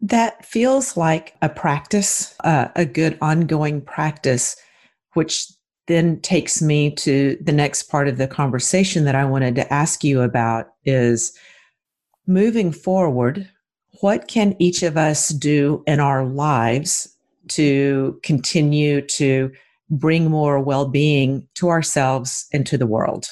That 0.01 0.45
feels 0.45 0.97
like 0.97 1.35
a 1.41 1.49
practice 1.49 2.35
uh, 2.43 2.69
a 2.75 2.85
good 2.85 3.17
ongoing 3.21 3.81
practice 3.81 4.57
which 5.13 5.47
then 5.87 6.19
takes 6.21 6.61
me 6.61 6.93
to 6.95 7.37
the 7.41 7.51
next 7.51 7.83
part 7.83 8.07
of 8.07 8.17
the 8.17 8.27
conversation 8.27 9.05
that 9.05 9.15
i 9.15 9.23
wanted 9.23 9.55
to 9.55 9.73
ask 9.73 10.03
you 10.03 10.21
about 10.21 10.73
is 10.83 11.37
moving 12.27 12.71
forward 12.71 13.49
what 14.01 14.27
can 14.27 14.55
each 14.59 14.83
of 14.83 14.97
us 14.97 15.29
do 15.29 15.83
in 15.87 15.99
our 15.99 16.25
lives 16.25 17.15
to 17.47 18.19
continue 18.23 19.01
to 19.01 19.51
bring 19.89 20.29
more 20.29 20.59
well 20.59 20.87
being 20.87 21.47
to 21.55 21.69
ourselves 21.69 22.47
and 22.51 22.65
to 22.65 22.77
the 22.77 22.87
world. 22.87 23.27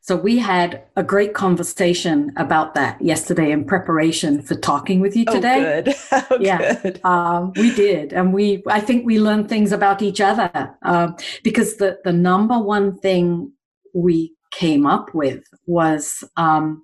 So, 0.00 0.14
we 0.14 0.38
had 0.38 0.84
a 0.94 1.02
great 1.02 1.34
conversation 1.34 2.32
about 2.36 2.74
that 2.74 3.02
yesterday 3.02 3.50
in 3.50 3.64
preparation 3.64 4.40
for 4.40 4.54
talking 4.54 5.00
with 5.00 5.16
you 5.16 5.24
oh, 5.26 5.34
today. 5.34 5.58
Oh, 5.58 5.82
good. 5.82 5.94
Oh, 6.30 6.38
yeah, 6.40 6.80
good. 6.80 7.00
Um, 7.04 7.52
we 7.56 7.74
did, 7.74 8.12
and 8.12 8.32
we 8.32 8.62
I 8.68 8.78
think 8.80 9.04
we 9.04 9.18
learned 9.18 9.48
things 9.48 9.72
about 9.72 10.02
each 10.02 10.20
other 10.20 10.76
um, 10.82 11.16
because 11.42 11.78
the 11.78 11.98
the 12.04 12.12
number 12.12 12.56
one 12.56 12.98
thing 13.00 13.52
we 13.94 14.32
came 14.52 14.86
up 14.86 15.12
with 15.12 15.42
was 15.66 16.22
um, 16.36 16.82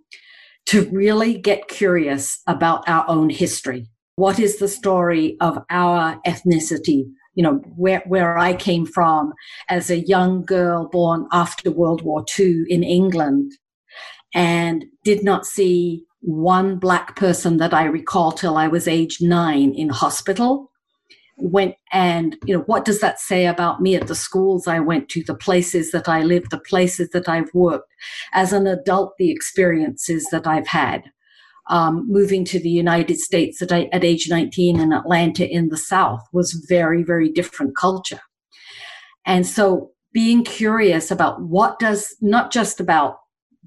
to 0.66 0.88
really 0.90 1.38
get 1.38 1.68
curious 1.68 2.40
about 2.46 2.88
our 2.88 3.04
own 3.08 3.30
history. 3.30 3.86
What 4.16 4.38
is 4.38 4.58
the 4.58 4.68
story 4.68 5.36
of 5.40 5.58
our 5.70 6.20
ethnicity? 6.26 7.04
You 7.34 7.42
know, 7.42 7.54
where, 7.76 8.02
where 8.06 8.38
I 8.38 8.54
came 8.54 8.84
from 8.84 9.32
as 9.68 9.90
a 9.90 10.00
young 10.00 10.44
girl 10.44 10.88
born 10.88 11.26
after 11.32 11.70
World 11.70 12.02
War 12.02 12.24
II 12.38 12.64
in 12.68 12.82
England 12.82 13.52
and 14.34 14.84
did 15.04 15.24
not 15.24 15.46
see 15.46 16.04
one 16.20 16.78
black 16.78 17.16
person 17.16 17.56
that 17.56 17.74
I 17.74 17.84
recall 17.84 18.32
till 18.32 18.56
I 18.56 18.68
was 18.68 18.86
age 18.86 19.18
nine 19.20 19.74
in 19.74 19.88
hospital. 19.88 20.71
Went 21.36 21.74
and, 21.92 22.36
you 22.44 22.54
know, 22.54 22.62
what 22.64 22.84
does 22.84 23.00
that 23.00 23.18
say 23.18 23.46
about 23.46 23.80
me 23.80 23.96
at 23.96 24.06
the 24.06 24.14
schools 24.14 24.66
I 24.66 24.80
went 24.80 25.08
to, 25.10 25.24
the 25.24 25.34
places 25.34 25.90
that 25.90 26.08
I 26.08 26.22
lived, 26.22 26.50
the 26.50 26.60
places 26.60 27.10
that 27.10 27.28
I've 27.28 27.52
worked? 27.54 27.92
As 28.32 28.52
an 28.52 28.66
adult, 28.66 29.14
the 29.18 29.30
experiences 29.30 30.26
that 30.30 30.46
I've 30.46 30.66
had 30.66 31.04
um, 31.68 32.06
moving 32.08 32.44
to 32.46 32.58
the 32.58 32.68
United 32.68 33.18
States 33.18 33.62
at, 33.62 33.72
at 33.72 34.04
age 34.04 34.28
19 34.28 34.78
in 34.78 34.92
Atlanta 34.92 35.48
in 35.48 35.68
the 35.68 35.76
South 35.76 36.20
was 36.32 36.52
very, 36.68 37.02
very 37.02 37.30
different 37.30 37.76
culture. 37.76 38.20
And 39.24 39.46
so 39.46 39.90
being 40.12 40.44
curious 40.44 41.10
about 41.10 41.40
what 41.40 41.78
does, 41.78 42.14
not 42.20 42.52
just 42.52 42.80
about 42.80 43.18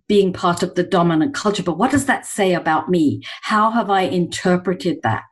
being 0.07 0.33
part 0.33 0.61
of 0.61 0.75
the 0.75 0.83
dominant 0.83 1.33
culture, 1.33 1.63
but 1.63 1.77
what 1.77 1.91
does 1.91 2.05
that 2.05 2.25
say 2.25 2.53
about 2.53 2.89
me? 2.89 3.21
How 3.41 3.71
have 3.71 3.89
I 3.89 4.01
interpreted 4.01 4.99
that? 5.03 5.23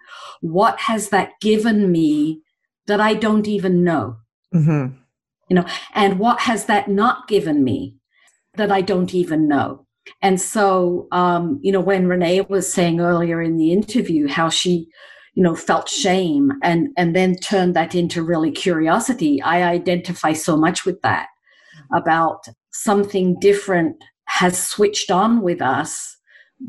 What 0.42 0.80
has 0.82 1.10
that 1.10 1.32
given 1.42 1.92
me 1.92 2.42
that 2.88 3.00
I 3.00 3.14
don't 3.14 3.48
even 3.48 3.84
know? 3.84 4.18
Mm-hmm. 4.54 4.96
You 5.50 5.56
know, 5.56 5.66
and 5.94 6.20
what 6.20 6.42
has 6.42 6.66
that 6.66 6.88
not 6.88 7.28
given 7.28 7.64
me 7.64 7.96
that 8.56 8.72
I 8.72 8.82
don't 8.82 9.14
even 9.14 9.48
know? 9.48 9.86
And 10.22 10.40
so, 10.40 11.08
um, 11.12 11.60
you 11.62 11.72
know, 11.72 11.80
when 11.80 12.08
Renee 12.08 12.42
was 12.42 12.72
saying 12.72 13.00
earlier 13.00 13.42
in 13.42 13.58
the 13.58 13.72
interview 13.72 14.28
how 14.28 14.50
she, 14.50 14.88
you 15.34 15.44
know, 15.44 15.56
felt 15.56 15.90
shame 15.90 16.52
and 16.62 16.90
and 16.98 17.16
then 17.16 17.36
turned 17.36 17.76
that 17.76 17.96
into 17.96 18.24
really 18.24 18.52
curiosity, 18.52 19.42
I 19.42 19.64
identify 19.64 20.34
so 20.34 20.58
much 20.58 20.86
with 20.86 21.02
that 21.02 21.28
about 21.94 22.46
something 22.72 23.40
different 23.40 24.04
has 24.26 24.62
switched 24.62 25.12
on 25.12 25.42
with 25.42 25.62
us 25.62 26.18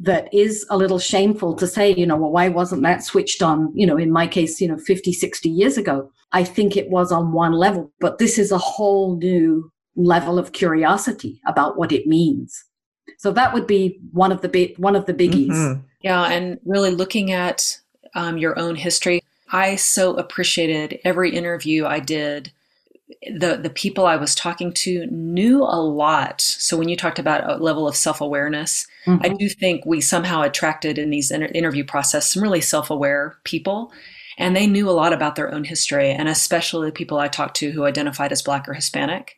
that 0.00 0.32
is 0.32 0.66
a 0.70 0.76
little 0.76 0.98
shameful 0.98 1.54
to 1.54 1.66
say, 1.66 1.94
you 1.94 2.06
know, 2.06 2.16
well, 2.16 2.30
why 2.30 2.48
wasn't 2.48 2.82
that 2.82 3.04
switched 3.04 3.42
on, 3.42 3.70
you 3.74 3.86
know, 3.86 3.96
in 3.96 4.10
my 4.10 4.26
case, 4.26 4.60
you 4.60 4.68
know, 4.68 4.78
50, 4.78 5.12
60 5.12 5.48
years 5.48 5.78
ago? 5.78 6.10
I 6.32 6.42
think 6.42 6.76
it 6.76 6.90
was 6.90 7.12
on 7.12 7.32
one 7.32 7.52
level, 7.52 7.92
but 8.00 8.18
this 8.18 8.38
is 8.38 8.50
a 8.50 8.58
whole 8.58 9.16
new 9.16 9.70
level 9.96 10.38
of 10.38 10.52
curiosity 10.52 11.40
about 11.46 11.78
what 11.78 11.92
it 11.92 12.06
means. 12.06 12.64
So 13.18 13.30
that 13.32 13.54
would 13.54 13.66
be 13.66 14.00
one 14.10 14.32
of 14.32 14.40
the 14.40 14.48
big 14.48 14.76
one 14.78 14.96
of 14.96 15.06
the 15.06 15.14
biggies. 15.14 15.52
Mm-hmm. 15.52 15.80
Yeah, 16.02 16.24
and 16.24 16.58
really 16.64 16.90
looking 16.90 17.32
at 17.32 17.78
um, 18.14 18.36
your 18.38 18.58
own 18.58 18.74
history. 18.74 19.22
I 19.52 19.76
so 19.76 20.14
appreciated 20.16 21.00
every 21.04 21.30
interview 21.34 21.86
I 21.86 22.00
did. 22.00 22.52
The 23.32 23.56
the 23.56 23.70
people 23.70 24.06
I 24.06 24.16
was 24.16 24.34
talking 24.34 24.72
to 24.72 25.06
knew 25.06 25.62
a 25.62 25.80
lot. 25.80 26.40
So 26.40 26.76
when 26.76 26.88
you 26.88 26.96
talked 26.96 27.18
about 27.18 27.48
a 27.48 27.62
level 27.62 27.86
of 27.86 27.96
self 27.96 28.20
awareness, 28.20 28.86
mm-hmm. 29.06 29.24
I 29.24 29.28
do 29.28 29.48
think 29.48 29.84
we 29.84 30.00
somehow 30.00 30.42
attracted 30.42 30.98
in 30.98 31.10
these 31.10 31.30
inter- 31.30 31.50
interview 31.54 31.84
process 31.84 32.32
some 32.32 32.42
really 32.42 32.60
self 32.60 32.90
aware 32.90 33.36
people, 33.44 33.92
and 34.38 34.54
they 34.54 34.66
knew 34.66 34.88
a 34.88 34.92
lot 34.92 35.12
about 35.12 35.36
their 35.36 35.52
own 35.52 35.64
history, 35.64 36.10
and 36.10 36.28
especially 36.28 36.88
the 36.88 36.92
people 36.92 37.18
I 37.18 37.28
talked 37.28 37.56
to 37.56 37.70
who 37.70 37.84
identified 37.84 38.32
as 38.32 38.42
Black 38.42 38.68
or 38.68 38.74
Hispanic 38.74 39.36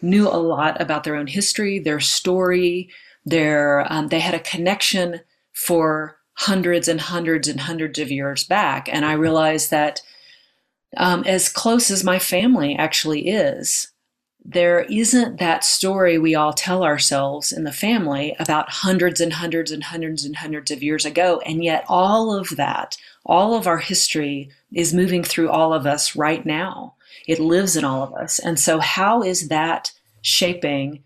knew 0.00 0.28
a 0.28 0.38
lot 0.38 0.80
about 0.80 1.04
their 1.04 1.16
own 1.16 1.26
history, 1.26 1.78
their 1.78 2.00
story, 2.00 2.88
their, 3.24 3.84
um, 3.92 4.08
they 4.08 4.20
had 4.20 4.34
a 4.34 4.40
connection 4.40 5.20
for 5.52 6.18
hundreds 6.34 6.86
and 6.86 7.00
hundreds 7.00 7.48
and 7.48 7.60
hundreds 7.60 7.98
of 7.98 8.10
years 8.10 8.44
back. 8.44 8.88
And 8.90 9.04
I 9.04 9.14
realized 9.14 9.70
that 9.70 10.00
um, 10.96 11.24
as 11.24 11.48
close 11.48 11.90
as 11.90 12.04
my 12.04 12.18
family 12.18 12.76
actually 12.76 13.28
is, 13.28 13.88
there 14.50 14.80
isn't 14.84 15.38
that 15.38 15.62
story 15.62 16.16
we 16.16 16.34
all 16.34 16.54
tell 16.54 16.82
ourselves 16.82 17.52
in 17.52 17.64
the 17.64 17.72
family 17.72 18.34
about 18.38 18.70
hundreds 18.70 19.20
and 19.20 19.34
hundreds 19.34 19.70
and 19.70 19.84
hundreds 19.84 20.24
and 20.24 20.36
hundreds 20.36 20.70
of 20.70 20.82
years 20.82 21.04
ago. 21.04 21.42
And 21.44 21.62
yet, 21.62 21.84
all 21.86 22.34
of 22.34 22.56
that, 22.56 22.96
all 23.26 23.54
of 23.54 23.66
our 23.66 23.76
history 23.76 24.50
is 24.72 24.94
moving 24.94 25.22
through 25.22 25.50
all 25.50 25.74
of 25.74 25.86
us 25.86 26.16
right 26.16 26.46
now. 26.46 26.94
It 27.26 27.40
lives 27.40 27.76
in 27.76 27.84
all 27.84 28.02
of 28.02 28.14
us. 28.14 28.38
And 28.38 28.58
so, 28.58 28.80
how 28.80 29.22
is 29.22 29.48
that 29.48 29.92
shaping 30.22 31.04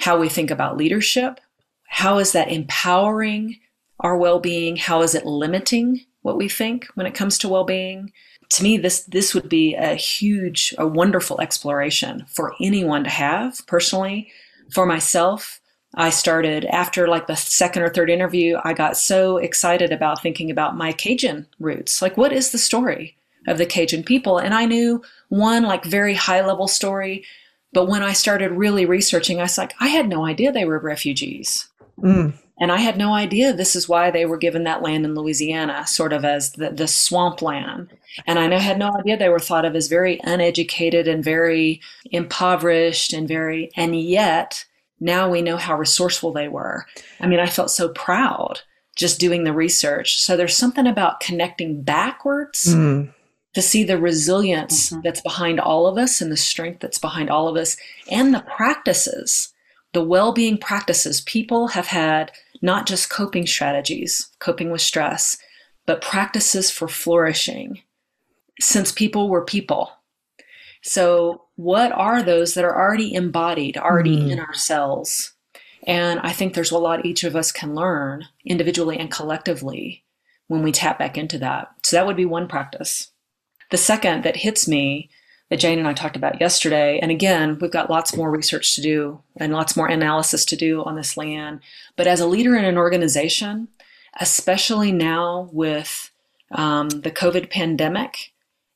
how 0.00 0.18
we 0.18 0.30
think 0.30 0.50
about 0.50 0.78
leadership, 0.78 1.40
how 1.88 2.16
is 2.16 2.32
that 2.32 2.50
empowering 2.50 3.58
our 4.00 4.16
well-being 4.16 4.76
how 4.76 5.02
is 5.02 5.14
it 5.14 5.26
limiting 5.26 6.04
what 6.22 6.36
we 6.36 6.48
think 6.48 6.86
when 6.94 7.06
it 7.06 7.14
comes 7.14 7.36
to 7.38 7.48
well-being 7.48 8.12
to 8.50 8.62
me 8.62 8.78
this 8.78 9.04
this 9.04 9.34
would 9.34 9.48
be 9.48 9.74
a 9.74 9.94
huge 9.94 10.74
a 10.78 10.86
wonderful 10.86 11.40
exploration 11.40 12.24
for 12.28 12.54
anyone 12.60 13.04
to 13.04 13.10
have. 13.10 13.66
Personally 13.66 14.30
for 14.70 14.84
myself 14.84 15.60
i 15.94 16.10
started 16.10 16.66
after 16.66 17.08
like 17.08 17.26
the 17.26 17.34
second 17.34 17.82
or 17.82 17.88
third 17.88 18.10
interview 18.10 18.58
i 18.64 18.74
got 18.74 18.98
so 18.98 19.38
excited 19.38 19.90
about 19.90 20.20
thinking 20.20 20.50
about 20.50 20.76
my 20.76 20.92
cajun 20.92 21.46
roots. 21.58 22.02
Like 22.02 22.16
what 22.16 22.32
is 22.32 22.50
the 22.50 22.58
story 22.58 23.16
of 23.46 23.58
the 23.58 23.66
cajun 23.66 24.02
people? 24.02 24.38
And 24.38 24.54
i 24.54 24.64
knew 24.64 25.02
one 25.28 25.62
like 25.62 25.84
very 25.84 26.14
high 26.14 26.44
level 26.44 26.68
story 26.68 27.24
but 27.72 27.88
when 27.88 28.02
i 28.02 28.12
started 28.12 28.50
really 28.50 28.86
researching 28.86 29.38
i 29.38 29.42
was 29.42 29.58
like 29.58 29.74
i 29.80 29.88
had 29.88 30.08
no 30.08 30.26
idea 30.26 30.52
they 30.52 30.64
were 30.64 30.78
refugees. 30.78 31.68
Mm. 31.98 32.34
And 32.60 32.72
I 32.72 32.78
had 32.78 32.96
no 32.96 33.14
idea 33.14 33.52
this 33.52 33.76
is 33.76 33.88
why 33.88 34.10
they 34.10 34.26
were 34.26 34.36
given 34.36 34.64
that 34.64 34.82
land 34.82 35.04
in 35.04 35.14
Louisiana, 35.14 35.86
sort 35.86 36.12
of 36.12 36.24
as 36.24 36.52
the, 36.52 36.70
the 36.70 36.88
swamp 36.88 37.40
land. 37.40 37.96
And 38.26 38.38
I 38.38 38.58
had 38.58 38.78
no 38.78 38.90
idea 38.98 39.16
they 39.16 39.28
were 39.28 39.38
thought 39.38 39.64
of 39.64 39.76
as 39.76 39.88
very 39.88 40.20
uneducated 40.24 41.06
and 41.06 41.22
very 41.22 41.80
impoverished 42.10 43.12
and 43.12 43.28
very, 43.28 43.70
and 43.76 44.00
yet 44.00 44.64
now 45.00 45.30
we 45.30 45.42
know 45.42 45.56
how 45.56 45.76
resourceful 45.76 46.32
they 46.32 46.48
were. 46.48 46.86
I 47.20 47.26
mean, 47.26 47.40
I 47.40 47.46
felt 47.46 47.70
so 47.70 47.88
proud 47.90 48.62
just 48.96 49.20
doing 49.20 49.44
the 49.44 49.52
research. 49.52 50.18
So 50.18 50.36
there's 50.36 50.56
something 50.56 50.86
about 50.86 51.20
connecting 51.20 51.82
backwards 51.82 52.74
mm. 52.74 53.12
to 53.54 53.62
see 53.62 53.84
the 53.84 53.96
resilience 53.96 54.90
mm-hmm. 54.90 55.02
that's 55.02 55.20
behind 55.20 55.60
all 55.60 55.86
of 55.86 55.96
us 55.96 56.20
and 56.20 56.32
the 56.32 56.36
strength 56.36 56.80
that's 56.80 56.98
behind 56.98 57.30
all 57.30 57.46
of 57.46 57.56
us 57.56 57.76
and 58.10 58.34
the 58.34 58.40
practices, 58.40 59.54
the 59.92 60.02
well 60.02 60.32
being 60.32 60.58
practices. 60.58 61.20
People 61.20 61.68
have 61.68 61.86
had 61.86 62.32
not 62.62 62.86
just 62.86 63.10
coping 63.10 63.46
strategies, 63.46 64.30
coping 64.38 64.70
with 64.70 64.80
stress, 64.80 65.38
but 65.86 66.02
practices 66.02 66.70
for 66.70 66.88
flourishing 66.88 67.80
since 68.60 68.92
people 68.92 69.28
were 69.28 69.44
people. 69.44 69.92
So, 70.82 71.44
what 71.56 71.92
are 71.92 72.22
those 72.22 72.54
that 72.54 72.64
are 72.64 72.76
already 72.76 73.14
embodied, 73.14 73.76
already 73.76 74.16
mm. 74.16 74.30
in 74.30 74.40
ourselves? 74.40 75.32
And 75.86 76.20
I 76.20 76.32
think 76.32 76.54
there's 76.54 76.70
a 76.70 76.78
lot 76.78 77.06
each 77.06 77.24
of 77.24 77.34
us 77.34 77.50
can 77.50 77.74
learn 77.74 78.26
individually 78.44 78.98
and 78.98 79.10
collectively 79.10 80.04
when 80.48 80.62
we 80.62 80.72
tap 80.72 80.98
back 80.98 81.18
into 81.18 81.38
that. 81.38 81.68
So, 81.82 81.96
that 81.96 82.06
would 82.06 82.16
be 82.16 82.24
one 82.24 82.48
practice. 82.48 83.10
The 83.70 83.76
second 83.76 84.24
that 84.24 84.36
hits 84.36 84.68
me 84.68 85.10
that 85.50 85.58
Jane 85.58 85.78
and 85.78 85.88
I 85.88 85.94
talked 85.94 86.16
about 86.16 86.40
yesterday. 86.40 86.98
And 87.00 87.10
again, 87.10 87.58
we've 87.60 87.70
got 87.70 87.90
lots 87.90 88.16
more 88.16 88.30
research 88.30 88.74
to 88.74 88.82
do 88.82 89.20
and 89.36 89.52
lots 89.52 89.76
more 89.76 89.86
analysis 89.88 90.44
to 90.46 90.56
do 90.56 90.82
on 90.84 90.96
this 90.96 91.16
land. 91.16 91.60
But 91.96 92.06
as 92.06 92.20
a 92.20 92.26
leader 92.26 92.54
in 92.56 92.64
an 92.64 92.76
organization, 92.76 93.68
especially 94.20 94.92
now 94.92 95.48
with 95.52 96.10
um, 96.50 96.88
the 96.90 97.10
COVID 97.10 97.50
pandemic 97.50 98.32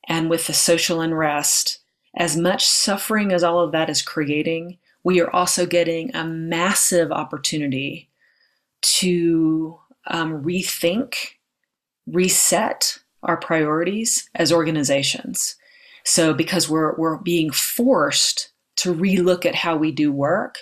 and 0.08 0.30
with 0.30 0.46
the 0.46 0.54
social 0.54 1.00
unrest, 1.00 1.80
as 2.16 2.36
much 2.36 2.66
suffering 2.66 3.32
as 3.32 3.42
all 3.42 3.60
of 3.60 3.72
that 3.72 3.90
is 3.90 4.02
creating, 4.02 4.78
we 5.04 5.20
are 5.20 5.30
also 5.30 5.66
getting 5.66 6.14
a 6.14 6.24
massive 6.24 7.10
opportunity 7.10 8.08
to 8.82 9.78
um, 10.06 10.42
rethink, 10.42 11.14
reset 12.06 12.98
our 13.22 13.36
priorities 13.36 14.28
as 14.34 14.52
organizations. 14.52 15.56
So 16.04 16.34
because 16.34 16.68
we're 16.68 16.94
we're 16.96 17.18
being 17.18 17.50
forced 17.50 18.50
to 18.76 18.94
relook 18.94 19.44
at 19.46 19.54
how 19.54 19.76
we 19.76 19.92
do 19.92 20.12
work. 20.12 20.58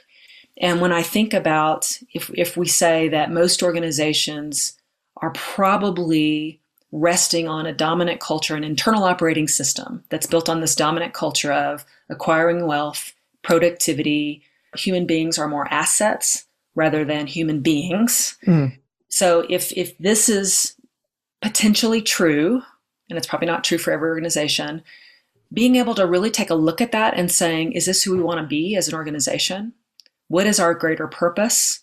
And 0.58 0.80
when 0.80 0.92
I 0.92 1.02
think 1.02 1.32
about 1.32 1.98
if 2.12 2.30
if 2.34 2.56
we 2.56 2.66
say 2.66 3.08
that 3.08 3.32
most 3.32 3.62
organizations 3.62 4.74
are 5.16 5.30
probably 5.30 6.60
resting 6.92 7.48
on 7.48 7.66
a 7.66 7.72
dominant 7.72 8.20
culture, 8.20 8.56
an 8.56 8.64
internal 8.64 9.04
operating 9.04 9.46
system 9.46 10.02
that's 10.08 10.26
built 10.26 10.48
on 10.48 10.60
this 10.60 10.74
dominant 10.74 11.14
culture 11.14 11.52
of 11.52 11.84
acquiring 12.08 12.66
wealth, 12.66 13.12
productivity, 13.42 14.42
human 14.76 15.06
beings 15.06 15.38
are 15.38 15.48
more 15.48 15.72
assets 15.72 16.46
rather 16.74 17.04
than 17.04 17.26
human 17.26 17.60
beings. 17.60 18.36
Mm. 18.46 18.76
So 19.08 19.46
if 19.48 19.72
if 19.76 19.96
this 19.98 20.28
is 20.28 20.74
potentially 21.42 22.02
true, 22.02 22.62
and 23.08 23.16
it's 23.16 23.26
probably 23.26 23.46
not 23.46 23.64
true 23.64 23.78
for 23.78 23.92
every 23.92 24.08
organization, 24.08 24.82
being 25.52 25.76
able 25.76 25.94
to 25.94 26.06
really 26.06 26.30
take 26.30 26.50
a 26.50 26.54
look 26.54 26.80
at 26.80 26.92
that 26.92 27.14
and 27.14 27.30
saying, 27.30 27.72
is 27.72 27.86
this 27.86 28.02
who 28.02 28.16
we 28.16 28.22
want 28.22 28.40
to 28.40 28.46
be 28.46 28.76
as 28.76 28.88
an 28.88 28.94
organization? 28.94 29.72
What 30.28 30.46
is 30.46 30.60
our 30.60 30.74
greater 30.74 31.08
purpose? 31.08 31.80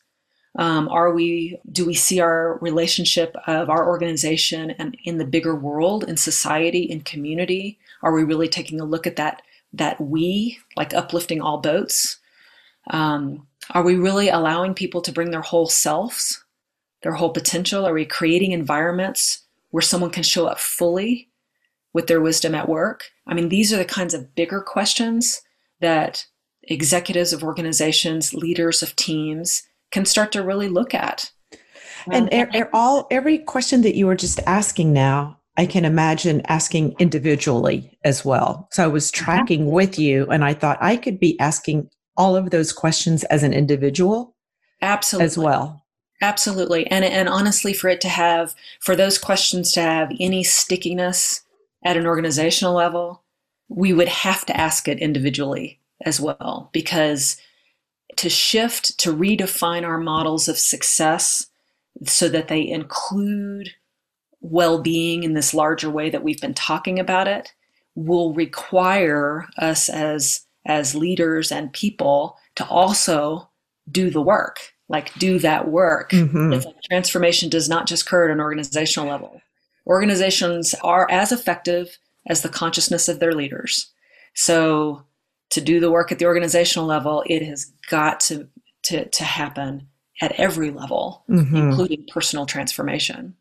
Um, 0.57 0.87
are 0.89 1.13
we 1.13 1.59
do 1.71 1.85
we 1.85 1.93
see 1.93 2.19
our 2.19 2.57
relationship 2.61 3.35
of 3.45 3.69
our 3.69 3.87
organization 3.87 4.71
and 4.71 4.97
in 5.03 5.17
the 5.17 5.25
bigger 5.25 5.55
world, 5.55 6.03
in 6.05 6.17
society, 6.17 6.81
in 6.81 7.01
community? 7.01 7.77
Are 8.01 8.13
we 8.13 8.23
really 8.23 8.47
taking 8.47 8.79
a 8.79 8.85
look 8.85 9.05
at 9.05 9.17
that 9.17 9.43
that 9.73 9.99
we 10.01 10.57
like 10.75 10.93
uplifting 10.93 11.41
all 11.41 11.59
boats? 11.59 12.17
Um, 12.89 13.47
are 13.71 13.83
we 13.83 13.95
really 13.95 14.29
allowing 14.29 14.73
people 14.73 15.01
to 15.01 15.11
bring 15.11 15.29
their 15.29 15.41
whole 15.41 15.67
selves, 15.67 16.43
their 17.03 17.13
whole 17.13 17.31
potential? 17.31 17.85
Are 17.85 17.93
we 17.93 18.05
creating 18.05 18.53
environments 18.53 19.41
where 19.71 19.81
someone 19.81 20.09
can 20.09 20.23
show 20.23 20.47
up 20.47 20.57
fully 20.57 21.29
with 21.97 22.05
their 22.05 22.21
wisdom 22.21 22.53
at 22.53 22.69
work? 22.69 23.05
I 23.25 23.33
mean, 23.33 23.49
these 23.49 23.73
are 23.73 23.77
the 23.77 23.83
kinds 23.83 24.13
of 24.13 24.35
bigger 24.35 24.61
questions 24.61 25.41
that 25.81 26.27
executives 26.61 27.33
of 27.33 27.43
organizations, 27.43 28.35
leaders 28.35 28.83
of 28.83 28.95
teams 28.95 29.63
can 29.91 30.05
start 30.05 30.31
to 30.33 30.43
really 30.43 30.69
look 30.69 30.93
at. 30.93 31.31
And 32.11 32.29
er, 32.31 32.69
all 32.71 33.07
every 33.09 33.39
question 33.39 33.81
that 33.81 33.95
you 33.95 34.05
were 34.05 34.15
just 34.15 34.39
asking 34.45 34.93
now, 34.93 35.39
I 35.57 35.65
can 35.65 35.85
imagine 35.85 36.43
asking 36.45 36.95
individually 36.99 37.97
as 38.03 38.23
well. 38.23 38.67
So 38.71 38.83
I 38.83 38.87
was 38.87 39.09
tracking 39.09 39.71
with 39.71 39.97
you 39.97 40.27
and 40.27 40.45
I 40.45 40.53
thought 40.53 40.77
I 40.79 40.97
could 40.97 41.19
be 41.19 41.39
asking 41.39 41.89
all 42.15 42.35
of 42.35 42.51
those 42.51 42.71
questions 42.71 43.23
as 43.23 43.41
an 43.41 43.53
individual 43.53 44.35
absolutely 44.83 45.25
as 45.25 45.37
well 45.37 45.83
absolutely 46.21 46.85
and 46.87 47.03
and 47.03 47.27
honestly 47.27 47.73
for 47.73 47.89
it 47.89 48.01
to 48.01 48.09
have 48.09 48.53
for 48.79 48.95
those 48.95 49.17
questions 49.17 49.71
to 49.71 49.81
have 49.81 50.11
any 50.19 50.43
stickiness 50.43 51.41
at 51.87 51.95
an 51.95 52.05
organizational 52.05 52.73
level, 52.73 53.23
we 53.69 53.93
would 53.93 54.09
have 54.09 54.45
to 54.45 54.57
ask 54.57 54.89
it 54.89 54.99
individually 54.99 55.79
as 56.05 56.19
well 56.19 56.69
because 56.73 57.37
to 58.17 58.29
shift, 58.29 58.97
to 58.99 59.15
redefine 59.15 59.85
our 59.85 59.97
models 59.97 60.49
of 60.49 60.57
success 60.57 61.47
so 62.03 62.27
that 62.27 62.49
they 62.49 62.67
include 62.67 63.69
well 64.41 64.81
being 64.81 65.23
in 65.23 65.33
this 65.33 65.53
larger 65.53 65.89
way 65.89 66.09
that 66.09 66.23
we've 66.23 66.41
been 66.41 66.53
talking 66.53 66.99
about 66.99 67.27
it 67.27 67.53
will 67.95 68.33
require 68.33 69.47
us 69.57 69.89
as 69.89 70.45
as 70.67 70.93
leaders 70.93 71.51
and 71.51 71.73
people 71.73 72.37
to 72.55 72.67
also 72.67 73.49
do 73.91 74.11
the 74.11 74.21
work 74.21 74.59
like 74.89 75.11
do 75.15 75.39
that 75.39 75.67
work 75.67 76.11
mm-hmm. 76.11 76.53
if 76.53 76.65
transformation 76.87 77.49
does 77.49 77.67
not 77.67 77.87
just 77.87 78.03
occur 78.05 78.25
at 78.25 78.31
an 78.31 78.39
organizational 78.39 79.09
level 79.09 79.41
organizations 79.87 80.75
are 80.83 81.07
as 81.09 81.31
effective 81.31 81.97
as 82.27 82.41
the 82.41 82.49
consciousness 82.49 83.07
of 83.07 83.19
their 83.19 83.33
leaders. 83.33 83.91
So 84.33 85.03
to 85.49 85.61
do 85.61 85.79
the 85.79 85.91
work 85.91 86.11
at 86.11 86.19
the 86.19 86.25
organizational 86.25 86.87
level, 86.87 87.23
it 87.25 87.41
has 87.43 87.71
got 87.89 88.19
to 88.21 88.47
to, 88.83 89.05
to 89.05 89.23
happen 89.23 89.87
at 90.21 90.31
every 90.33 90.71
level, 90.71 91.23
mm-hmm. 91.29 91.55
including 91.55 92.05
personal 92.11 92.45
transformation. 92.45 93.35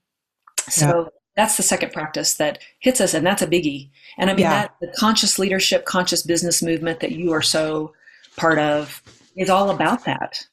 So 0.68 1.02
yeah. 1.04 1.08
that's 1.36 1.56
the 1.56 1.62
second 1.62 1.92
practice 1.92 2.34
that 2.34 2.58
hits 2.80 3.00
us, 3.00 3.14
and 3.14 3.24
that's 3.24 3.42
a 3.42 3.46
biggie. 3.46 3.90
And 4.18 4.30
I 4.30 4.32
mean 4.32 4.42
yeah. 4.42 4.62
that 4.62 4.74
the 4.80 4.92
conscious 4.98 5.38
leadership, 5.38 5.84
conscious 5.84 6.22
business 6.22 6.62
movement 6.62 7.00
that 7.00 7.12
you 7.12 7.32
are 7.32 7.42
so 7.42 7.92
part 8.36 8.58
of 8.58 9.02
is 9.36 9.50
all 9.50 9.70
about 9.70 10.04
that. 10.04 10.46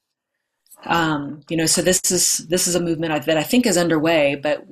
Um, 0.86 1.42
you 1.50 1.56
know, 1.56 1.66
so 1.66 1.82
this 1.82 2.12
is 2.12 2.40
this 2.50 2.68
is 2.68 2.76
a 2.76 2.82
movement 2.82 3.26
that 3.26 3.38
I 3.38 3.44
think 3.44 3.66
is 3.66 3.78
underway, 3.78 4.36
but 4.36 4.66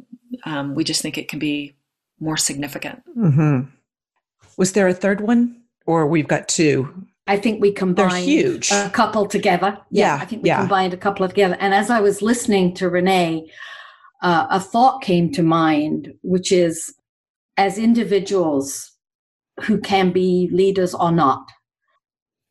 um, 0.45 0.75
we 0.75 0.84
just 0.84 1.01
think 1.01 1.17
it 1.17 1.27
can 1.27 1.39
be 1.39 1.75
more 2.19 2.38
significant. 2.38 3.01
Mm-hmm. 3.17 3.69
Was 4.57 4.73
there 4.73 4.88
a 4.88 4.93
third 4.93 5.21
one, 5.21 5.61
or 5.86 6.07
we've 6.07 6.27
got 6.27 6.47
two? 6.47 7.05
I 7.27 7.38
think 7.38 7.61
we 7.61 7.71
combined 7.71 8.11
They're 8.11 8.21
huge. 8.21 8.71
a 8.71 8.89
couple 8.89 9.25
together. 9.27 9.77
Yeah, 9.89 10.17
yeah 10.17 10.21
I 10.21 10.25
think 10.25 10.43
we 10.43 10.49
yeah. 10.49 10.59
combined 10.59 10.93
a 10.93 10.97
couple 10.97 11.27
together. 11.27 11.57
And 11.59 11.73
as 11.73 11.89
I 11.89 11.99
was 12.01 12.21
listening 12.21 12.73
to 12.75 12.89
Renee, 12.89 13.49
uh, 14.21 14.47
a 14.49 14.59
thought 14.59 15.01
came 15.01 15.32
to 15.34 15.43
mind, 15.43 16.13
which 16.23 16.51
is 16.51 16.93
as 17.57 17.77
individuals 17.77 18.91
who 19.61 19.79
can 19.79 20.11
be 20.11 20.49
leaders 20.51 20.93
or 20.93 21.11
not, 21.11 21.47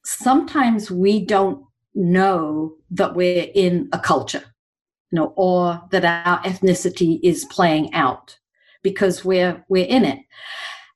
sometimes 0.04 0.90
we 0.90 1.24
don't 1.24 1.64
know 1.94 2.74
that 2.90 3.14
we're 3.14 3.48
in 3.54 3.88
a 3.92 3.98
culture 3.98 4.44
you 5.10 5.16
know, 5.16 5.32
or 5.36 5.80
that 5.90 6.04
our 6.04 6.40
ethnicity 6.42 7.18
is 7.22 7.44
playing 7.46 7.92
out 7.94 8.38
because 8.82 9.24
we're 9.24 9.64
we're 9.68 9.86
in 9.86 10.04
it. 10.04 10.20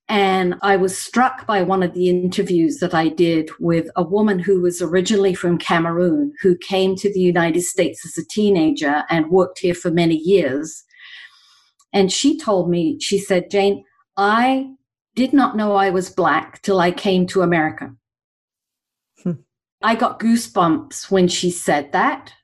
And 0.08 0.56
I 0.60 0.76
was 0.76 0.98
struck 0.98 1.46
by 1.46 1.62
one 1.62 1.82
of 1.82 1.94
the 1.94 2.10
interviews 2.10 2.78
that 2.78 2.92
I 2.92 3.08
did 3.08 3.50
with 3.58 3.88
a 3.96 4.02
woman 4.02 4.38
who 4.38 4.60
was 4.60 4.82
originally 4.82 5.32
from 5.32 5.56
Cameroon, 5.56 6.34
who 6.42 6.58
came 6.58 6.94
to 6.96 7.12
the 7.12 7.20
United 7.20 7.62
States 7.62 8.04
as 8.04 8.22
a 8.22 8.28
teenager 8.28 9.04
and 9.08 9.30
worked 9.30 9.60
here 9.60 9.74
for 9.74 9.90
many 9.90 10.16
years. 10.16 10.84
And 11.94 12.12
she 12.12 12.38
told 12.38 12.68
me, 12.68 12.98
she 13.00 13.18
said, 13.18 13.50
Jane, 13.50 13.82
I 14.16 14.72
did 15.14 15.32
not 15.32 15.56
know 15.56 15.74
I 15.74 15.88
was 15.88 16.10
Black 16.10 16.60
till 16.60 16.80
I 16.80 16.90
came 16.90 17.26
to 17.28 17.40
America. 17.40 17.94
Hmm. 19.22 19.32
I 19.82 19.94
got 19.94 20.20
goosebumps 20.20 21.10
when 21.10 21.28
she 21.28 21.50
said 21.50 21.92
that 21.92 22.34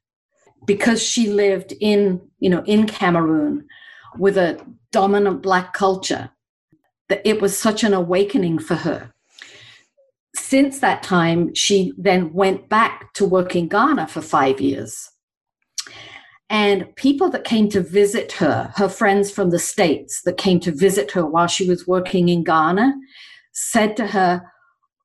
because 0.67 1.03
she 1.03 1.29
lived 1.29 1.75
in, 1.81 2.21
you 2.39 2.51
know, 2.51 2.63
in 2.65 2.87
Cameroon 2.87 3.67
with 4.19 4.37
a 4.37 4.61
dominant 4.93 5.43
black 5.43 5.73
culture, 5.73 6.31
that 7.09 7.23
it 7.25 7.41
was 7.41 7.57
such 7.57 7.85
an 7.85 7.95
awakening 7.95 8.59
for 8.59 8.75
her. 8.77 9.13
Since 10.35 10.81
that 10.81 11.03
time, 11.03 11.55
she 11.55 11.93
then 11.97 12.33
went 12.33 12.69
back 12.69 13.13
to 13.15 13.25
work 13.25 13.57
in 13.57 13.69
Ghana 13.69 14.09
for 14.09 14.21
five 14.21 14.61
years. 14.61 15.11
And 16.49 16.95
people 16.97 17.31
that 17.31 17.45
came 17.45 17.69
to 17.71 17.81
visit 17.81 18.33
her, 18.33 18.73
her 18.77 18.89
friends 18.89 19.31
from 19.31 19.51
the 19.51 19.59
States 19.59 20.23
that 20.25 20.37
came 20.37 20.59
to 20.61 20.73
visit 20.73 21.13
her 21.13 21.25
while 21.25 21.47
she 21.47 21.69
was 21.69 21.87
working 21.87 22.29
in 22.29 22.43
Ghana, 22.43 22.93
said 23.53 23.97
to 23.97 24.09
her, 24.09 24.43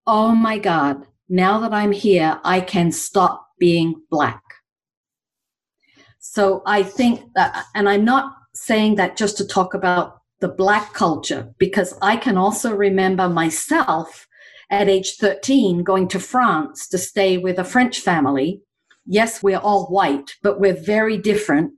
Oh 0.08 0.34
my 0.34 0.58
God, 0.58 1.06
now 1.30 1.60
that 1.60 1.74
I'm 1.74 1.92
here, 1.92 2.40
I 2.44 2.62
can 2.62 2.92
stop 2.92 3.48
being 3.60 3.96
Black. 4.10 4.42
So 6.28 6.64
I 6.66 6.82
think 6.82 7.22
that, 7.36 7.66
and 7.76 7.88
I'm 7.88 8.04
not 8.04 8.34
saying 8.54 8.96
that 8.96 9.16
just 9.16 9.38
to 9.38 9.48
talk 9.48 9.74
about 9.74 10.22
the 10.42 10.50
Black 10.50 10.94
culture, 10.94 11.54
because 11.60 11.98
I 12.02 12.18
can 12.18 12.36
also 12.36 12.76
remember 12.76 13.30
myself 13.30 14.28
at 14.70 14.90
age 14.90 15.18
13 15.18 15.84
going 15.84 16.08
to 16.10 16.20
France 16.20 16.88
to 16.90 16.98
stay 16.98 17.38
with 17.38 17.60
a 17.60 17.64
French 17.64 18.00
family. 18.00 18.62
Yes, 19.06 19.44
we're 19.44 19.60
all 19.60 19.86
white, 19.86 20.32
but 20.42 20.60
we're 20.60 20.74
very 20.74 21.18
different. 21.18 21.72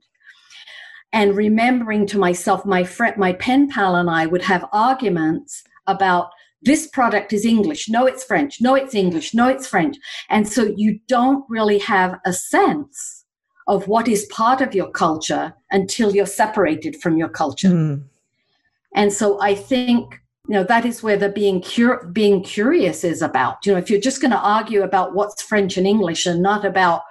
And 1.12 1.36
remembering 1.36 2.06
to 2.06 2.18
myself, 2.18 2.64
my 2.64 2.84
friend, 2.84 3.16
my 3.18 3.34
pen 3.34 3.68
pal 3.68 3.96
and 3.96 4.10
I 4.10 4.26
would 4.26 4.42
have 4.42 4.64
arguments 4.72 5.62
about 5.86 6.30
this 6.62 6.88
product 6.88 7.32
is 7.32 7.44
English. 7.44 7.88
No, 7.88 8.06
it's 8.06 8.24
French. 8.24 8.60
No, 8.60 8.74
it's 8.74 8.94
English. 8.94 9.34
No, 9.34 9.46
it's 9.46 9.68
French. 9.68 9.96
And 10.30 10.48
so 10.48 10.72
you 10.74 10.98
don't 11.06 11.44
really 11.48 11.78
have 11.78 12.18
a 12.26 12.32
sense 12.32 13.17
of 13.68 13.86
what 13.86 14.08
is 14.08 14.24
part 14.26 14.60
of 14.60 14.74
your 14.74 14.90
culture 14.90 15.54
until 15.70 16.14
you're 16.14 16.26
separated 16.26 16.96
from 17.00 17.16
your 17.16 17.28
culture. 17.28 17.68
Mm. 17.68 18.02
And 18.94 19.12
so 19.12 19.40
I 19.40 19.54
think 19.54 20.20
you 20.48 20.54
know 20.54 20.64
that 20.64 20.86
is 20.86 21.02
where 21.02 21.18
the 21.18 21.28
being 21.28 21.62
cur- 21.62 22.04
being 22.06 22.42
curious 22.42 23.04
is 23.04 23.20
about. 23.20 23.64
You 23.64 23.72
know, 23.72 23.78
if 23.78 23.90
you're 23.90 24.00
just 24.00 24.22
going 24.22 24.30
to 24.30 24.38
argue 24.38 24.82
about 24.82 25.14
what's 25.14 25.42
French 25.42 25.76
and 25.76 25.86
English 25.86 26.24
and 26.24 26.42
not 26.42 26.64
about 26.64 27.02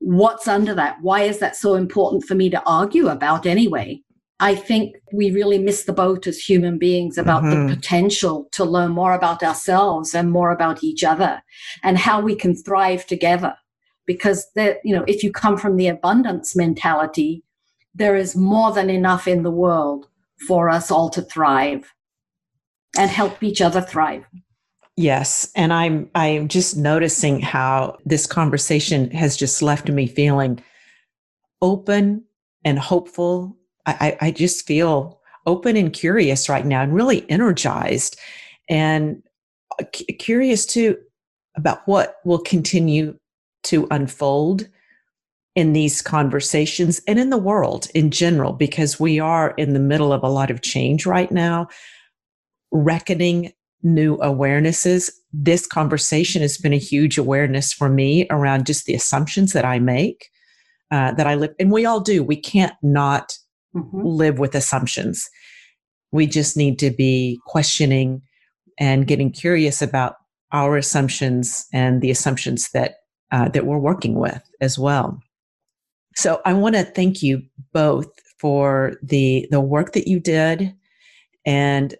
what's 0.00 0.46
under 0.46 0.74
that, 0.74 0.98
why 1.00 1.22
is 1.22 1.38
that 1.38 1.56
so 1.56 1.74
important 1.74 2.24
for 2.24 2.34
me 2.34 2.50
to 2.50 2.62
argue 2.66 3.08
about 3.08 3.46
anyway? 3.46 4.02
I 4.40 4.54
think 4.54 4.96
we 5.12 5.32
really 5.32 5.58
miss 5.58 5.84
the 5.84 5.92
boat 5.92 6.26
as 6.26 6.38
human 6.38 6.78
beings 6.78 7.18
about 7.18 7.42
mm-hmm. 7.42 7.66
the 7.66 7.74
potential 7.74 8.48
to 8.52 8.64
learn 8.64 8.92
more 8.92 9.14
about 9.14 9.42
ourselves 9.42 10.14
and 10.14 10.30
more 10.30 10.52
about 10.52 10.84
each 10.84 11.02
other 11.02 11.42
and 11.82 11.98
how 11.98 12.20
we 12.20 12.36
can 12.36 12.54
thrive 12.54 13.04
together. 13.06 13.56
Because 14.08 14.50
that, 14.56 14.78
you 14.84 14.96
know, 14.96 15.04
if 15.06 15.22
you 15.22 15.30
come 15.30 15.56
from 15.56 15.76
the 15.76 15.86
abundance 15.86 16.56
mentality, 16.56 17.44
there 17.94 18.16
is 18.16 18.34
more 18.34 18.72
than 18.72 18.90
enough 18.90 19.28
in 19.28 19.44
the 19.44 19.50
world 19.50 20.08
for 20.48 20.68
us 20.68 20.90
all 20.90 21.10
to 21.10 21.22
thrive 21.22 21.92
and 22.96 23.10
help 23.10 23.42
each 23.42 23.60
other 23.60 23.80
thrive. 23.80 24.24
Yes, 24.96 25.52
and 25.54 25.72
I'm 25.72 26.10
I'm 26.16 26.48
just 26.48 26.76
noticing 26.76 27.40
how 27.40 27.98
this 28.04 28.26
conversation 28.26 29.10
has 29.12 29.36
just 29.36 29.62
left 29.62 29.88
me 29.88 30.08
feeling 30.08 30.60
open 31.62 32.24
and 32.64 32.78
hopeful 32.78 33.56
I, 33.86 34.16
I 34.20 34.30
just 34.30 34.66
feel 34.66 35.20
open 35.46 35.76
and 35.76 35.92
curious 35.92 36.48
right 36.48 36.66
now 36.66 36.82
and 36.82 36.94
really 36.94 37.28
energized 37.30 38.18
and 38.68 39.22
uh, 39.80 39.84
curious 40.18 40.66
too 40.66 40.98
about 41.56 41.86
what 41.86 42.16
will 42.24 42.38
continue 42.38 43.18
to 43.68 43.86
unfold 43.90 44.68
in 45.54 45.72
these 45.72 46.02
conversations 46.02 47.00
and 47.08 47.18
in 47.18 47.30
the 47.30 47.38
world 47.38 47.88
in 47.94 48.10
general, 48.10 48.52
because 48.52 49.00
we 49.00 49.18
are 49.18 49.54
in 49.56 49.72
the 49.72 49.80
middle 49.80 50.12
of 50.12 50.22
a 50.22 50.28
lot 50.28 50.50
of 50.50 50.62
change 50.62 51.04
right 51.04 51.32
now, 51.32 51.66
reckoning 52.70 53.52
new 53.82 54.16
awarenesses. 54.18 55.10
This 55.32 55.66
conversation 55.66 56.42
has 56.42 56.58
been 56.58 56.72
a 56.72 56.78
huge 56.78 57.18
awareness 57.18 57.72
for 57.72 57.88
me 57.88 58.26
around 58.30 58.66
just 58.66 58.86
the 58.86 58.94
assumptions 58.94 59.52
that 59.52 59.64
I 59.64 59.78
make, 59.78 60.28
uh, 60.90 61.12
that 61.12 61.26
I 61.26 61.34
live, 61.34 61.54
and 61.58 61.72
we 61.72 61.84
all 61.84 62.00
do. 62.00 62.22
We 62.22 62.36
can't 62.36 62.74
not 62.82 63.36
mm-hmm. 63.74 64.00
live 64.00 64.38
with 64.38 64.54
assumptions. 64.54 65.28
We 66.12 66.26
just 66.26 66.56
need 66.56 66.78
to 66.78 66.90
be 66.90 67.40
questioning 67.46 68.22
and 68.78 69.06
getting 69.08 69.32
curious 69.32 69.82
about 69.82 70.14
our 70.52 70.76
assumptions 70.76 71.66
and 71.72 72.00
the 72.00 72.10
assumptions 72.10 72.70
that 72.70 72.94
uh, 73.30 73.48
that 73.50 73.66
we're 73.66 73.78
working 73.78 74.14
with 74.14 74.42
as 74.60 74.78
well. 74.78 75.20
So 76.16 76.40
I 76.44 76.52
want 76.52 76.74
to 76.74 76.82
thank 76.82 77.22
you 77.22 77.42
both 77.72 78.08
for 78.38 78.94
the 79.02 79.46
the 79.50 79.60
work 79.60 79.92
that 79.92 80.08
you 80.08 80.20
did, 80.20 80.74
and 81.46 81.94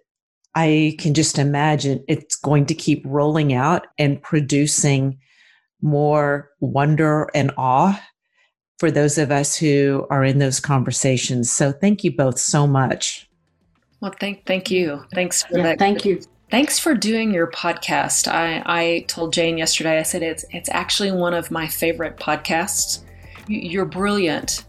I 0.55 0.95
can 0.99 1.13
just 1.13 1.37
imagine 1.37 2.03
it's 2.07 2.35
going 2.35 2.65
to 2.67 2.73
keep 2.73 3.03
rolling 3.05 3.53
out 3.53 3.87
and 3.97 4.21
producing 4.21 5.19
more 5.81 6.49
wonder 6.59 7.29
and 7.33 7.51
awe 7.57 8.01
for 8.77 8.91
those 8.91 9.17
of 9.17 9.31
us 9.31 9.55
who 9.55 10.07
are 10.09 10.23
in 10.23 10.39
those 10.39 10.59
conversations. 10.59 11.51
So 11.51 11.71
thank 11.71 12.03
you 12.03 12.15
both 12.15 12.39
so 12.39 12.65
much. 12.65 13.29
Well, 14.01 14.13
thank 14.19 14.45
thank 14.45 14.71
you. 14.71 15.03
Thanks 15.13 15.43
for 15.43 15.57
yeah, 15.57 15.63
that. 15.63 15.79
Thank 15.79 16.05
you. 16.05 16.21
Thanks 16.49 16.79
for 16.79 16.95
doing 16.95 17.31
your 17.31 17.45
podcast. 17.45 18.27
I, 18.27 18.63
I 18.65 19.05
told 19.07 19.33
Jane 19.33 19.59
yesterday. 19.59 19.99
I 19.99 20.03
said 20.03 20.23
it's 20.23 20.45
it's 20.49 20.67
actually 20.69 21.11
one 21.11 21.35
of 21.35 21.51
my 21.51 21.67
favorite 21.67 22.17
podcasts. 22.17 23.03
You're 23.47 23.85
brilliant 23.85 24.65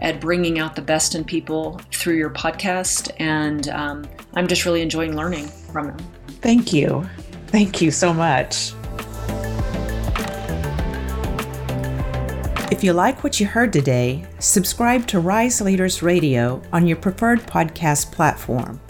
at 0.00 0.20
bringing 0.20 0.58
out 0.58 0.74
the 0.74 0.82
best 0.82 1.14
in 1.14 1.22
people 1.22 1.80
through 1.92 2.16
your 2.16 2.30
podcast, 2.30 3.12
and 3.20 3.68
um, 3.68 4.08
I'm 4.34 4.48
just 4.48 4.64
really 4.64 4.82
enjoying 4.82 5.14
learning 5.14 5.46
from 5.46 5.88
them. 5.88 5.98
Thank 6.40 6.72
you. 6.72 7.08
Thank 7.46 7.80
you 7.80 7.92
so 7.92 8.12
much. 8.12 8.72
If 12.72 12.82
you 12.82 12.92
like 12.92 13.22
what 13.22 13.38
you 13.38 13.46
heard 13.46 13.72
today, 13.72 14.26
subscribe 14.40 15.06
to 15.08 15.20
Rise 15.20 15.60
Leaders 15.60 16.02
Radio 16.02 16.60
on 16.72 16.88
your 16.88 16.96
preferred 16.96 17.40
podcast 17.40 18.10
platform. 18.10 18.80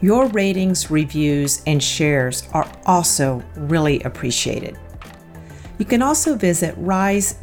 Your 0.00 0.26
ratings, 0.28 0.90
reviews, 0.90 1.62
and 1.66 1.82
shares 1.82 2.48
are 2.52 2.70
also 2.84 3.42
really 3.56 4.02
appreciated. 4.02 4.78
You 5.78 5.84
can 5.84 6.02
also 6.02 6.36
visit 6.36 6.74
rise 6.78 7.38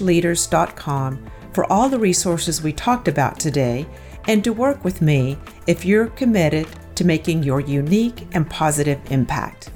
leaders.com 0.00 1.30
for 1.52 1.72
all 1.72 1.88
the 1.88 1.98
resources 1.98 2.62
we 2.62 2.72
talked 2.72 3.08
about 3.08 3.40
today 3.40 3.86
and 4.26 4.44
to 4.44 4.52
work 4.52 4.84
with 4.84 5.02
me 5.02 5.38
if 5.66 5.84
you're 5.84 6.08
committed 6.08 6.68
to 6.94 7.04
making 7.04 7.42
your 7.42 7.60
unique 7.60 8.26
and 8.32 8.48
positive 8.48 9.00
impact. 9.10 9.70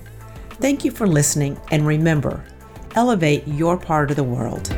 Thank 0.61 0.85
you 0.85 0.91
for 0.91 1.09
listening, 1.09 1.61
and 1.71 1.87
remember, 1.87 2.45
elevate 2.95 3.47
your 3.49 3.77
part 3.77 4.11
of 4.11 4.17
the 4.17 4.25
world. 4.25 4.69